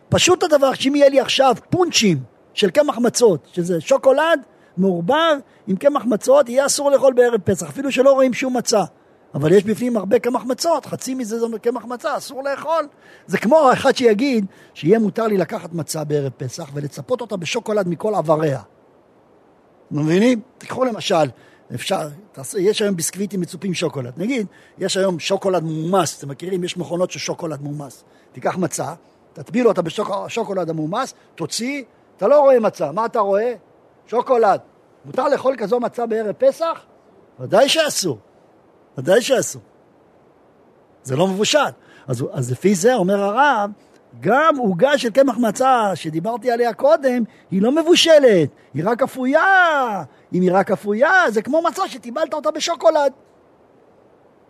פשוט 0.10 0.44
הדבר 0.44 0.74
שאם 0.74 0.96
יהיה 0.96 1.10
לי 1.10 1.20
עכשיו 1.20 1.56
פונצ'ים 1.70 2.18
של 2.54 2.70
קמח 2.70 2.98
מצות, 2.98 3.48
שזה 3.54 3.82
שוקולד 3.82 4.39
מעורבב 4.82 5.38
עם 5.68 5.76
קמח 5.76 6.06
מצות, 6.06 6.50
יהיה 6.50 6.66
אסור 6.66 6.92
לאכול 6.92 7.14
בערב 7.14 7.42
פסח, 7.42 7.70
אפילו 7.70 7.92
שלא 7.92 8.12
רואים 8.12 8.34
שום 8.34 8.58
מצה. 8.58 8.84
אבל 9.34 9.52
יש 9.52 9.64
בפנים 9.64 9.98
הרבה 9.98 10.20
קמח 10.20 10.44
מצות, 10.44 10.86
חצי 10.86 11.16
מזה 11.16 11.40
זה 11.40 11.60
קמח 11.62 11.86
מצה, 11.86 12.18
אסור 12.18 12.44
לאכול. 12.44 12.88
זה 13.28 13.38
כמו 13.38 13.74
אחד 13.74 13.96
שיגיד 13.96 14.46
שיהיה 14.74 15.00
מותר 15.00 15.28
לי 15.28 15.38
לקחת 15.38 15.74
מצה 15.74 16.04
בערב 16.04 16.32
פסח 16.38 16.70
ולצפות 16.74 17.22
אותה 17.22 17.38
בשוקולד 17.38 17.88
מכל 17.88 18.16
עבריה. 18.16 18.62
מבינים? 19.92 20.42
תיקחו 20.58 20.86
למשל, 20.86 21.30
אפשר, 21.74 22.08
יש 22.58 22.82
היום 22.82 22.96
ביסקוויטים 22.96 23.42
מצופים 23.42 23.74
שוקולד. 23.74 24.14
נגיד, 24.18 24.48
יש 24.78 24.98
היום 24.98 25.20
שוקולד 25.20 25.64
מומס, 25.64 26.20
אתם 26.20 26.30
מכירים? 26.30 26.64
יש 26.64 26.78
מכונות 26.78 27.12
של 27.12 27.20
שוקולד 27.20 27.62
מומס. 27.62 28.04
תיקח 28.32 28.58
מצה, 28.58 28.94
תטביל 29.34 29.68
אותה 29.68 29.82
בשוקולד 29.82 30.70
המומס, 30.70 31.14
תוציא, 31.36 31.84
אתה 32.18 32.28
לא 32.28 32.40
רואה 32.40 32.60
מצה, 32.60 32.92
מה 32.92 33.06
אתה 33.06 33.20
רואה? 33.20 33.54
שוקולד. 34.08 34.60
מותר 35.06 35.28
לאכול 35.28 35.56
כזו 35.58 35.80
מצה 35.80 36.06
בערב 36.06 36.32
פסח? 36.32 36.82
ודאי 37.39 37.70
שאסור. 37.70 38.18
ודאי 38.97 39.22
שאסור. 39.22 39.62
זה 41.04 41.16
לא 41.16 41.28
מבושל. 41.28 41.60
אז, 42.08 42.26
אז 42.32 42.52
לפי 42.52 42.76
זה 42.76 42.95
אומר 42.95 43.24
הרב, 43.24 43.72
גם 44.20 44.58
עוגה 44.58 44.97
של 44.97 45.10
קמח 45.10 45.38
מצה 45.38 45.91
שדיברתי 45.95 46.52
עליה 46.52 46.74
קודם, 46.74 47.24
היא 47.52 47.62
לא 47.62 47.72
מבושלת, 47.72 48.49
היא 48.74 48.84
רק 48.86 49.02
אפויה. 49.02 50.04
אם 50.34 50.41
היא 50.41 50.52
רק 50.54 50.72
אפויה, 50.72 51.32
זה 51.32 51.41
כמו 51.41 51.62
מצה 51.62 51.88
שטיבלת 51.88 52.34
אותה 52.34 52.52
בשוקולד. 52.52 53.12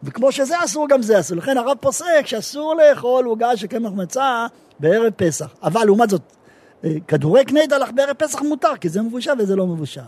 וכמו 0.03 0.31
שזה 0.31 0.63
אסור, 0.63 0.87
גם 0.87 1.01
זה 1.01 1.19
אסור. 1.19 1.37
לכן 1.37 1.57
הרב 1.57 1.77
פוסק 1.79 2.21
שאסור 2.25 2.75
לאכול 2.75 3.25
עוגה 3.25 3.57
של 3.57 3.67
קמח 3.67 3.91
מצה 3.91 4.47
בערב 4.79 5.13
פסח. 5.15 5.55
אבל 5.63 5.85
לעומת 5.85 6.09
זאת, 6.09 6.21
אה, 6.83 6.89
כדורי 7.07 7.45
קני 7.45 7.67
דלח 7.67 7.89
בערב 7.95 8.13
פסח 8.13 8.41
מותר, 8.41 8.77
כי 8.81 8.89
זה 8.89 9.01
מבושל 9.01 9.31
וזה 9.39 9.55
לא 9.55 9.67
מבושל. 9.67 10.01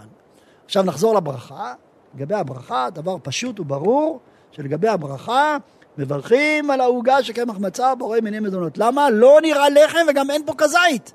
עכשיו 0.66 0.84
נחזור 0.84 1.16
לברכה. 1.16 1.74
לגבי 2.16 2.36
הברכה, 2.36 2.88
דבר 2.94 3.16
פשוט 3.24 3.60
וברור, 3.60 4.20
שלגבי 4.52 4.88
הברכה, 4.88 5.58
מברכים 5.98 6.72
על 6.72 6.82
העוגה 6.82 7.24
שקמח 7.24 7.58
מצה 7.58 7.96
בורא 7.96 8.20
מיני 8.20 8.40
מזונות. 8.40 8.78
למה? 8.78 9.10
לא 9.10 9.40
נראה 9.42 9.70
לחם 9.70 10.00
וגם 10.10 10.32
אין 10.32 10.46
פה 10.46 10.54
כזית. 10.58 11.14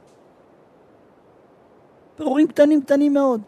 פירורים 2.16 2.46
קטנים 2.46 2.82
קטנים 2.82 3.14
מאוד. 3.14 3.40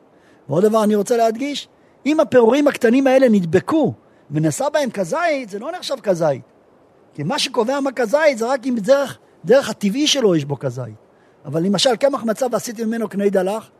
ועוד 0.48 0.64
דבר 0.64 0.84
אני 0.84 0.94
רוצה 0.94 1.16
להדגיש, 1.16 1.68
אם 2.06 2.20
הפירורים 2.20 2.68
הקטנים 2.68 3.06
האלה 3.06 3.28
נדבקו 3.28 3.94
ונעשה 4.30 4.70
בהם 4.70 4.90
כזית, 4.90 5.48
זה 5.48 5.58
לא 5.58 5.72
נחשב 5.72 6.00
כזית. 6.02 6.42
כי 7.14 7.22
מה 7.22 7.38
שקובע 7.38 7.80
מה 7.80 7.92
כזית 7.92 8.38
זה 8.38 8.46
רק 8.46 8.66
אם 8.66 8.74
דרך, 8.78 9.18
דרך 9.44 9.68
הטבעי 9.68 10.06
שלו 10.06 10.36
יש 10.36 10.44
בו 10.44 10.58
כזית. 10.58 10.94
אבל 11.44 11.62
למשל 11.62 11.96
קמח 11.96 12.24
מצה 12.24 12.46
ועשיתי 12.52 12.84
ממנו 12.84 13.08
קני 13.08 13.30
דלח, 13.30 13.70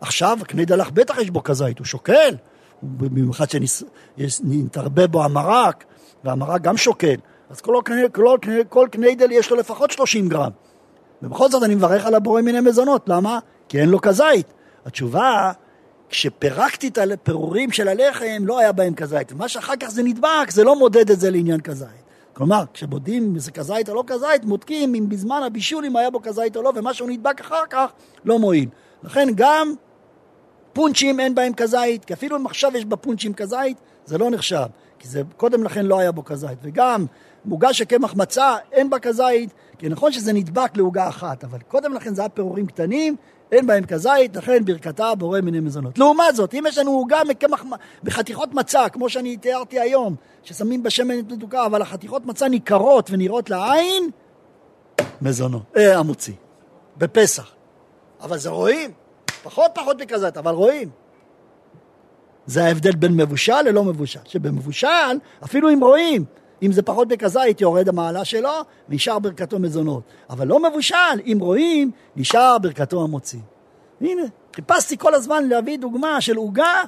עכשיו 0.00 0.38
קני 0.46 0.64
דלח 0.64 0.90
בטח 0.90 1.18
יש 1.18 1.30
בו 1.30 1.42
כזית, 1.42 1.78
הוא 1.78 1.86
שוקל, 1.86 2.36
במיוחד 2.82 3.46
שנתרבה 3.50 5.06
בו 5.06 5.24
המרק, 5.24 5.84
והמרק 6.24 6.62
גם 6.62 6.76
שוקל, 6.76 7.16
אז 7.50 7.60
כל, 7.60 7.80
כל, 7.86 7.92
כל, 8.12 8.38
כל 8.68 8.88
קניידל 8.90 9.32
יש 9.32 9.50
לו 9.50 9.56
לפחות 9.56 9.90
30 9.90 10.28
גרם. 10.28 10.50
ובכל 11.22 11.50
זאת 11.50 11.62
אני 11.62 11.74
מברך 11.74 12.06
על 12.06 12.14
הבורא 12.14 12.42
מיני 12.42 12.60
מזונות, 12.60 13.08
למה? 13.08 13.38
כי 13.68 13.80
אין 13.80 13.88
לו 13.88 14.00
כזית. 14.00 14.46
התשובה, 14.86 15.52
כשפירקתי 16.08 16.88
את 16.88 16.98
הפירורים 16.98 17.72
של 17.72 17.88
הלחם, 17.88 18.42
לא 18.42 18.58
היה 18.58 18.72
בהם 18.72 18.94
כזית. 18.94 19.32
ומה 19.32 19.48
שאחר 19.48 19.76
כך 19.80 19.88
זה 19.88 20.02
נדבק, 20.02 20.50
זה 20.50 20.64
לא 20.64 20.78
מודד 20.78 21.10
את 21.10 21.20
זה 21.20 21.30
לעניין 21.30 21.60
כזית. 21.60 22.06
כלומר, 22.32 22.64
כשבודקים 22.74 23.24
אם 23.24 23.38
זה 23.38 23.50
כזית 23.50 23.88
או 23.88 23.94
לא 23.94 24.04
כזית, 24.06 24.44
בודקים 24.44 24.94
אם 24.94 25.08
בזמן 25.08 25.42
הבישול 25.46 25.84
אם 25.84 25.96
היה 25.96 26.10
בו 26.10 26.22
כזית 26.22 26.56
או 26.56 26.62
לא, 26.62 26.72
ומה 26.74 26.94
שהוא 26.94 27.10
נדבק 27.10 27.40
אחר 27.40 27.62
כך 27.70 27.90
לא 28.24 28.38
מועיל. 28.38 28.68
לכן 29.02 29.28
גם 29.34 29.74
פונצ'ים 30.76 31.20
אין 31.20 31.34
בהם 31.34 31.54
כזית, 31.54 32.04
כי 32.04 32.12
אפילו 32.12 32.36
אם 32.36 32.46
עכשיו 32.46 32.76
יש 32.76 32.84
בפונצ'ים 32.84 33.34
כזית, 33.34 33.76
זה 34.04 34.18
לא 34.18 34.30
נחשב, 34.30 34.66
כי 34.98 35.08
זה 35.08 35.22
קודם 35.36 35.64
לכן 35.64 35.86
לא 35.86 35.98
היה 35.98 36.12
בו 36.12 36.24
כזית. 36.24 36.58
וגם 36.62 37.06
עוגה 37.50 37.72
של 37.72 37.84
קמח 37.84 38.14
מצה, 38.14 38.56
אין 38.72 38.90
בה 38.90 38.98
כזית, 38.98 39.50
כי 39.78 39.88
נכון 39.88 40.12
שזה 40.12 40.32
נדבק 40.32 40.76
לעוגה 40.76 41.08
אחת, 41.08 41.44
אבל 41.44 41.58
קודם 41.68 41.94
לכן 41.94 42.14
זה 42.14 42.22
היה 42.22 42.28
פירורים 42.28 42.66
קטנים, 42.66 43.16
אין 43.52 43.66
בהם 43.66 43.84
כזית, 43.84 44.36
לכן 44.36 44.64
ברכתה 44.64 45.14
בורא 45.14 45.40
מיני 45.40 45.60
מזונות. 45.60 45.98
לעומת 45.98 46.36
זאת, 46.36 46.54
אם 46.54 46.64
יש 46.68 46.78
לנו 46.78 46.90
עוגה 46.90 47.20
מקמח, 47.28 47.64
בחתיכות 48.02 48.54
מצה, 48.54 48.88
כמו 48.88 49.08
שאני 49.08 49.36
תיארתי 49.36 49.80
היום, 49.80 50.14
ששמים 50.42 50.82
בשמן 50.82 51.14
מתוקה, 51.16 51.66
אבל 51.66 51.82
החתיכות 51.82 52.26
מצה 52.26 52.48
ניכרות 52.48 53.10
ונראות 53.10 53.50
לעין, 53.50 54.10
מזונות, 55.22 55.62
אה, 55.76 55.98
המוציא, 55.98 56.34
בפסח. 56.96 57.50
אבל 58.20 58.38
זה 58.38 58.50
רואים, 58.50 58.90
פחות 59.46 59.70
פחות 59.74 60.02
מכזית, 60.02 60.36
אבל 60.36 60.52
רואים. 60.54 60.88
זה 62.46 62.64
ההבדל 62.64 62.96
בין 62.96 63.16
מבושל 63.16 63.62
ללא 63.62 63.84
מבושל. 63.84 64.20
שבמבושל, 64.24 65.16
אפילו 65.44 65.70
אם 65.70 65.80
רואים, 65.82 66.24
אם 66.62 66.72
זה 66.72 66.82
פחות 66.82 67.12
מכזית, 67.12 67.60
יורד 67.60 67.88
המעלה 67.88 68.24
שלו, 68.24 68.50
נשאר 68.88 69.18
ברכתו 69.18 69.58
מזונות. 69.58 70.02
אבל 70.30 70.46
לא 70.46 70.70
מבושל, 70.70 71.20
אם 71.26 71.38
רואים, 71.40 71.90
נשאר 72.16 72.58
ברכתו 72.58 73.02
המוציא. 73.02 73.40
הנה, 74.00 74.22
חיפשתי 74.54 74.98
כל 74.98 75.14
הזמן 75.14 75.48
להביא 75.48 75.78
דוגמה 75.78 76.20
של 76.20 76.36
עוגה 76.36 76.82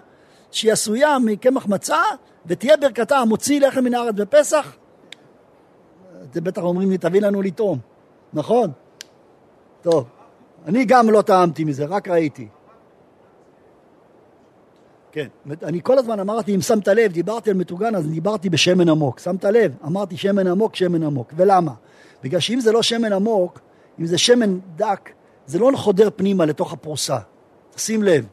שהיא 0.50 0.72
עשויה 0.72 1.18
מקמח 1.18 1.66
מצה, 1.66 2.02
ותהיה 2.46 2.76
ברכתה 2.76 3.18
המוציא 3.18 3.60
לחם 3.60 3.84
מן 3.84 3.94
הארץ 3.94 4.14
בפסח. 4.14 4.76
אתם 6.30 6.44
בטח 6.44 6.62
אומרים 6.62 6.90
לי, 6.90 6.98
תביא 6.98 7.20
לנו 7.20 7.42
לטעום, 7.42 7.78
נכון? 8.32 8.70
טוב. 9.82 10.17
אני 10.66 10.84
גם 10.84 11.10
לא 11.10 11.22
טעמתי 11.22 11.64
מזה, 11.64 11.84
רק 11.84 12.08
ראיתי. 12.08 12.48
כן, 15.12 15.26
אני 15.62 15.80
כל 15.82 15.98
הזמן 15.98 16.20
אמרתי, 16.20 16.54
אם 16.54 16.60
שמת 16.60 16.88
לב, 16.88 17.12
דיברתי 17.12 17.50
על 17.50 17.56
מטוגן, 17.56 17.94
אז 17.94 18.06
דיברתי 18.06 18.50
בשמן 18.50 18.88
עמוק. 18.88 19.18
שמת 19.18 19.44
לב? 19.44 19.74
אמרתי 19.84 20.16
שמן 20.16 20.46
עמוק, 20.46 20.76
שמן 20.76 21.02
עמוק. 21.02 21.32
ולמה? 21.36 21.72
בגלל 22.22 22.40
שאם 22.40 22.60
זה 22.60 22.72
לא 22.72 22.82
שמן 22.82 23.12
עמוק, 23.12 23.60
אם 24.00 24.06
זה 24.06 24.18
שמן 24.18 24.58
דק, 24.76 25.10
זה 25.46 25.58
לא 25.58 25.70
חודר 25.74 26.08
פנימה 26.16 26.44
לתוך 26.44 26.72
הפרוסה. 26.72 27.18
תשים 27.74 28.02
לב. 28.02 28.26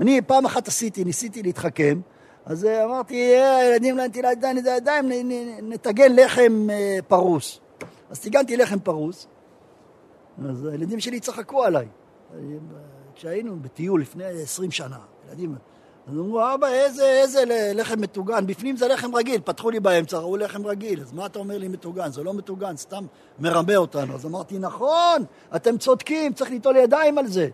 אני 0.00 0.20
פעם 0.22 0.46
אחת 0.46 0.68
עשיתי, 0.68 1.04
ניסיתי 1.04 1.42
להתחכם, 1.42 2.00
אז 2.46 2.64
אה, 2.64 2.84
אמרתי, 2.84 3.34
אה, 3.34 3.56
הילדים 3.56 4.00
נטילת 4.00 4.38
ידיים, 4.66 5.10
נטגן 5.62 6.16
לחם 6.16 6.66
אה, 6.70 6.98
פרוס. 7.08 7.60
אז 8.10 8.20
טיגנתי 8.20 8.56
לחם 8.56 8.78
פרוס, 8.78 9.26
אז 10.48 10.64
הילדים 10.64 11.00
שלי 11.00 11.20
צחקו 11.20 11.64
עליי. 11.64 11.88
כשהיינו 13.14 13.56
בטיול 13.62 14.00
לפני 14.00 14.24
20 14.24 14.70
שנה, 14.70 14.98
ילדים, 15.28 15.54
אז 16.06 16.18
אמרו, 16.18 16.54
אבא, 16.54 16.66
איזה, 16.66 17.04
איזה 17.22 17.44
לחם 17.74 18.00
מטוגן? 18.00 18.46
בפנים 18.46 18.76
זה 18.76 18.88
לחם 18.88 19.14
רגיל. 19.14 19.40
פתחו 19.44 19.70
לי 19.70 19.80
באמצע, 19.80 20.18
ראו 20.18 20.36
לחם 20.36 20.66
רגיל. 20.66 21.00
אז 21.00 21.12
מה 21.12 21.26
אתה 21.26 21.38
אומר 21.38 21.58
לי 21.58 21.68
מטוגן? 21.68 22.12
זה 22.12 22.22
לא 22.22 22.32
מטוגן, 22.34 22.76
סתם 22.76 23.04
מרמה 23.38 23.76
אותנו. 23.76 24.14
אז 24.14 24.26
אמרתי, 24.26 24.58
נכון, 24.58 25.24
אתם 25.56 25.78
צודקים, 25.78 26.32
צריך 26.32 26.50
ליטול 26.50 26.76
ידיים 26.76 27.18
על 27.18 27.26
זה. 27.26 27.48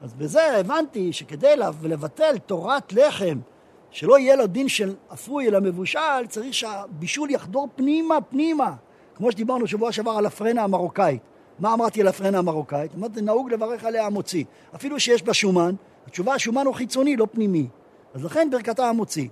אז 0.00 0.14
בזה 0.14 0.58
הבנתי 0.58 1.12
שכדי 1.12 1.56
לבטל 1.82 2.38
תורת 2.38 2.92
לחם, 2.92 3.38
שלא 3.90 4.18
יהיה 4.18 4.36
לו 4.36 4.46
דין 4.46 4.68
של 4.68 4.94
אפוי 5.12 5.48
אלא 5.48 5.60
מבושל, 5.60 6.26
צריך 6.28 6.54
שהבישול 6.54 7.30
יחדור 7.30 7.68
פנימה, 7.76 8.20
פנימה. 8.20 8.74
כמו 9.14 9.32
שדיברנו 9.32 9.66
שבוע 9.66 9.92
שעבר 9.92 10.10
על 10.10 10.26
הפרנה 10.26 10.62
המרוקאית. 10.62 11.22
מה 11.58 11.74
אמרתי 11.74 12.00
על 12.00 12.08
הפרנה 12.08 12.38
המרוקאית? 12.38 12.94
אמרתי, 12.94 13.20
נהוג 13.20 13.52
לברך 13.52 13.84
עליה 13.84 14.06
המוציא. 14.06 14.44
אפילו 14.74 15.00
שיש 15.00 15.22
בה 15.22 15.34
שומן, 15.34 15.74
התשובה, 16.06 16.34
השומן 16.34 16.66
הוא 16.66 16.74
חיצוני, 16.74 17.16
לא 17.16 17.26
פנימי. 17.32 17.68
אז 18.14 18.24
לכן 18.24 18.48
ברכתה 18.50 18.88
המוציא. 18.88 19.28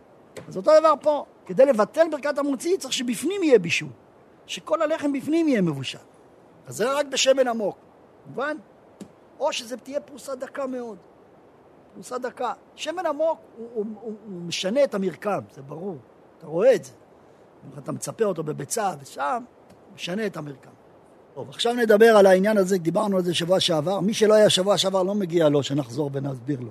אז 0.48 0.56
אותו 0.56 0.70
דבר 0.80 0.94
פה, 1.00 1.24
כדי 1.46 1.66
לבטל 1.66 2.06
ברכת 2.10 2.38
המוציא 2.38 2.76
צריך 2.76 2.92
שבפנים 2.92 3.42
יהיה 3.42 3.58
בישול. 3.58 3.88
שכל 4.46 4.82
הלחם 4.82 5.12
בפנים 5.12 5.48
יהיה 5.48 5.62
מבושל. 5.62 5.98
אז 6.66 6.76
זה 6.76 6.92
רק 6.92 7.06
בשמן 7.06 7.48
עמוק, 7.48 7.76
מובן? 8.26 8.56
או 9.40 9.52
שזה 9.52 9.76
תהיה 9.76 10.00
פרוסה 10.00 10.34
דקה 10.34 10.66
מאוד. 10.66 10.96
פרוסה 11.94 12.18
דקה. 12.18 12.52
שמן 12.74 13.06
עמוק 13.06 13.38
הוא, 13.56 13.68
הוא, 13.74 13.84
הוא, 14.00 14.14
הוא 14.26 14.42
משנה 14.42 14.84
את 14.84 14.94
המרקם, 14.94 15.40
זה 15.54 15.62
ברור. 15.62 15.96
אתה 16.38 16.46
רואה 16.46 16.74
את 16.74 16.84
זה. 16.84 16.92
אתה 17.78 17.92
מצפה 17.92 18.24
אותו 18.24 18.42
בביצה 18.42 18.94
ושם, 19.00 19.44
משנה 19.94 20.26
את 20.26 20.36
המרקם. 20.36 20.75
טוב, 21.36 21.48
עכשיו 21.48 21.74
נדבר 21.74 22.16
על 22.16 22.26
העניין 22.26 22.56
הזה, 22.56 22.78
דיברנו 22.78 23.16
על 23.16 23.24
זה 23.24 23.34
שבוע 23.34 23.60
שעבר. 23.60 24.00
מי 24.00 24.14
שלא 24.14 24.34
היה 24.34 24.50
שבוע 24.50 24.78
שעבר 24.78 25.02
לא 25.02 25.14
מגיע 25.14 25.48
לו 25.48 25.62
שנחזור 25.62 26.10
ונסביר 26.12 26.60
לו. 26.60 26.70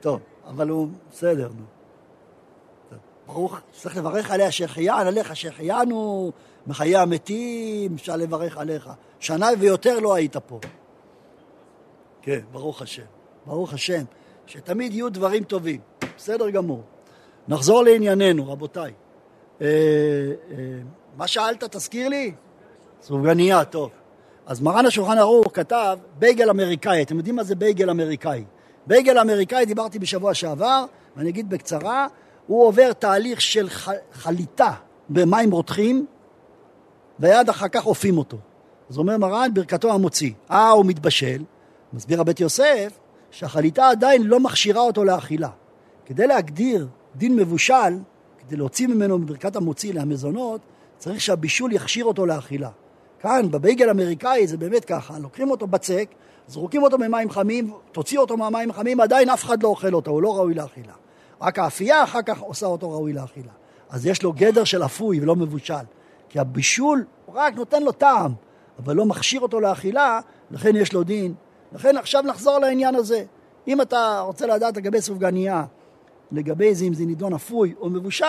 טוב, 0.00 0.20
אבל 0.46 0.68
הוא 0.68 0.88
בסדר, 1.10 1.48
נו. 1.48 1.64
ברוך, 3.26 3.60
צריך 3.72 3.96
לברך 3.96 4.30
עליה 4.30 4.50
שהחיינו 4.50 5.08
עליך, 5.08 5.36
שהחיינו 5.36 6.32
מחיי 6.66 6.96
המתים, 6.96 7.94
אפשר 7.94 8.16
לברך 8.16 8.58
עליך. 8.58 8.90
שנה 9.20 9.48
ויותר 9.58 9.98
לא 10.00 10.14
היית 10.14 10.36
פה. 10.36 10.60
כן, 12.22 12.40
ברוך 12.52 12.82
השם. 12.82 13.06
ברוך 13.46 13.72
השם, 13.72 14.04
שתמיד 14.46 14.92
יהיו 14.92 15.12
דברים 15.12 15.44
טובים. 15.44 15.80
בסדר 16.16 16.50
גמור. 16.50 16.82
נחזור 17.48 17.82
לענייננו, 17.82 18.52
רבותיי. 18.52 18.92
אה, 19.60 19.66
אה, 19.66 20.56
מה 21.16 21.26
שאלת, 21.26 21.64
תזכיר 21.64 22.08
לי? 22.08 22.32
סופגניה, 23.06 23.64
טוב. 23.64 23.90
אז 24.46 24.60
מרן 24.60 24.86
השולחן 24.86 25.18
ערוך 25.18 25.46
כתב 25.52 25.98
בייגל 26.18 26.50
אמריקאי. 26.50 27.02
אתם 27.02 27.16
יודעים 27.16 27.36
מה 27.36 27.44
זה 27.44 27.54
בייגל 27.54 27.90
אמריקאי? 27.90 28.44
בייגל 28.86 29.18
אמריקאי 29.18 29.66
דיברתי 29.66 29.98
בשבוע 29.98 30.34
שעבר, 30.34 30.84
ואני 31.16 31.30
אגיד 31.30 31.50
בקצרה, 31.50 32.06
הוא 32.46 32.66
עובר 32.66 32.92
תהליך 32.92 33.40
של 33.40 33.68
חליטה 34.12 34.72
במים 35.08 35.50
רותחים, 35.50 36.06
ויד 37.18 37.48
אחר 37.48 37.68
כך 37.68 37.86
אופים 37.86 38.18
אותו. 38.18 38.36
אז 38.90 38.98
אומר 38.98 39.18
מרן, 39.18 39.50
ברכתו 39.54 39.92
המוציא. 39.92 40.32
אה, 40.50 40.70
הוא 40.70 40.86
מתבשל. 40.86 41.42
מסביר 41.92 42.20
הבית 42.20 42.40
יוסף, 42.40 42.98
שהחליטה 43.30 43.88
עדיין 43.88 44.22
לא 44.22 44.40
מכשירה 44.40 44.82
אותו 44.82 45.04
לאכילה. 45.04 45.50
כדי 46.06 46.26
להגדיר 46.26 46.88
דין 47.16 47.36
מבושל, 47.36 47.98
כדי 48.38 48.56
להוציא 48.56 48.86
ממנו 48.86 49.18
מברכת 49.18 49.56
המוציא 49.56 49.94
למזונות, 49.94 50.60
צריך 50.98 51.20
שהבישול 51.20 51.72
יכשיר 51.72 52.04
אותו 52.04 52.26
לאכילה. 52.26 52.70
כאן, 53.20 53.50
בבייגל 53.50 53.88
האמריקאי 53.88 54.46
זה 54.46 54.56
באמת 54.56 54.84
ככה, 54.84 55.18
לוקחים 55.18 55.50
אותו 55.50 55.66
בצק, 55.66 56.08
זרוקים 56.48 56.82
אותו 56.82 56.98
במים 56.98 57.30
חמים, 57.30 57.72
תוציא 57.92 58.18
אותו 58.18 58.36
מהמים 58.36 58.70
החמים, 58.70 59.00
עדיין 59.00 59.30
אף 59.30 59.44
אחד 59.44 59.62
לא 59.62 59.68
אוכל 59.68 59.94
אותו, 59.94 60.10
הוא 60.10 60.22
לא 60.22 60.36
ראוי 60.36 60.54
לאכילה. 60.54 60.92
רק 61.40 61.58
האפייה 61.58 62.04
אחר 62.04 62.22
כך 62.22 62.40
עושה 62.40 62.66
אותו 62.66 62.90
ראוי 62.90 63.12
לאכילה. 63.12 63.52
אז 63.90 64.06
יש 64.06 64.22
לו 64.22 64.32
גדר 64.32 64.64
של 64.64 64.84
אפוי 64.84 65.20
ולא 65.20 65.36
מבושל. 65.36 65.74
כי 66.28 66.38
הבישול 66.38 67.04
רק 67.34 67.54
נותן 67.54 67.82
לו 67.82 67.92
טעם, 67.92 68.32
אבל 68.78 68.96
לא 68.96 69.06
מכשיר 69.06 69.40
אותו 69.40 69.60
לאכילה, 69.60 70.20
לכן 70.50 70.76
יש 70.76 70.92
לו 70.92 71.02
דין. 71.02 71.34
לכן 71.72 71.96
עכשיו 71.96 72.22
נחזור 72.22 72.58
לעניין 72.58 72.94
הזה. 72.94 73.24
אם 73.68 73.80
אתה 73.80 74.20
רוצה 74.20 74.46
לדעת 74.46 74.76
לגבי 74.76 75.00
סופגניה, 75.00 75.64
לגבי 76.32 76.74
זה 76.74 76.84
אם 76.84 76.94
זה 76.94 77.04
נידון 77.04 77.34
אפוי 77.34 77.74
או 77.80 77.90
מבושל, 77.90 78.24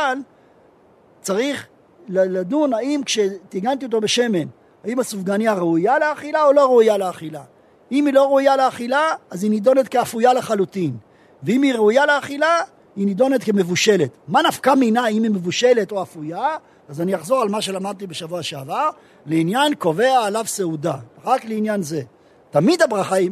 צריך 1.22 1.68
לדון 2.10 2.74
האם 2.74 3.02
כשטיגנתי 3.06 3.86
אותו 3.86 4.02
בשמן, 4.02 4.48
האם 4.88 5.00
הסופגניה 5.00 5.54
ראויה 5.54 6.00
לאכילה 6.00 6.44
או 6.44 6.54
לא 6.54 6.66
ראויה 6.66 6.98
לאכילה. 6.98 7.42
אם 7.92 8.06
היא 8.06 8.14
לא 8.14 8.24
ראויה 8.24 8.58
לאכילה, 8.58 9.02
אז 9.30 9.44
היא 9.44 9.52
נידונת 9.52 9.88
כאפויה 9.88 10.34
לחלוטין. 10.34 10.98
ואם 11.44 11.62
היא 11.62 11.74
ראויה 11.74 12.06
לאכילה, 12.06 12.60
היא 12.96 13.06
נידונת 13.06 13.44
כמבושלת. 13.44 14.10
מה 14.28 14.42
נפקא 14.42 14.74
מינה 14.74 15.08
אם 15.08 15.24
היא 15.24 15.32
מבושלת 15.32 15.92
או 15.92 16.02
אפויה? 16.02 16.48
אז 16.90 17.02
אני 17.02 17.16
אחזור 17.16 17.42
על 17.42 17.50
מה 17.50 17.62
שלמדתי 17.62 18.08
בשבוע 18.08 18.44
שעבר, 18.44 18.90
לעניין 19.26 19.76
קובע 19.76 20.26
עליו 20.26 20.46
סעודה, 20.46 20.96
רק 21.24 21.46
לעניין 21.46 21.82
זה. 21.82 22.02
תמיד 22.50 22.82
הברכה 22.82 23.16
היא 23.16 23.32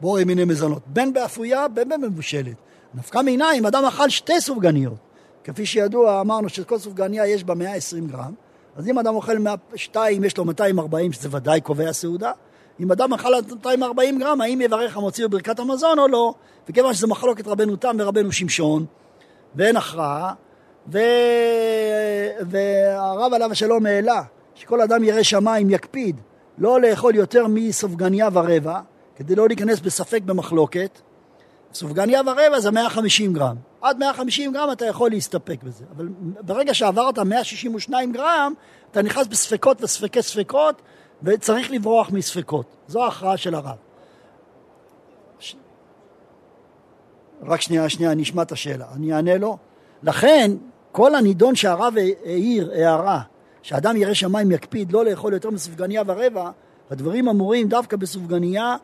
בורא 0.00 0.24
מיני 0.24 0.44
מזונות, 0.44 0.82
בין 0.86 1.12
באפויה, 1.12 1.68
בין 1.68 1.88
במבושלת. 1.88 2.56
נפקא 2.94 3.18
מינה 3.18 3.52
אם 3.52 3.66
אדם 3.66 3.84
אכל 3.84 4.08
שתי 4.08 4.40
סופגניות. 4.40 4.98
כפי 5.44 5.66
שידוע, 5.66 6.20
אמרנו 6.20 6.48
שכל 6.48 6.78
סופגניה 6.78 7.26
יש 7.26 7.44
בה 7.44 7.54
120 7.54 8.06
גרם, 8.06 8.34
אז 8.76 8.88
אם 8.88 8.98
אדם 8.98 9.14
אוכל 9.14 9.36
שתיים, 9.74 10.24
יש 10.24 10.36
לו 10.36 10.44
240, 10.44 11.12
שזה 11.12 11.28
ודאי 11.32 11.60
קובע 11.60 11.92
סעודה. 11.92 12.32
אם 12.80 12.92
אדם 12.92 13.12
אכל 13.12 13.34
240 13.50 14.18
גרם, 14.18 14.40
האם 14.40 14.60
יברך 14.60 14.96
המוציא 14.96 15.26
בברכת 15.26 15.58
המזון 15.58 15.98
או 15.98 16.08
לא? 16.08 16.34
וכיוון 16.68 16.94
שזה 16.94 17.06
מחלוקת 17.06 17.46
רבנו 17.46 17.76
תם 17.76 17.96
ורבנו 17.98 18.32
שמשון, 18.32 18.86
ואין 19.54 19.76
הכרעה, 19.76 20.32
ו... 20.92 20.98
והרב 22.40 23.34
עליו 23.34 23.52
השלום 23.52 23.86
העלה 23.86 24.22
שכל 24.54 24.80
אדם 24.80 25.04
ירא 25.04 25.22
שמיים 25.22 25.70
יקפיד 25.70 26.20
לא 26.58 26.80
לאכול 26.80 27.14
יותר 27.14 27.46
מסופגניה 27.48 28.28
ורבע, 28.32 28.80
כדי 29.16 29.34
לא 29.34 29.48
להיכנס 29.48 29.80
בספק 29.80 30.22
במחלוקת. 30.22 30.98
סופגניה 31.74 32.20
ורבע 32.26 32.60
זה 32.60 32.70
150 32.70 33.32
גרם. 33.32 33.56
עד 33.86 33.98
150 33.98 34.52
גרם 34.52 34.72
אתה 34.72 34.86
יכול 34.86 35.10
להסתפק 35.10 35.62
בזה. 35.62 35.84
אבל 35.96 36.08
ברגע 36.40 36.74
שעברת 36.74 37.18
162 37.18 38.12
גרם, 38.12 38.52
אתה 38.90 39.02
נכנס 39.02 39.26
בספקות 39.26 39.82
וספקי 39.82 40.22
ספקות, 40.22 40.82
וצריך 41.22 41.70
לברוח 41.70 42.10
מספקות. 42.10 42.66
זו 42.88 43.04
ההכרעה 43.04 43.36
של 43.36 43.54
הרב. 43.54 43.76
ש... 45.38 45.56
רק 47.42 47.60
שנייה, 47.60 47.88
שנייה, 47.88 48.14
נשמע 48.14 48.42
את 48.42 48.52
השאלה. 48.52 48.86
אני 48.94 49.12
אענה 49.12 49.38
לו. 49.38 49.56
לכן, 50.02 50.50
כל 50.92 51.14
הנידון 51.14 51.54
שהרב 51.54 51.94
העיר 52.24 52.70
הערה, 52.72 53.20
שאדם 53.62 53.96
ירא 53.96 54.14
שמיים 54.14 54.50
יקפיד 54.50 54.92
לא 54.92 55.04
לאכול 55.04 55.32
יותר 55.32 55.50
מסופגניה 55.50 56.02
ורבע, 56.06 56.50
הדברים 56.90 57.28
אמורים 57.28 57.68
דווקא 57.68 57.96
בסופגניה 57.96 58.76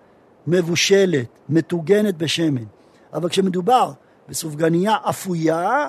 מבושלת, 0.46 1.26
מטוגנת 1.48 2.16
בשמן. 2.16 2.64
אבל 3.12 3.28
כשמדובר 3.28 3.92
בסופגניה 4.28 4.96
אפויה, 5.02 5.86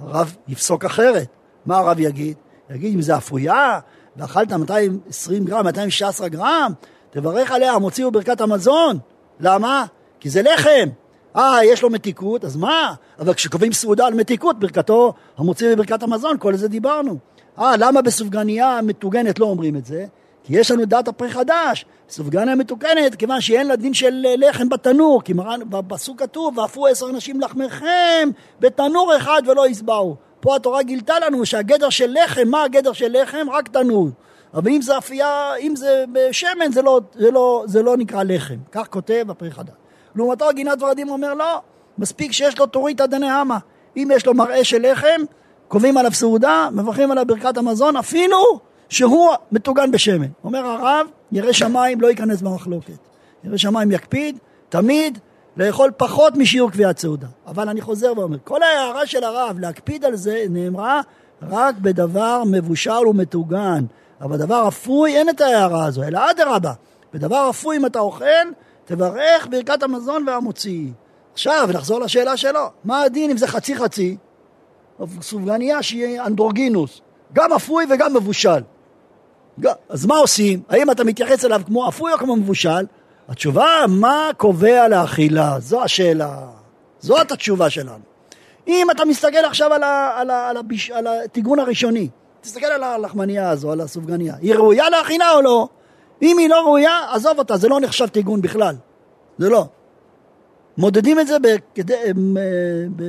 הרב 0.00 0.36
יפסוק 0.48 0.84
אחרת. 0.84 1.26
מה 1.66 1.78
הרב 1.78 2.00
יגיד? 2.00 2.36
יגיד 2.70 2.94
אם 2.94 3.02
זה 3.02 3.16
אפויה 3.16 3.78
ואכלת 4.16 4.52
220 4.52 5.44
גרם, 5.44 5.64
216 5.64 6.28
גרם, 6.28 6.72
תברך 7.10 7.50
עליה, 7.50 7.78
מוציאו 7.78 8.10
ברכת 8.10 8.40
המזון. 8.40 8.98
למה? 9.40 9.84
כי 10.20 10.30
זה 10.30 10.42
לחם. 10.42 10.88
אה, 11.36 11.64
יש 11.64 11.82
לו 11.82 11.90
מתיקות, 11.90 12.44
אז 12.44 12.56
מה? 12.56 12.94
אבל 13.18 13.34
כשקובעים 13.34 13.72
סעודה 13.72 14.06
על 14.06 14.14
מתיקות, 14.14 14.58
ברכתו 14.58 15.12
המוציא 15.36 15.74
בברכת 15.74 16.02
המזון, 16.02 16.36
כל 16.38 16.56
זה 16.56 16.68
דיברנו. 16.68 17.18
אה, 17.58 17.76
למה 17.78 18.02
בסופגניה 18.02 18.80
מטוגנת 18.82 19.38
לא 19.38 19.46
אומרים 19.46 19.76
את 19.76 19.86
זה? 19.86 20.06
כי 20.44 20.58
יש 20.58 20.70
לנו 20.70 20.84
דעת 20.84 21.08
הפרי 21.08 21.30
חדש, 21.30 21.84
סופגניה 22.08 22.54
מתוקנת, 22.54 23.14
כיוון 23.14 23.40
שאין 23.40 23.66
לה 23.66 23.76
דין 23.76 23.94
של 23.94 24.26
לחם 24.36 24.68
בתנור, 24.68 25.22
כי 25.22 25.34
בפסוק 25.68 26.20
כתוב, 26.20 26.58
ואפו 26.58 26.86
עשר 26.86 27.12
נשים 27.12 27.40
לחמכם 27.40 28.28
בתנור 28.60 29.16
אחד 29.16 29.42
ולא 29.46 29.68
יסבעו. 29.68 30.16
פה 30.40 30.56
התורה 30.56 30.82
גילתה 30.82 31.14
לנו 31.18 31.46
שהגדר 31.46 31.90
של 31.90 32.16
לחם, 32.24 32.48
מה 32.48 32.62
הגדר 32.62 32.92
של 32.92 33.22
לחם? 33.22 33.46
רק 33.50 33.68
תנור. 33.68 34.08
אבל 34.54 34.70
אם 34.70 34.82
זה 34.82 34.98
אפייה, 34.98 35.54
אם 35.60 35.76
זה 35.76 36.04
בשמן, 36.12 36.72
זה 36.72 36.82
לא, 36.82 37.00
זה 37.14 37.30
לא, 37.30 37.64
זה 37.66 37.82
לא 37.82 37.96
נקרא 37.96 38.22
לחם. 38.22 38.56
כך 38.72 38.86
כותב 38.86 39.24
הפרי 39.28 39.50
חדש. 39.50 39.74
לעומתו 40.14 40.48
הגינת 40.48 40.82
ורדים 40.82 41.08
אומר 41.08 41.34
לא, 41.34 41.60
מספיק 41.98 42.32
שיש 42.32 42.58
לו 42.58 42.66
תורית 42.66 43.00
עדני 43.00 43.30
המה. 43.30 43.58
אם 43.96 44.08
יש 44.14 44.26
לו 44.26 44.34
מראה 44.34 44.64
של 44.64 44.90
לחם, 44.90 45.20
קובעים 45.68 45.96
עליו 45.96 46.12
סעודה, 46.12 46.68
מברכים 46.72 47.10
עליו 47.10 47.26
ברכת 47.26 47.56
המזון, 47.56 47.96
אפילו 47.96 48.60
שהוא 48.90 49.30
מטוגן 49.52 49.90
בשמן. 49.90 50.28
אומר 50.44 50.66
הרב, 50.66 51.06
ירא 51.32 51.52
שמיים 51.52 52.00
לא 52.00 52.06
ייכנס 52.06 52.42
במחלוקת. 52.42 52.98
ירא 53.44 53.56
שמיים 53.56 53.92
יקפיד 53.92 54.38
תמיד 54.68 55.18
לאכול 55.56 55.90
פחות 55.96 56.36
משיעור 56.36 56.70
קביעת 56.70 56.98
סעודה. 56.98 57.26
אבל 57.46 57.68
אני 57.68 57.80
חוזר 57.80 58.12
ואומר, 58.16 58.36
כל 58.44 58.62
ההערה 58.62 59.06
של 59.06 59.24
הרב 59.24 59.58
להקפיד 59.58 60.04
על 60.04 60.16
זה 60.16 60.44
נאמרה 60.50 61.00
רק 61.42 61.74
בדבר 61.78 62.42
מבושל 62.50 63.06
ומטוגן. 63.08 63.84
אבל 64.20 64.36
דבר 64.36 64.68
אפוי 64.68 65.16
אין 65.16 65.28
את 65.28 65.40
ההערה 65.40 65.84
הזו, 65.84 66.02
אלא 66.02 66.30
אדרבה. 66.30 66.72
בדבר 67.12 67.50
אפוי 67.50 67.76
אם 67.76 67.86
אתה 67.86 67.98
אוכל, 67.98 68.24
תברך 68.84 69.46
ברכת 69.50 69.82
המזון 69.82 70.28
והמוציא. 70.28 70.88
עכשיו, 71.32 71.68
נחזור 71.74 72.00
לשאלה 72.00 72.36
שלו, 72.36 72.66
מה 72.84 73.02
הדין 73.02 73.30
אם 73.30 73.36
זה 73.36 73.46
חצי 73.46 73.76
חצי? 73.76 74.16
סופגניה 75.20 75.82
שיהיה 75.82 76.26
אנדרוגינוס, 76.26 77.00
גם 77.32 77.52
אפוי 77.52 77.84
וגם 77.90 78.16
מבושל. 78.16 78.60
אז 79.88 80.06
מה 80.06 80.16
עושים? 80.16 80.62
האם 80.68 80.90
אתה 80.90 81.04
מתייחס 81.04 81.44
אליו 81.44 81.62
כמו 81.66 81.88
אפוי 81.88 82.12
או 82.12 82.18
כמו 82.18 82.36
מבושל? 82.36 82.86
התשובה, 83.28 83.68
מה 83.88 84.30
קובע 84.36 84.88
לאכילה? 84.88 85.60
זו 85.60 85.82
השאלה. 85.82 86.46
זאת 87.00 87.32
התשובה 87.32 87.70
שלנו. 87.70 88.10
אם 88.68 88.90
אתה 88.90 89.04
מסתכל 89.04 89.44
עכשיו 89.44 89.72
על, 89.72 89.82
ה, 89.82 90.12
על, 90.16 90.30
ה, 90.30 90.48
על, 90.48 90.56
הביש, 90.56 90.90
על 90.90 91.06
הטיגון 91.06 91.58
הראשוני, 91.58 92.08
תסתכל 92.40 92.66
על 92.66 92.82
הלחמניה 92.82 93.50
הזו, 93.50 93.72
על 93.72 93.80
הסופגניה, 93.80 94.34
היא 94.40 94.54
ראויה 94.54 94.90
לאכילה 94.90 95.32
או 95.32 95.42
לא? 95.42 95.68
אם 96.22 96.38
היא 96.38 96.48
לא 96.48 96.60
ראויה, 96.60 96.98
עזוב 97.12 97.38
אותה, 97.38 97.56
זה 97.56 97.68
לא 97.68 97.80
נחשב 97.80 98.06
טיגון 98.06 98.42
בכלל. 98.42 98.74
זה 99.38 99.50
לא. 99.50 99.66
מודדים 100.78 101.20
את 101.20 101.26
זה 101.26 101.36
בכדי, 101.38 101.94
אה, 101.94 102.10
ב, 102.96 103.02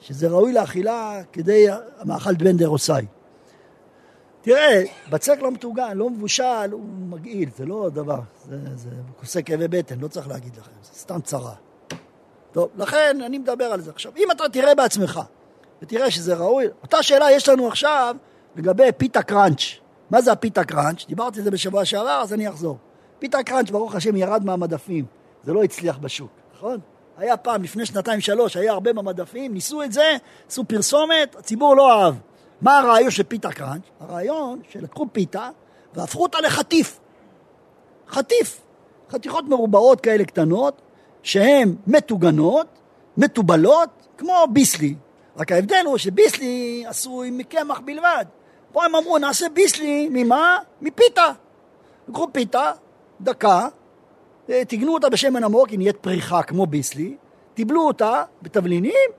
שזה 0.00 0.28
ראוי 0.28 0.52
לאכילה 0.52 1.20
כדי 1.32 1.66
המאכל 2.00 2.34
בן 2.34 2.56
דרוסאי. 2.56 3.06
תראה, 4.42 4.82
בצק 5.10 5.38
לא 5.40 5.50
מטוגן, 5.50 5.96
לא 5.96 6.10
מבושל, 6.10 6.70
הוא 6.72 6.84
מגעיל, 7.08 7.48
זה 7.56 7.66
לא 7.66 7.90
דבר, 7.94 8.20
זה, 8.44 8.56
זה 8.74 8.90
כוסה 9.20 9.42
כאבי 9.42 9.68
בטן, 9.68 9.98
לא 10.00 10.08
צריך 10.08 10.28
להגיד 10.28 10.52
לכם, 10.56 10.70
זה 10.82 10.90
סתם 10.94 11.20
צרה. 11.20 11.54
טוב, 12.52 12.68
לכן 12.76 13.18
אני 13.26 13.38
מדבר 13.38 13.64
על 13.64 13.80
זה 13.80 13.90
עכשיו. 13.90 14.12
אם 14.16 14.30
אתה 14.30 14.48
תראה 14.48 14.74
בעצמך, 14.74 15.20
ותראה 15.82 16.10
שזה 16.10 16.34
ראוי, 16.34 16.66
אותה 16.82 17.02
שאלה 17.02 17.30
יש 17.30 17.48
לנו 17.48 17.68
עכשיו 17.68 18.16
לגבי 18.56 18.88
פיתה 18.96 19.22
קראנץ'. 19.22 19.62
מה 20.10 20.22
זה 20.22 20.32
הפיתה 20.32 20.64
קראנץ'? 20.64 21.06
דיברתי 21.06 21.38
על 21.38 21.44
זה 21.44 21.50
בשבוע 21.50 21.84
שעבר, 21.84 22.20
אז 22.22 22.32
אני 22.32 22.48
אחזור. 22.48 22.78
פיתה 23.18 23.42
קראנץ', 23.42 23.70
ברוך 23.70 23.94
השם, 23.94 24.16
ירד 24.16 24.44
מהמדפים. 24.44 25.04
זה 25.44 25.52
לא 25.52 25.62
הצליח 25.62 25.98
בשוק, 25.98 26.30
נכון? 26.56 26.80
היה 27.18 27.36
פעם, 27.36 27.62
לפני 27.62 27.86
שנתיים-שלוש, 27.86 28.56
היה 28.56 28.72
הרבה 28.72 28.92
במדפים, 28.92 29.54
ניסו 29.54 29.82
את 29.82 29.92
זה, 29.92 30.16
עשו 30.48 30.64
פרסומת, 30.64 31.36
הציבור 31.38 31.76
לא 31.76 31.92
אהב. 31.92 32.14
מה 32.62 32.78
הרעיון 32.78 33.10
של 33.10 33.22
פיתה 33.22 33.52
קראנץ'? 33.52 33.82
הרעיון 34.00 34.60
שלקחו 34.70 35.06
פיתה 35.12 35.50
והפכו 35.94 36.22
אותה 36.22 36.40
לחטיף. 36.40 37.00
חטיף. 38.08 38.60
חתיכות 39.10 39.44
מרובעות 39.48 40.00
כאלה 40.00 40.24
קטנות, 40.24 40.82
שהן 41.22 41.74
מטוגנות, 41.86 42.66
מתובלות, 43.16 43.88
כמו 44.18 44.46
ביסלי. 44.52 44.94
רק 45.36 45.52
ההבדל 45.52 45.82
הוא 45.84 45.98
שביסלי 45.98 46.84
עשוי 46.86 47.30
מקמח 47.30 47.80
בלבד. 47.80 48.24
פה 48.72 48.84
הם 48.84 48.96
אמרו, 48.96 49.18
נעשה 49.18 49.46
ביסלי 49.48 50.08
ממה? 50.12 50.58
מפיתה. 50.80 51.26
לקחו 52.08 52.26
פיתה, 52.32 52.72
דקה, 53.20 53.68
טיגנו 54.68 54.94
אותה 54.94 55.08
בשמן 55.08 55.44
עמוק, 55.44 55.68
היא 55.68 55.78
נהיית 55.78 55.96
פריחה 55.96 56.42
כמו 56.42 56.66
ביסלי, 56.66 57.16
טיבלו 57.54 57.86
אותה 57.86 58.24
בתבלינים, 58.42 59.10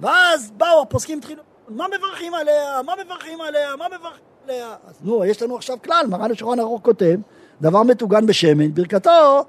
ואז 0.00 0.50
באו 0.50 0.82
הפוסקים 0.82 1.18
התחילו, 1.18 1.42
מה 1.70 1.86
מברכים 1.98 2.34
עליה? 2.34 2.82
מה 2.86 2.92
מברכים 3.04 3.40
עליה? 3.40 3.76
מה 3.76 3.86
מברכים 3.86 4.24
עליה? 4.44 4.76
אז 4.88 4.94
נו, 5.02 5.24
יש 5.24 5.42
לנו 5.42 5.56
עכשיו 5.56 5.76
כלל, 5.84 6.06
מרן 6.08 6.30
השולחן 6.30 6.60
ערוך 6.60 6.82
כותב, 6.82 7.16
דבר 7.60 7.82
מטוגן 7.82 8.26
בשמן, 8.26 8.74
ברכתו 8.74 9.44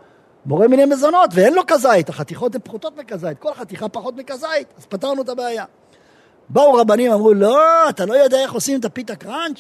בורא 0.46 0.68
מיני 0.68 0.86
מזונות, 0.86 1.30
ואין 1.34 1.54
לו 1.54 1.62
כזית, 1.68 2.10
החתיכות 2.10 2.56
הן 2.56 2.62
פחותות 2.64 2.98
מכזית, 2.98 3.40
כל 3.40 3.54
חתיכה 3.54 3.90
פחות 3.90 4.16
מכזית, 4.16 4.74
אז 4.78 4.86
פתרנו 4.86 5.22
את 5.22 5.30
הבעיה. 5.30 5.66
באו 6.50 6.74
רבנים, 6.74 7.12
אמרו, 7.12 7.34
לא, 7.34 7.90
אתה 7.90 8.06
לא 8.06 8.14
יודע 8.14 8.38
איך 8.38 8.54
עושים 8.54 8.80
את 8.80 8.86
הפיתה 8.86 9.16
קראנץ'? 9.16 9.60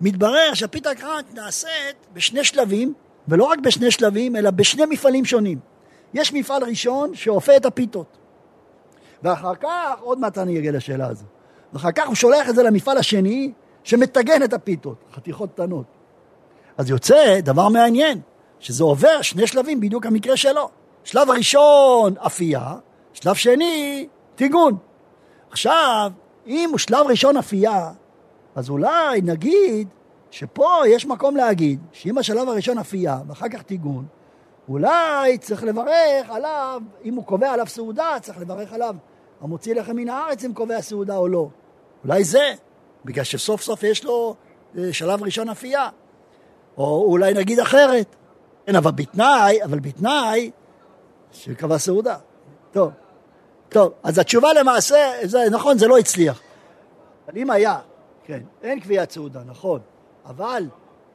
מתברר 0.00 0.54
שהפיתה 0.54 0.94
קראנץ' 0.94 1.26
נעשית 1.34 1.96
בשני 2.12 2.44
שלבים, 2.44 2.94
ולא 3.28 3.44
רק 3.44 3.58
בשני 3.58 3.90
שלבים, 3.90 4.36
אלא 4.36 4.50
בשני 4.50 4.84
מפעלים 4.86 5.24
שונים. 5.24 5.58
יש 6.14 6.32
מפעל 6.32 6.64
ראשון 6.64 7.14
שאופה 7.14 7.56
את 7.56 7.66
הפיתות, 7.66 8.18
ואחר 9.22 9.54
כך, 9.54 10.00
עוד 10.00 10.18
מעט 10.18 10.38
אני 10.38 10.58
אגיע 10.58 10.72
לשאלה 10.72 11.06
הזו, 11.06 11.24
ואחר 11.72 11.92
כך 11.92 12.06
הוא 12.06 12.14
שולח 12.14 12.48
את 12.48 12.54
זה 12.54 12.62
למפעל 12.62 12.98
השני, 12.98 13.52
שמטגן 13.84 14.42
את 14.42 14.52
הפיתות, 14.52 14.96
חתיכות 15.14 15.50
קטנות. 15.52 15.86
אז 16.78 16.90
יוצא 16.90 17.40
דבר 17.40 17.68
מעניין, 17.68 18.20
שזה 18.60 18.84
עובר 18.84 19.22
שני 19.22 19.46
שלבים, 19.46 19.80
בדיוק 19.80 20.06
המקרה 20.06 20.36
שלו. 20.36 20.68
שלב 21.04 21.30
הראשון, 21.30 22.14
אפייה, 22.18 22.74
שלב 23.12 23.34
שני, 23.34 24.08
טיגון. 24.34 24.76
עכשיו, 25.50 26.12
אם 26.46 26.68
הוא 26.70 26.78
שלב 26.78 27.06
ראשון 27.06 27.36
אפייה, 27.36 27.90
אז 28.54 28.70
אולי 28.70 29.20
נגיד 29.22 29.88
שפה 30.30 30.76
יש 30.86 31.06
מקום 31.06 31.36
להגיד 31.36 31.80
שאם 31.92 32.18
השלב 32.18 32.48
הראשון 32.48 32.78
אפייה 32.78 33.18
ואחר 33.26 33.48
כך 33.48 33.62
טיגון, 33.62 34.04
אולי 34.68 35.38
צריך 35.38 35.64
לברך 35.64 36.30
עליו, 36.30 36.82
אם 37.04 37.14
הוא 37.14 37.24
קובע 37.24 37.52
עליו 37.52 37.66
סעודה, 37.66 38.16
צריך 38.20 38.38
לברך 38.38 38.72
עליו 38.72 38.94
המוציא 39.40 39.74
לחם 39.74 39.96
מן 39.96 40.08
הארץ 40.08 40.44
אם 40.44 40.52
קובע 40.52 40.82
סעודה 40.82 41.16
או 41.16 41.28
לא. 41.28 41.48
אולי 42.04 42.24
זה, 42.24 42.52
בגלל 43.04 43.24
שסוף 43.24 43.62
סוף 43.62 43.82
יש 43.82 44.04
לו 44.04 44.34
אה, 44.78 44.92
שלב 44.92 45.22
ראשון 45.22 45.48
אפייה. 45.48 45.88
או 46.76 47.04
אולי 47.08 47.34
נגיד 47.34 47.60
אחרת. 47.60 48.16
כן, 48.66 48.76
אבל 48.76 48.90
בתנאי, 48.90 49.64
אבל 49.64 49.80
בתנאי 49.80 50.50
שקבע 51.32 51.78
סעודה. 51.78 52.16
טוב, 52.72 52.92
טוב, 53.68 53.92
אז 54.02 54.18
התשובה 54.18 54.52
למעשה, 54.52 55.12
זה, 55.22 55.38
נכון, 55.50 55.78
זה 55.78 55.88
לא 55.88 55.98
הצליח. 55.98 56.40
אבל 57.28 57.38
אם 57.38 57.50
היה, 57.50 57.78
כן, 58.24 58.40
אין 58.62 58.80
קביעת 58.80 59.10
סעודה, 59.10 59.40
נכון, 59.46 59.80
אבל, 60.26 60.64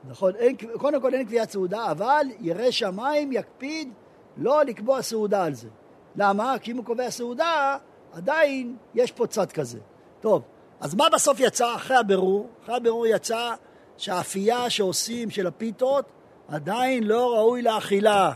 נכון, 0.09 0.35
אין, 0.35 0.55
קודם 0.77 1.01
כל 1.01 1.13
אין 1.13 1.25
קביעת 1.25 1.51
סעודה, 1.51 1.91
אבל 1.91 2.25
ירא 2.39 2.71
שמיים 2.71 3.31
יקפיד 3.31 3.93
לא 4.38 4.63
לקבוע 4.63 5.01
סעודה 5.01 5.43
על 5.43 5.53
זה. 5.53 5.67
למה? 6.15 6.55
כי 6.61 6.71
אם 6.71 6.77
הוא 6.77 6.85
קובע 6.85 7.09
סעודה, 7.11 7.77
עדיין 8.13 8.75
יש 8.95 9.11
פה 9.11 9.27
צד 9.27 9.51
כזה. 9.51 9.79
טוב, 10.21 10.41
אז 10.80 10.95
מה 10.95 11.05
בסוף 11.13 11.39
יצא 11.39 11.75
אחרי 11.75 11.97
הבירור? 11.97 12.47
אחרי 12.63 12.75
הבירור 12.75 13.07
יצא 13.07 13.53
שהאפייה 13.97 14.69
שעושים 14.69 15.30
של 15.30 15.47
הפיתות 15.47 16.05
עדיין 16.47 17.03
לא 17.03 17.34
ראוי 17.34 17.61
לאכילה. 17.61 18.32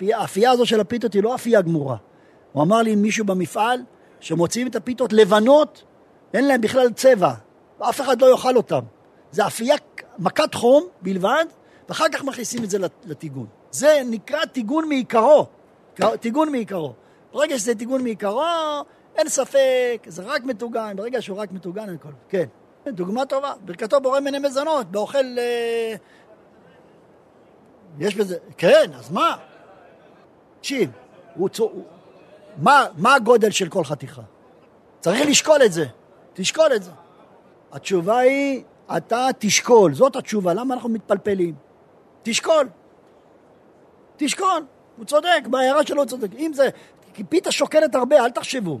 האפייה 0.00 0.50
הזו 0.50 0.66
של 0.66 0.80
הפיתות 0.80 1.12
היא 1.12 1.22
לא 1.22 1.34
אפייה 1.34 1.62
גמורה. 1.62 1.96
הוא 2.52 2.62
אמר 2.62 2.82
לי 2.82 2.96
מישהו 2.96 3.24
במפעל 3.24 3.80
שמוציאים 4.20 4.66
את 4.66 4.76
הפיתות 4.76 5.12
לבנות, 5.12 5.84
אין 6.34 6.48
להם 6.48 6.60
בכלל 6.60 6.92
צבע, 6.92 7.32
ואף 7.80 8.00
אחד 8.00 8.22
לא 8.22 8.30
יאכל 8.30 8.56
אותם. 8.56 8.80
זה 9.30 9.46
אפייה 9.46 9.76
מכת 10.18 10.54
חום 10.54 10.84
בלבד, 11.02 11.44
ואחר 11.88 12.04
כך 12.12 12.24
מכניסים 12.24 12.64
את 12.64 12.70
זה 12.70 12.78
לטיגון. 13.06 13.46
זה 13.70 14.02
נקרא 14.06 14.44
טיגון 14.44 14.88
מעיקרו. 14.88 15.46
טיגון 16.20 16.52
מעיקרו. 16.52 16.92
ברגע 17.32 17.58
שזה 17.58 17.74
טיגון 17.74 18.02
מעיקרו, 18.02 18.42
אין 19.16 19.28
ספק, 19.28 20.06
זה 20.06 20.22
רק 20.22 20.44
מטוגן. 20.44 20.96
ברגע 20.96 21.22
שהוא 21.22 21.38
רק 21.38 21.52
מטוגן, 21.52 21.88
אין 21.88 21.98
כל... 21.98 22.08
כן. 22.28 22.44
דוגמה 22.86 23.26
טובה. 23.26 23.52
ברכתו 23.64 24.00
בורא 24.00 24.20
מיני 24.20 24.38
מזונות, 24.38 24.86
באוכל... 24.86 25.38
אה, 25.38 25.94
יש 27.98 28.14
בזה... 28.14 28.36
כן, 28.56 28.90
אז 28.98 29.10
מה? 29.10 29.36
תקשיב, 30.60 30.90
הוא... 31.34 31.48
מה, 32.56 32.86
מה 32.96 33.14
הגודל 33.14 33.50
של 33.50 33.68
כל 33.68 33.84
חתיכה? 33.84 34.22
צריך 35.00 35.28
לשקול 35.28 35.62
את 35.64 35.72
זה. 35.72 35.84
תשקול 36.32 36.72
את 36.76 36.82
זה. 36.82 36.90
התשובה 37.72 38.18
היא, 38.18 38.62
אתה 38.96 39.28
תשקול. 39.38 39.94
זאת 39.94 40.16
התשובה. 40.16 40.54
למה 40.54 40.74
אנחנו 40.74 40.88
מתפלפלים? 40.88 41.54
תשקול. 42.22 42.68
תשקול. 44.16 44.64
הוא 44.96 45.04
צודק, 45.04 45.42
בהערה 45.50 45.86
שלו 45.86 46.02
הוא 46.02 46.08
צודק. 46.08 46.28
אם 46.38 46.52
זה... 46.54 46.68
כי 47.14 47.24
פיתה 47.24 47.52
שוקלת 47.52 47.94
הרבה, 47.94 48.24
אל 48.24 48.30
תחשבו. 48.30 48.80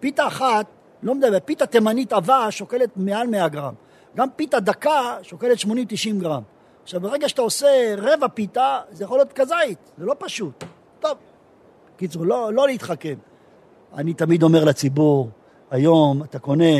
פיתה 0.00 0.26
אחת, 0.26 0.66
לא 1.02 1.14
מדבר, 1.14 1.38
פיתה 1.44 1.66
תימנית 1.66 2.12
עבה 2.12 2.50
שוקלת 2.50 2.90
מעל 2.96 3.26
100 3.26 3.48
גרם. 3.48 3.74
גם 4.16 4.28
פיתה 4.36 4.60
דקה 4.60 5.16
שוקלת 5.22 5.58
80-90 5.58 5.68
גרם. 6.18 6.42
עכשיו, 6.82 7.00
ברגע 7.00 7.28
שאתה 7.28 7.42
עושה 7.42 7.94
רבע 7.98 8.28
פיתה, 8.28 8.78
זה 8.90 9.04
יכול 9.04 9.18
להיות 9.18 9.32
כזית, 9.32 9.78
זה 9.98 10.04
לא 10.04 10.14
פשוט. 10.18 10.64
טוב, 11.00 11.18
קיצור, 11.96 12.26
לא, 12.26 12.52
לא 12.52 12.66
להתחכם. 12.66 13.14
אני 13.94 14.14
תמיד 14.14 14.42
אומר 14.42 14.64
לציבור, 14.64 15.30
היום 15.70 16.22
אתה 16.22 16.38
קונה 16.38 16.74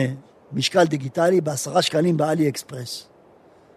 משקל 0.52 0.84
דיגיטלי 0.84 1.40
בעשרה 1.40 1.82
שקלים 1.82 2.16
באלי 2.16 2.48
אקספרס. 2.48 3.08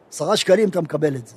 עשרה 0.10 0.38
שקלים 0.38 0.70
אתה 0.70 0.82
מקבל 0.82 1.16
את 1.16 1.28
זה. 1.28 1.36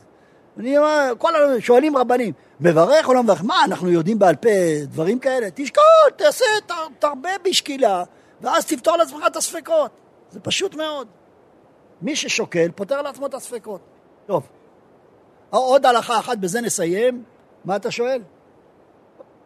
אני 0.59 0.79
אומר, 0.79 1.13
כל 1.19 1.33
שואלים 1.61 1.97
רבנים, 1.97 2.33
מברך 2.61 3.09
או 3.09 3.15
לא? 3.15 3.23
מה, 3.43 3.65
אנחנו 3.65 3.91
יודעים 3.91 4.19
בעל 4.19 4.37
פה 4.37 4.49
דברים 4.83 5.19
כאלה? 5.19 5.49
תשקול, 5.55 6.11
תעשה, 6.17 6.45
תרבה 6.99 7.31
בשקילה, 7.45 8.05
ואז 8.41 8.67
תפתור 8.67 8.97
לעצמך 8.97 9.25
את 9.27 9.37
הספקות. 9.37 9.91
זה 10.31 10.41
פשוט 10.41 10.75
מאוד. 10.75 11.09
מי 12.03 12.17
ששוקל, 12.17 12.71
פותר 12.75 13.03
לעצמו 13.03 13.27
את 13.27 13.35
הספקות. 13.35 13.81
טוב, 14.27 14.47
עוד 15.51 15.87
הלכה 15.87 16.19
אחת, 16.19 16.39
בזה 16.39 16.61
נסיים. 16.61 17.25
מה 17.65 17.77
אתה 17.77 17.91
שואל? 17.91 18.23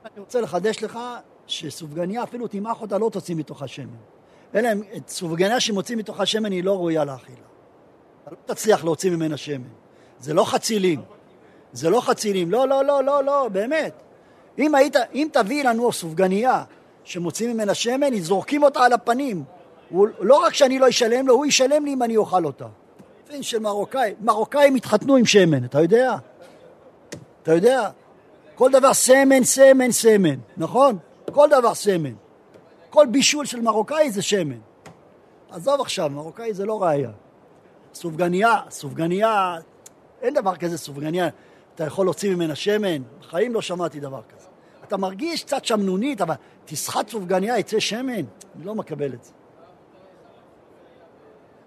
אני 0.04 0.20
רוצה 0.20 0.40
לחדש 0.40 0.82
לך 0.82 0.98
שסופגניה, 1.46 2.22
אפילו 2.22 2.48
תמעך 2.48 2.82
אותה, 2.82 2.98
לא 2.98 3.10
תוציא 3.12 3.34
מתוכה 3.34 3.68
שמן. 3.68 3.96
אלא 4.54 4.68
סופגניה 5.08 5.60
שמוציא 5.60 5.96
מתוכה 5.96 6.26
שמן 6.26 6.52
היא 6.52 6.64
לא 6.64 6.72
ראויה 6.72 7.04
לאכילה. 7.04 7.38
אתה 8.22 8.30
לא 8.30 8.54
תצליח 8.54 8.84
להוציא 8.84 9.10
ממנה 9.10 9.36
שמן. 9.36 9.68
זה 10.18 10.34
לא 10.34 10.44
חצילים. 10.44 11.00
זה 11.72 11.90
לא 11.90 12.00
חצילים. 12.00 12.50
לא, 12.50 12.68
לא, 12.68 12.84
לא, 12.84 13.04
לא, 13.04 13.24
לא, 13.24 13.48
באמת. 13.48 13.92
אם, 14.58 14.74
היית, 14.74 14.96
אם 15.14 15.28
תביא 15.32 15.64
לנו 15.64 15.92
סופגניה 15.92 16.64
שמוציאים 17.04 17.54
ממנה 17.54 17.74
שמן, 17.74 18.18
זורקים 18.20 18.62
אותה 18.62 18.84
על 18.84 18.92
הפנים. 18.92 19.44
הוא, 19.90 20.08
לא 20.20 20.36
רק 20.44 20.54
שאני 20.54 20.78
לא 20.78 20.88
אשלם 20.88 21.26
לו, 21.26 21.34
הוא 21.34 21.46
ישלם 21.46 21.84
לי 21.84 21.92
אם 21.92 22.02
אני 22.02 22.16
אוכל 22.16 22.44
אותה. 22.44 22.66
פין 23.28 23.42
של 23.42 23.58
מרוקאי. 23.58 24.14
מרוקאים 24.20 24.74
התחתנו 24.74 25.16
עם 25.16 25.26
שמן, 25.26 25.64
אתה 25.64 25.80
יודע? 25.80 26.16
אתה 27.42 27.54
יודע? 27.54 27.90
כל 28.54 28.70
דבר 28.72 28.94
סמן, 28.94 29.44
סמן, 29.44 29.92
סמן, 29.92 30.36
נכון? 30.56 30.98
כל 31.32 31.48
דבר 31.50 31.74
סמן. 31.74 32.12
כל 32.90 33.06
בישול 33.10 33.46
של 33.46 33.60
מרוקאי 33.60 34.10
זה 34.10 34.22
שמן. 34.22 34.58
עזוב 35.50 35.80
עכשיו, 35.80 36.10
מרוקאי 36.10 36.54
זה 36.54 36.66
לא 36.66 36.82
ראייה. 36.82 37.10
סופגניה, 37.94 38.56
סופגניה, 38.70 39.56
אין 40.22 40.34
דבר 40.34 40.56
כזה 40.56 40.78
סופגניה, 40.78 41.28
אתה 41.80 41.86
יכול 41.86 42.06
להוציא 42.06 42.34
ממנה 42.34 42.54
שמן, 42.54 43.02
בחיים 43.20 43.54
לא 43.54 43.62
שמעתי 43.62 44.00
דבר 44.00 44.20
כזה. 44.28 44.46
אתה 44.84 44.96
מרגיש 44.96 45.44
קצת 45.44 45.64
שמנונית, 45.64 46.20
אבל 46.20 46.34
תסחט 46.64 47.08
סופגניה, 47.08 47.58
יצא 47.58 47.80
שמן? 47.80 48.12
אני 48.14 48.64
לא 48.64 48.74
מקבל 48.74 49.14
את 49.14 49.24
זה. 49.24 49.32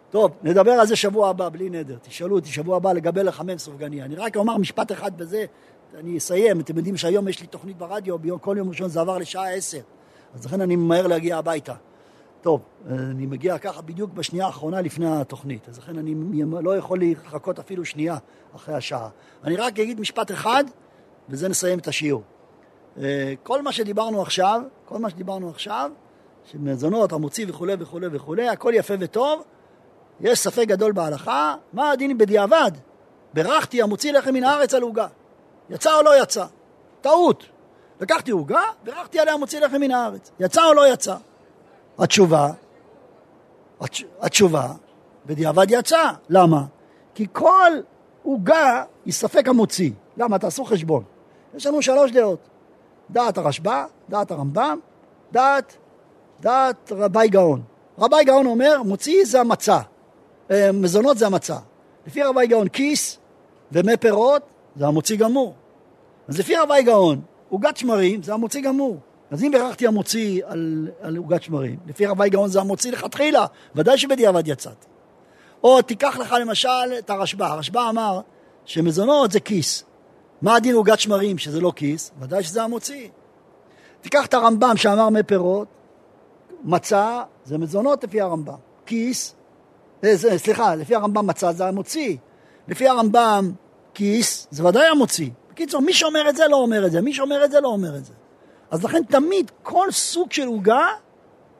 טוב, 0.09 0.31
נדבר 0.43 0.71
על 0.71 0.87
זה 0.87 0.95
שבוע 0.95 1.29
הבא, 1.29 1.49
בלי 1.49 1.69
נדר. 1.69 1.97
תשאלו 2.01 2.35
אותי 2.35 2.49
שבוע 2.49 2.77
הבא 2.77 2.93
לגבי 2.93 3.23
לחמם 3.23 3.57
סופגניה. 3.57 4.05
אני 4.05 4.15
רק 4.15 4.37
אומר 4.37 4.57
משפט 4.57 4.91
אחד 4.91 5.17
בזה, 5.17 5.45
אני 5.95 6.17
אסיים. 6.17 6.59
אתם 6.59 6.77
יודעים 6.77 6.97
שהיום 6.97 7.27
יש 7.27 7.41
לי 7.41 7.47
תוכנית 7.47 7.77
ברדיו, 7.77 8.19
ביום, 8.19 8.39
כל 8.39 8.55
יום 8.57 8.69
ראשון 8.69 8.89
זה 8.89 9.01
עבר 9.01 9.17
לשעה 9.17 9.53
עשר. 9.53 9.81
אז 10.35 10.45
לכן 10.45 10.61
אני 10.61 10.75
ממהר 10.75 11.07
להגיע 11.07 11.37
הביתה. 11.37 11.73
טוב, 12.43 12.61
אני 12.89 13.25
מגיע 13.25 13.57
ככה 13.57 13.81
בדיוק 13.81 14.11
בשנייה 14.13 14.45
האחרונה 14.45 14.81
לפני 14.81 15.21
התוכנית, 15.21 15.69
אז 15.69 15.77
לכן 15.77 15.97
אני 15.97 16.15
לא 16.61 16.77
יכול 16.77 16.99
לחכות 17.01 17.59
אפילו 17.59 17.85
שנייה 17.85 18.17
אחרי 18.55 18.75
השעה. 18.75 19.09
אני 19.43 19.55
רק 19.55 19.79
אגיד 19.79 19.99
משפט 19.99 20.31
אחד, 20.31 20.63
וזה 21.29 21.49
נסיים 21.49 21.79
את 21.79 21.87
השיעור. 21.87 22.23
אה, 22.97 23.33
כל 23.43 23.61
מה 23.61 23.71
שדיברנו 23.71 24.21
עכשיו, 24.21 24.61
כל 24.85 24.97
מה 24.97 25.09
שדיברנו 25.09 25.49
עכשיו, 25.49 25.91
שמזונות, 26.45 27.11
המוציא 27.11 27.45
וכולי 27.49 27.75
וכולי 27.79 28.07
וכולי, 28.11 28.49
הכל 28.49 28.71
יפה 28.75 28.93
וטוב, 28.99 29.43
יש 30.21 30.39
ספק 30.39 30.65
גדול 30.67 30.91
בהלכה, 30.91 31.55
מה 31.73 31.91
הדין 31.91 32.17
בדיעבד? 32.17 32.71
ברכתי 33.33 33.81
המוציא 33.81 34.13
לחם 34.13 34.33
מן 34.33 34.43
הארץ 34.43 34.73
על 34.73 34.81
עוגה. 34.81 35.07
יצא 35.69 35.97
או 35.97 36.03
לא 36.03 36.21
יצא? 36.23 36.45
טעות. 37.01 37.45
לקחתי 38.01 38.31
עוגה, 38.31 38.61
בירכתי 38.83 39.19
עליה 39.19 39.37
מוציא 39.37 39.59
לחם 39.59 39.81
מן 39.81 39.91
הארץ. 39.91 40.31
יצא 40.39 40.67
או 40.67 40.73
לא 40.73 40.93
יצא? 40.93 41.15
התשובה, 41.99 42.51
התש... 43.81 44.03
התשובה, 44.21 44.73
בדיעבד 45.25 45.67
יצא. 45.69 46.11
למה? 46.29 46.65
כי 47.15 47.27
כל 47.31 47.71
עוגה 48.23 48.83
היא 49.05 49.13
ספק 49.13 49.47
המוציא. 49.47 49.91
למה? 50.17 50.39
תעשו 50.39 50.65
חשבון. 50.65 51.03
יש 51.55 51.65
לנו 51.65 51.81
שלוש 51.81 52.11
דעות. 52.11 52.39
דעת 53.09 53.37
הרשב"א, 53.37 53.85
דעת 54.09 54.31
הרמב"ם, 54.31 54.79
דעת 55.31 55.77
דעת 56.43 56.91
רבי 56.91 57.27
גאון. 57.27 57.61
רבי 57.99 58.23
גאון 58.25 58.45
אומר, 58.45 58.83
מוציא 58.83 59.25
זה 59.25 59.41
המצה, 59.41 59.79
אה, 60.51 60.71
מזונות 60.71 61.17
זה 61.17 61.27
המצה. 61.27 61.57
לפי 62.07 62.23
רבי 62.23 62.47
גאון, 62.47 62.67
כיס 62.67 63.17
ומי 63.71 63.97
פירות 63.97 64.41
זה 64.75 64.87
המוציא 64.87 65.17
גמור. 65.17 65.53
אז 66.27 66.39
לפי 66.39 66.55
רבי 66.55 66.83
גאון, 66.83 67.21
עוגת 67.49 67.77
שמרים 67.77 68.23
זה 68.23 68.33
המוציא 68.33 68.61
גמור. 68.61 68.97
אז 69.31 69.43
אם 69.43 69.51
בירכתי 69.51 69.87
המוציא 69.87 70.45
על 71.01 71.17
עוגת 71.17 71.43
שמרים, 71.43 71.77
לפי 71.87 72.05
רבי 72.05 72.29
גאון 72.29 72.49
זה 72.49 72.59
המוציא 72.59 72.91
לכתחילה, 72.91 73.45
ודאי 73.75 73.97
שבדיעבד 73.97 74.47
יצאתי. 74.47 74.87
או 75.63 75.81
תיקח 75.81 76.17
לך 76.17 76.35
למשל 76.41 76.69
את 76.99 77.09
הרשב"א, 77.09 77.45
הרשב"א 77.45 77.89
אמר 77.89 78.21
שמזונות 78.65 79.31
זה 79.31 79.39
כיס. 79.39 79.83
מה 80.41 80.55
הדין 80.55 80.75
עוגת 80.75 80.99
שמרים 80.99 81.37
שזה 81.37 81.61
לא 81.61 81.73
כיס? 81.75 82.11
ודאי 82.19 82.43
שזה 82.43 82.63
המוציא. 82.63 83.09
תיקח 84.01 84.25
את 84.25 84.33
הרמב"ם 84.33 84.77
שאמר 84.77 85.09
מי 85.09 85.23
פירות, 85.23 85.67
מצה 86.63 87.23
זה 87.45 87.57
מזונות 87.57 88.03
לפי 88.03 88.21
הרמב"ם. 88.21 88.57
כיס, 88.85 89.35
אה, 90.03 90.17
סליחה, 90.17 90.75
לפי 90.75 90.95
הרמב"ם 90.95 91.27
מצה 91.27 91.53
זה 91.53 91.67
המוציא. 91.67 92.17
לפי 92.67 92.87
הרמב"ם 92.87 93.51
כיס 93.93 94.47
זה 94.51 94.65
ודאי 94.65 94.87
המוציא. 94.87 95.29
בקיצור, 95.51 95.81
מי 95.81 95.93
שאומר 95.93 96.29
את 96.29 96.35
זה 96.35 96.47
לא 96.47 96.55
אומר 96.55 96.85
את 96.85 96.91
זה, 96.91 97.01
מי 97.01 97.13
שאומר 97.13 97.45
את 97.45 97.51
זה 97.51 97.59
לא 97.61 97.67
אומר 97.67 97.97
את 97.97 98.05
זה. 98.05 98.13
אז 98.73 98.83
לכן 98.83 99.03
תמיד 99.03 99.51
כל 99.63 99.91
סוג 99.91 100.31
של 100.31 100.47
עוגה, 100.47 100.87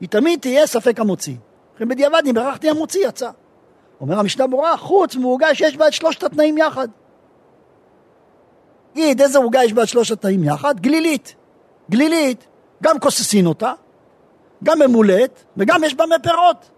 היא 0.00 0.08
תמיד 0.08 0.40
תהיה 0.40 0.66
ספק 0.66 1.00
המוציא. 1.00 1.34
לכן 1.76 1.88
בדיעבד, 1.88 2.22
אם 2.26 2.34
ברכתי 2.34 2.70
המוציא, 2.70 3.08
יצא. 3.08 3.30
אומר 4.00 4.18
המשנה 4.18 4.46
ברורה, 4.46 4.76
חוץ 4.76 5.16
מעוגה 5.16 5.54
שיש 5.54 5.76
בה 5.76 5.88
את 5.88 5.92
שלושת 5.92 6.22
התנאים 6.22 6.58
יחד. 6.58 6.88
תגיד, 8.92 9.20
איזה 9.20 9.38
עוגה 9.38 9.64
יש 9.64 9.72
בה 9.72 9.82
את 9.82 9.88
שלושת 9.88 10.12
התנאים 10.12 10.44
יחד? 10.44 10.80
גלילית. 10.80 11.34
גלילית, 11.90 12.46
גם 12.82 12.98
כוססין 12.98 13.46
אותה, 13.46 13.72
גם 14.64 14.78
ממולאת, 14.78 15.42
וגם 15.56 15.84
יש 15.84 15.94
בה 15.94 16.06
מי 16.06 16.14
פירות. 16.22 16.70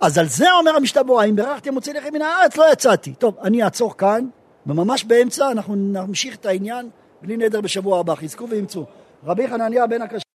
אז 0.00 0.18
על 0.18 0.26
זה 0.26 0.52
אומר 0.52 0.76
המשנה 0.76 1.02
ברורה, 1.02 1.24
אם 1.24 1.36
ברכתי 1.36 1.68
המוציא 1.68 1.94
לחם 1.94 2.12
מן 2.12 2.22
הארץ, 2.22 2.56
לא 2.56 2.72
יצאתי. 2.72 3.14
טוב, 3.14 3.38
אני 3.42 3.62
אעצור 3.62 3.96
כאן, 3.96 4.26
וממש 4.66 5.04
באמצע 5.04 5.50
אנחנו 5.50 5.74
נמשיך 5.76 6.36
את 6.36 6.46
העניין 6.46 6.90
בלי 7.22 7.36
נדר 7.36 7.60
בשבוע 7.60 8.00
הבא. 8.00 8.14
חזקו 8.14 8.48
ואמצו. 8.48 8.86
רבי 9.24 9.48
חנניה 9.48 9.86
בן 9.86 10.02
הקשה 10.02 10.22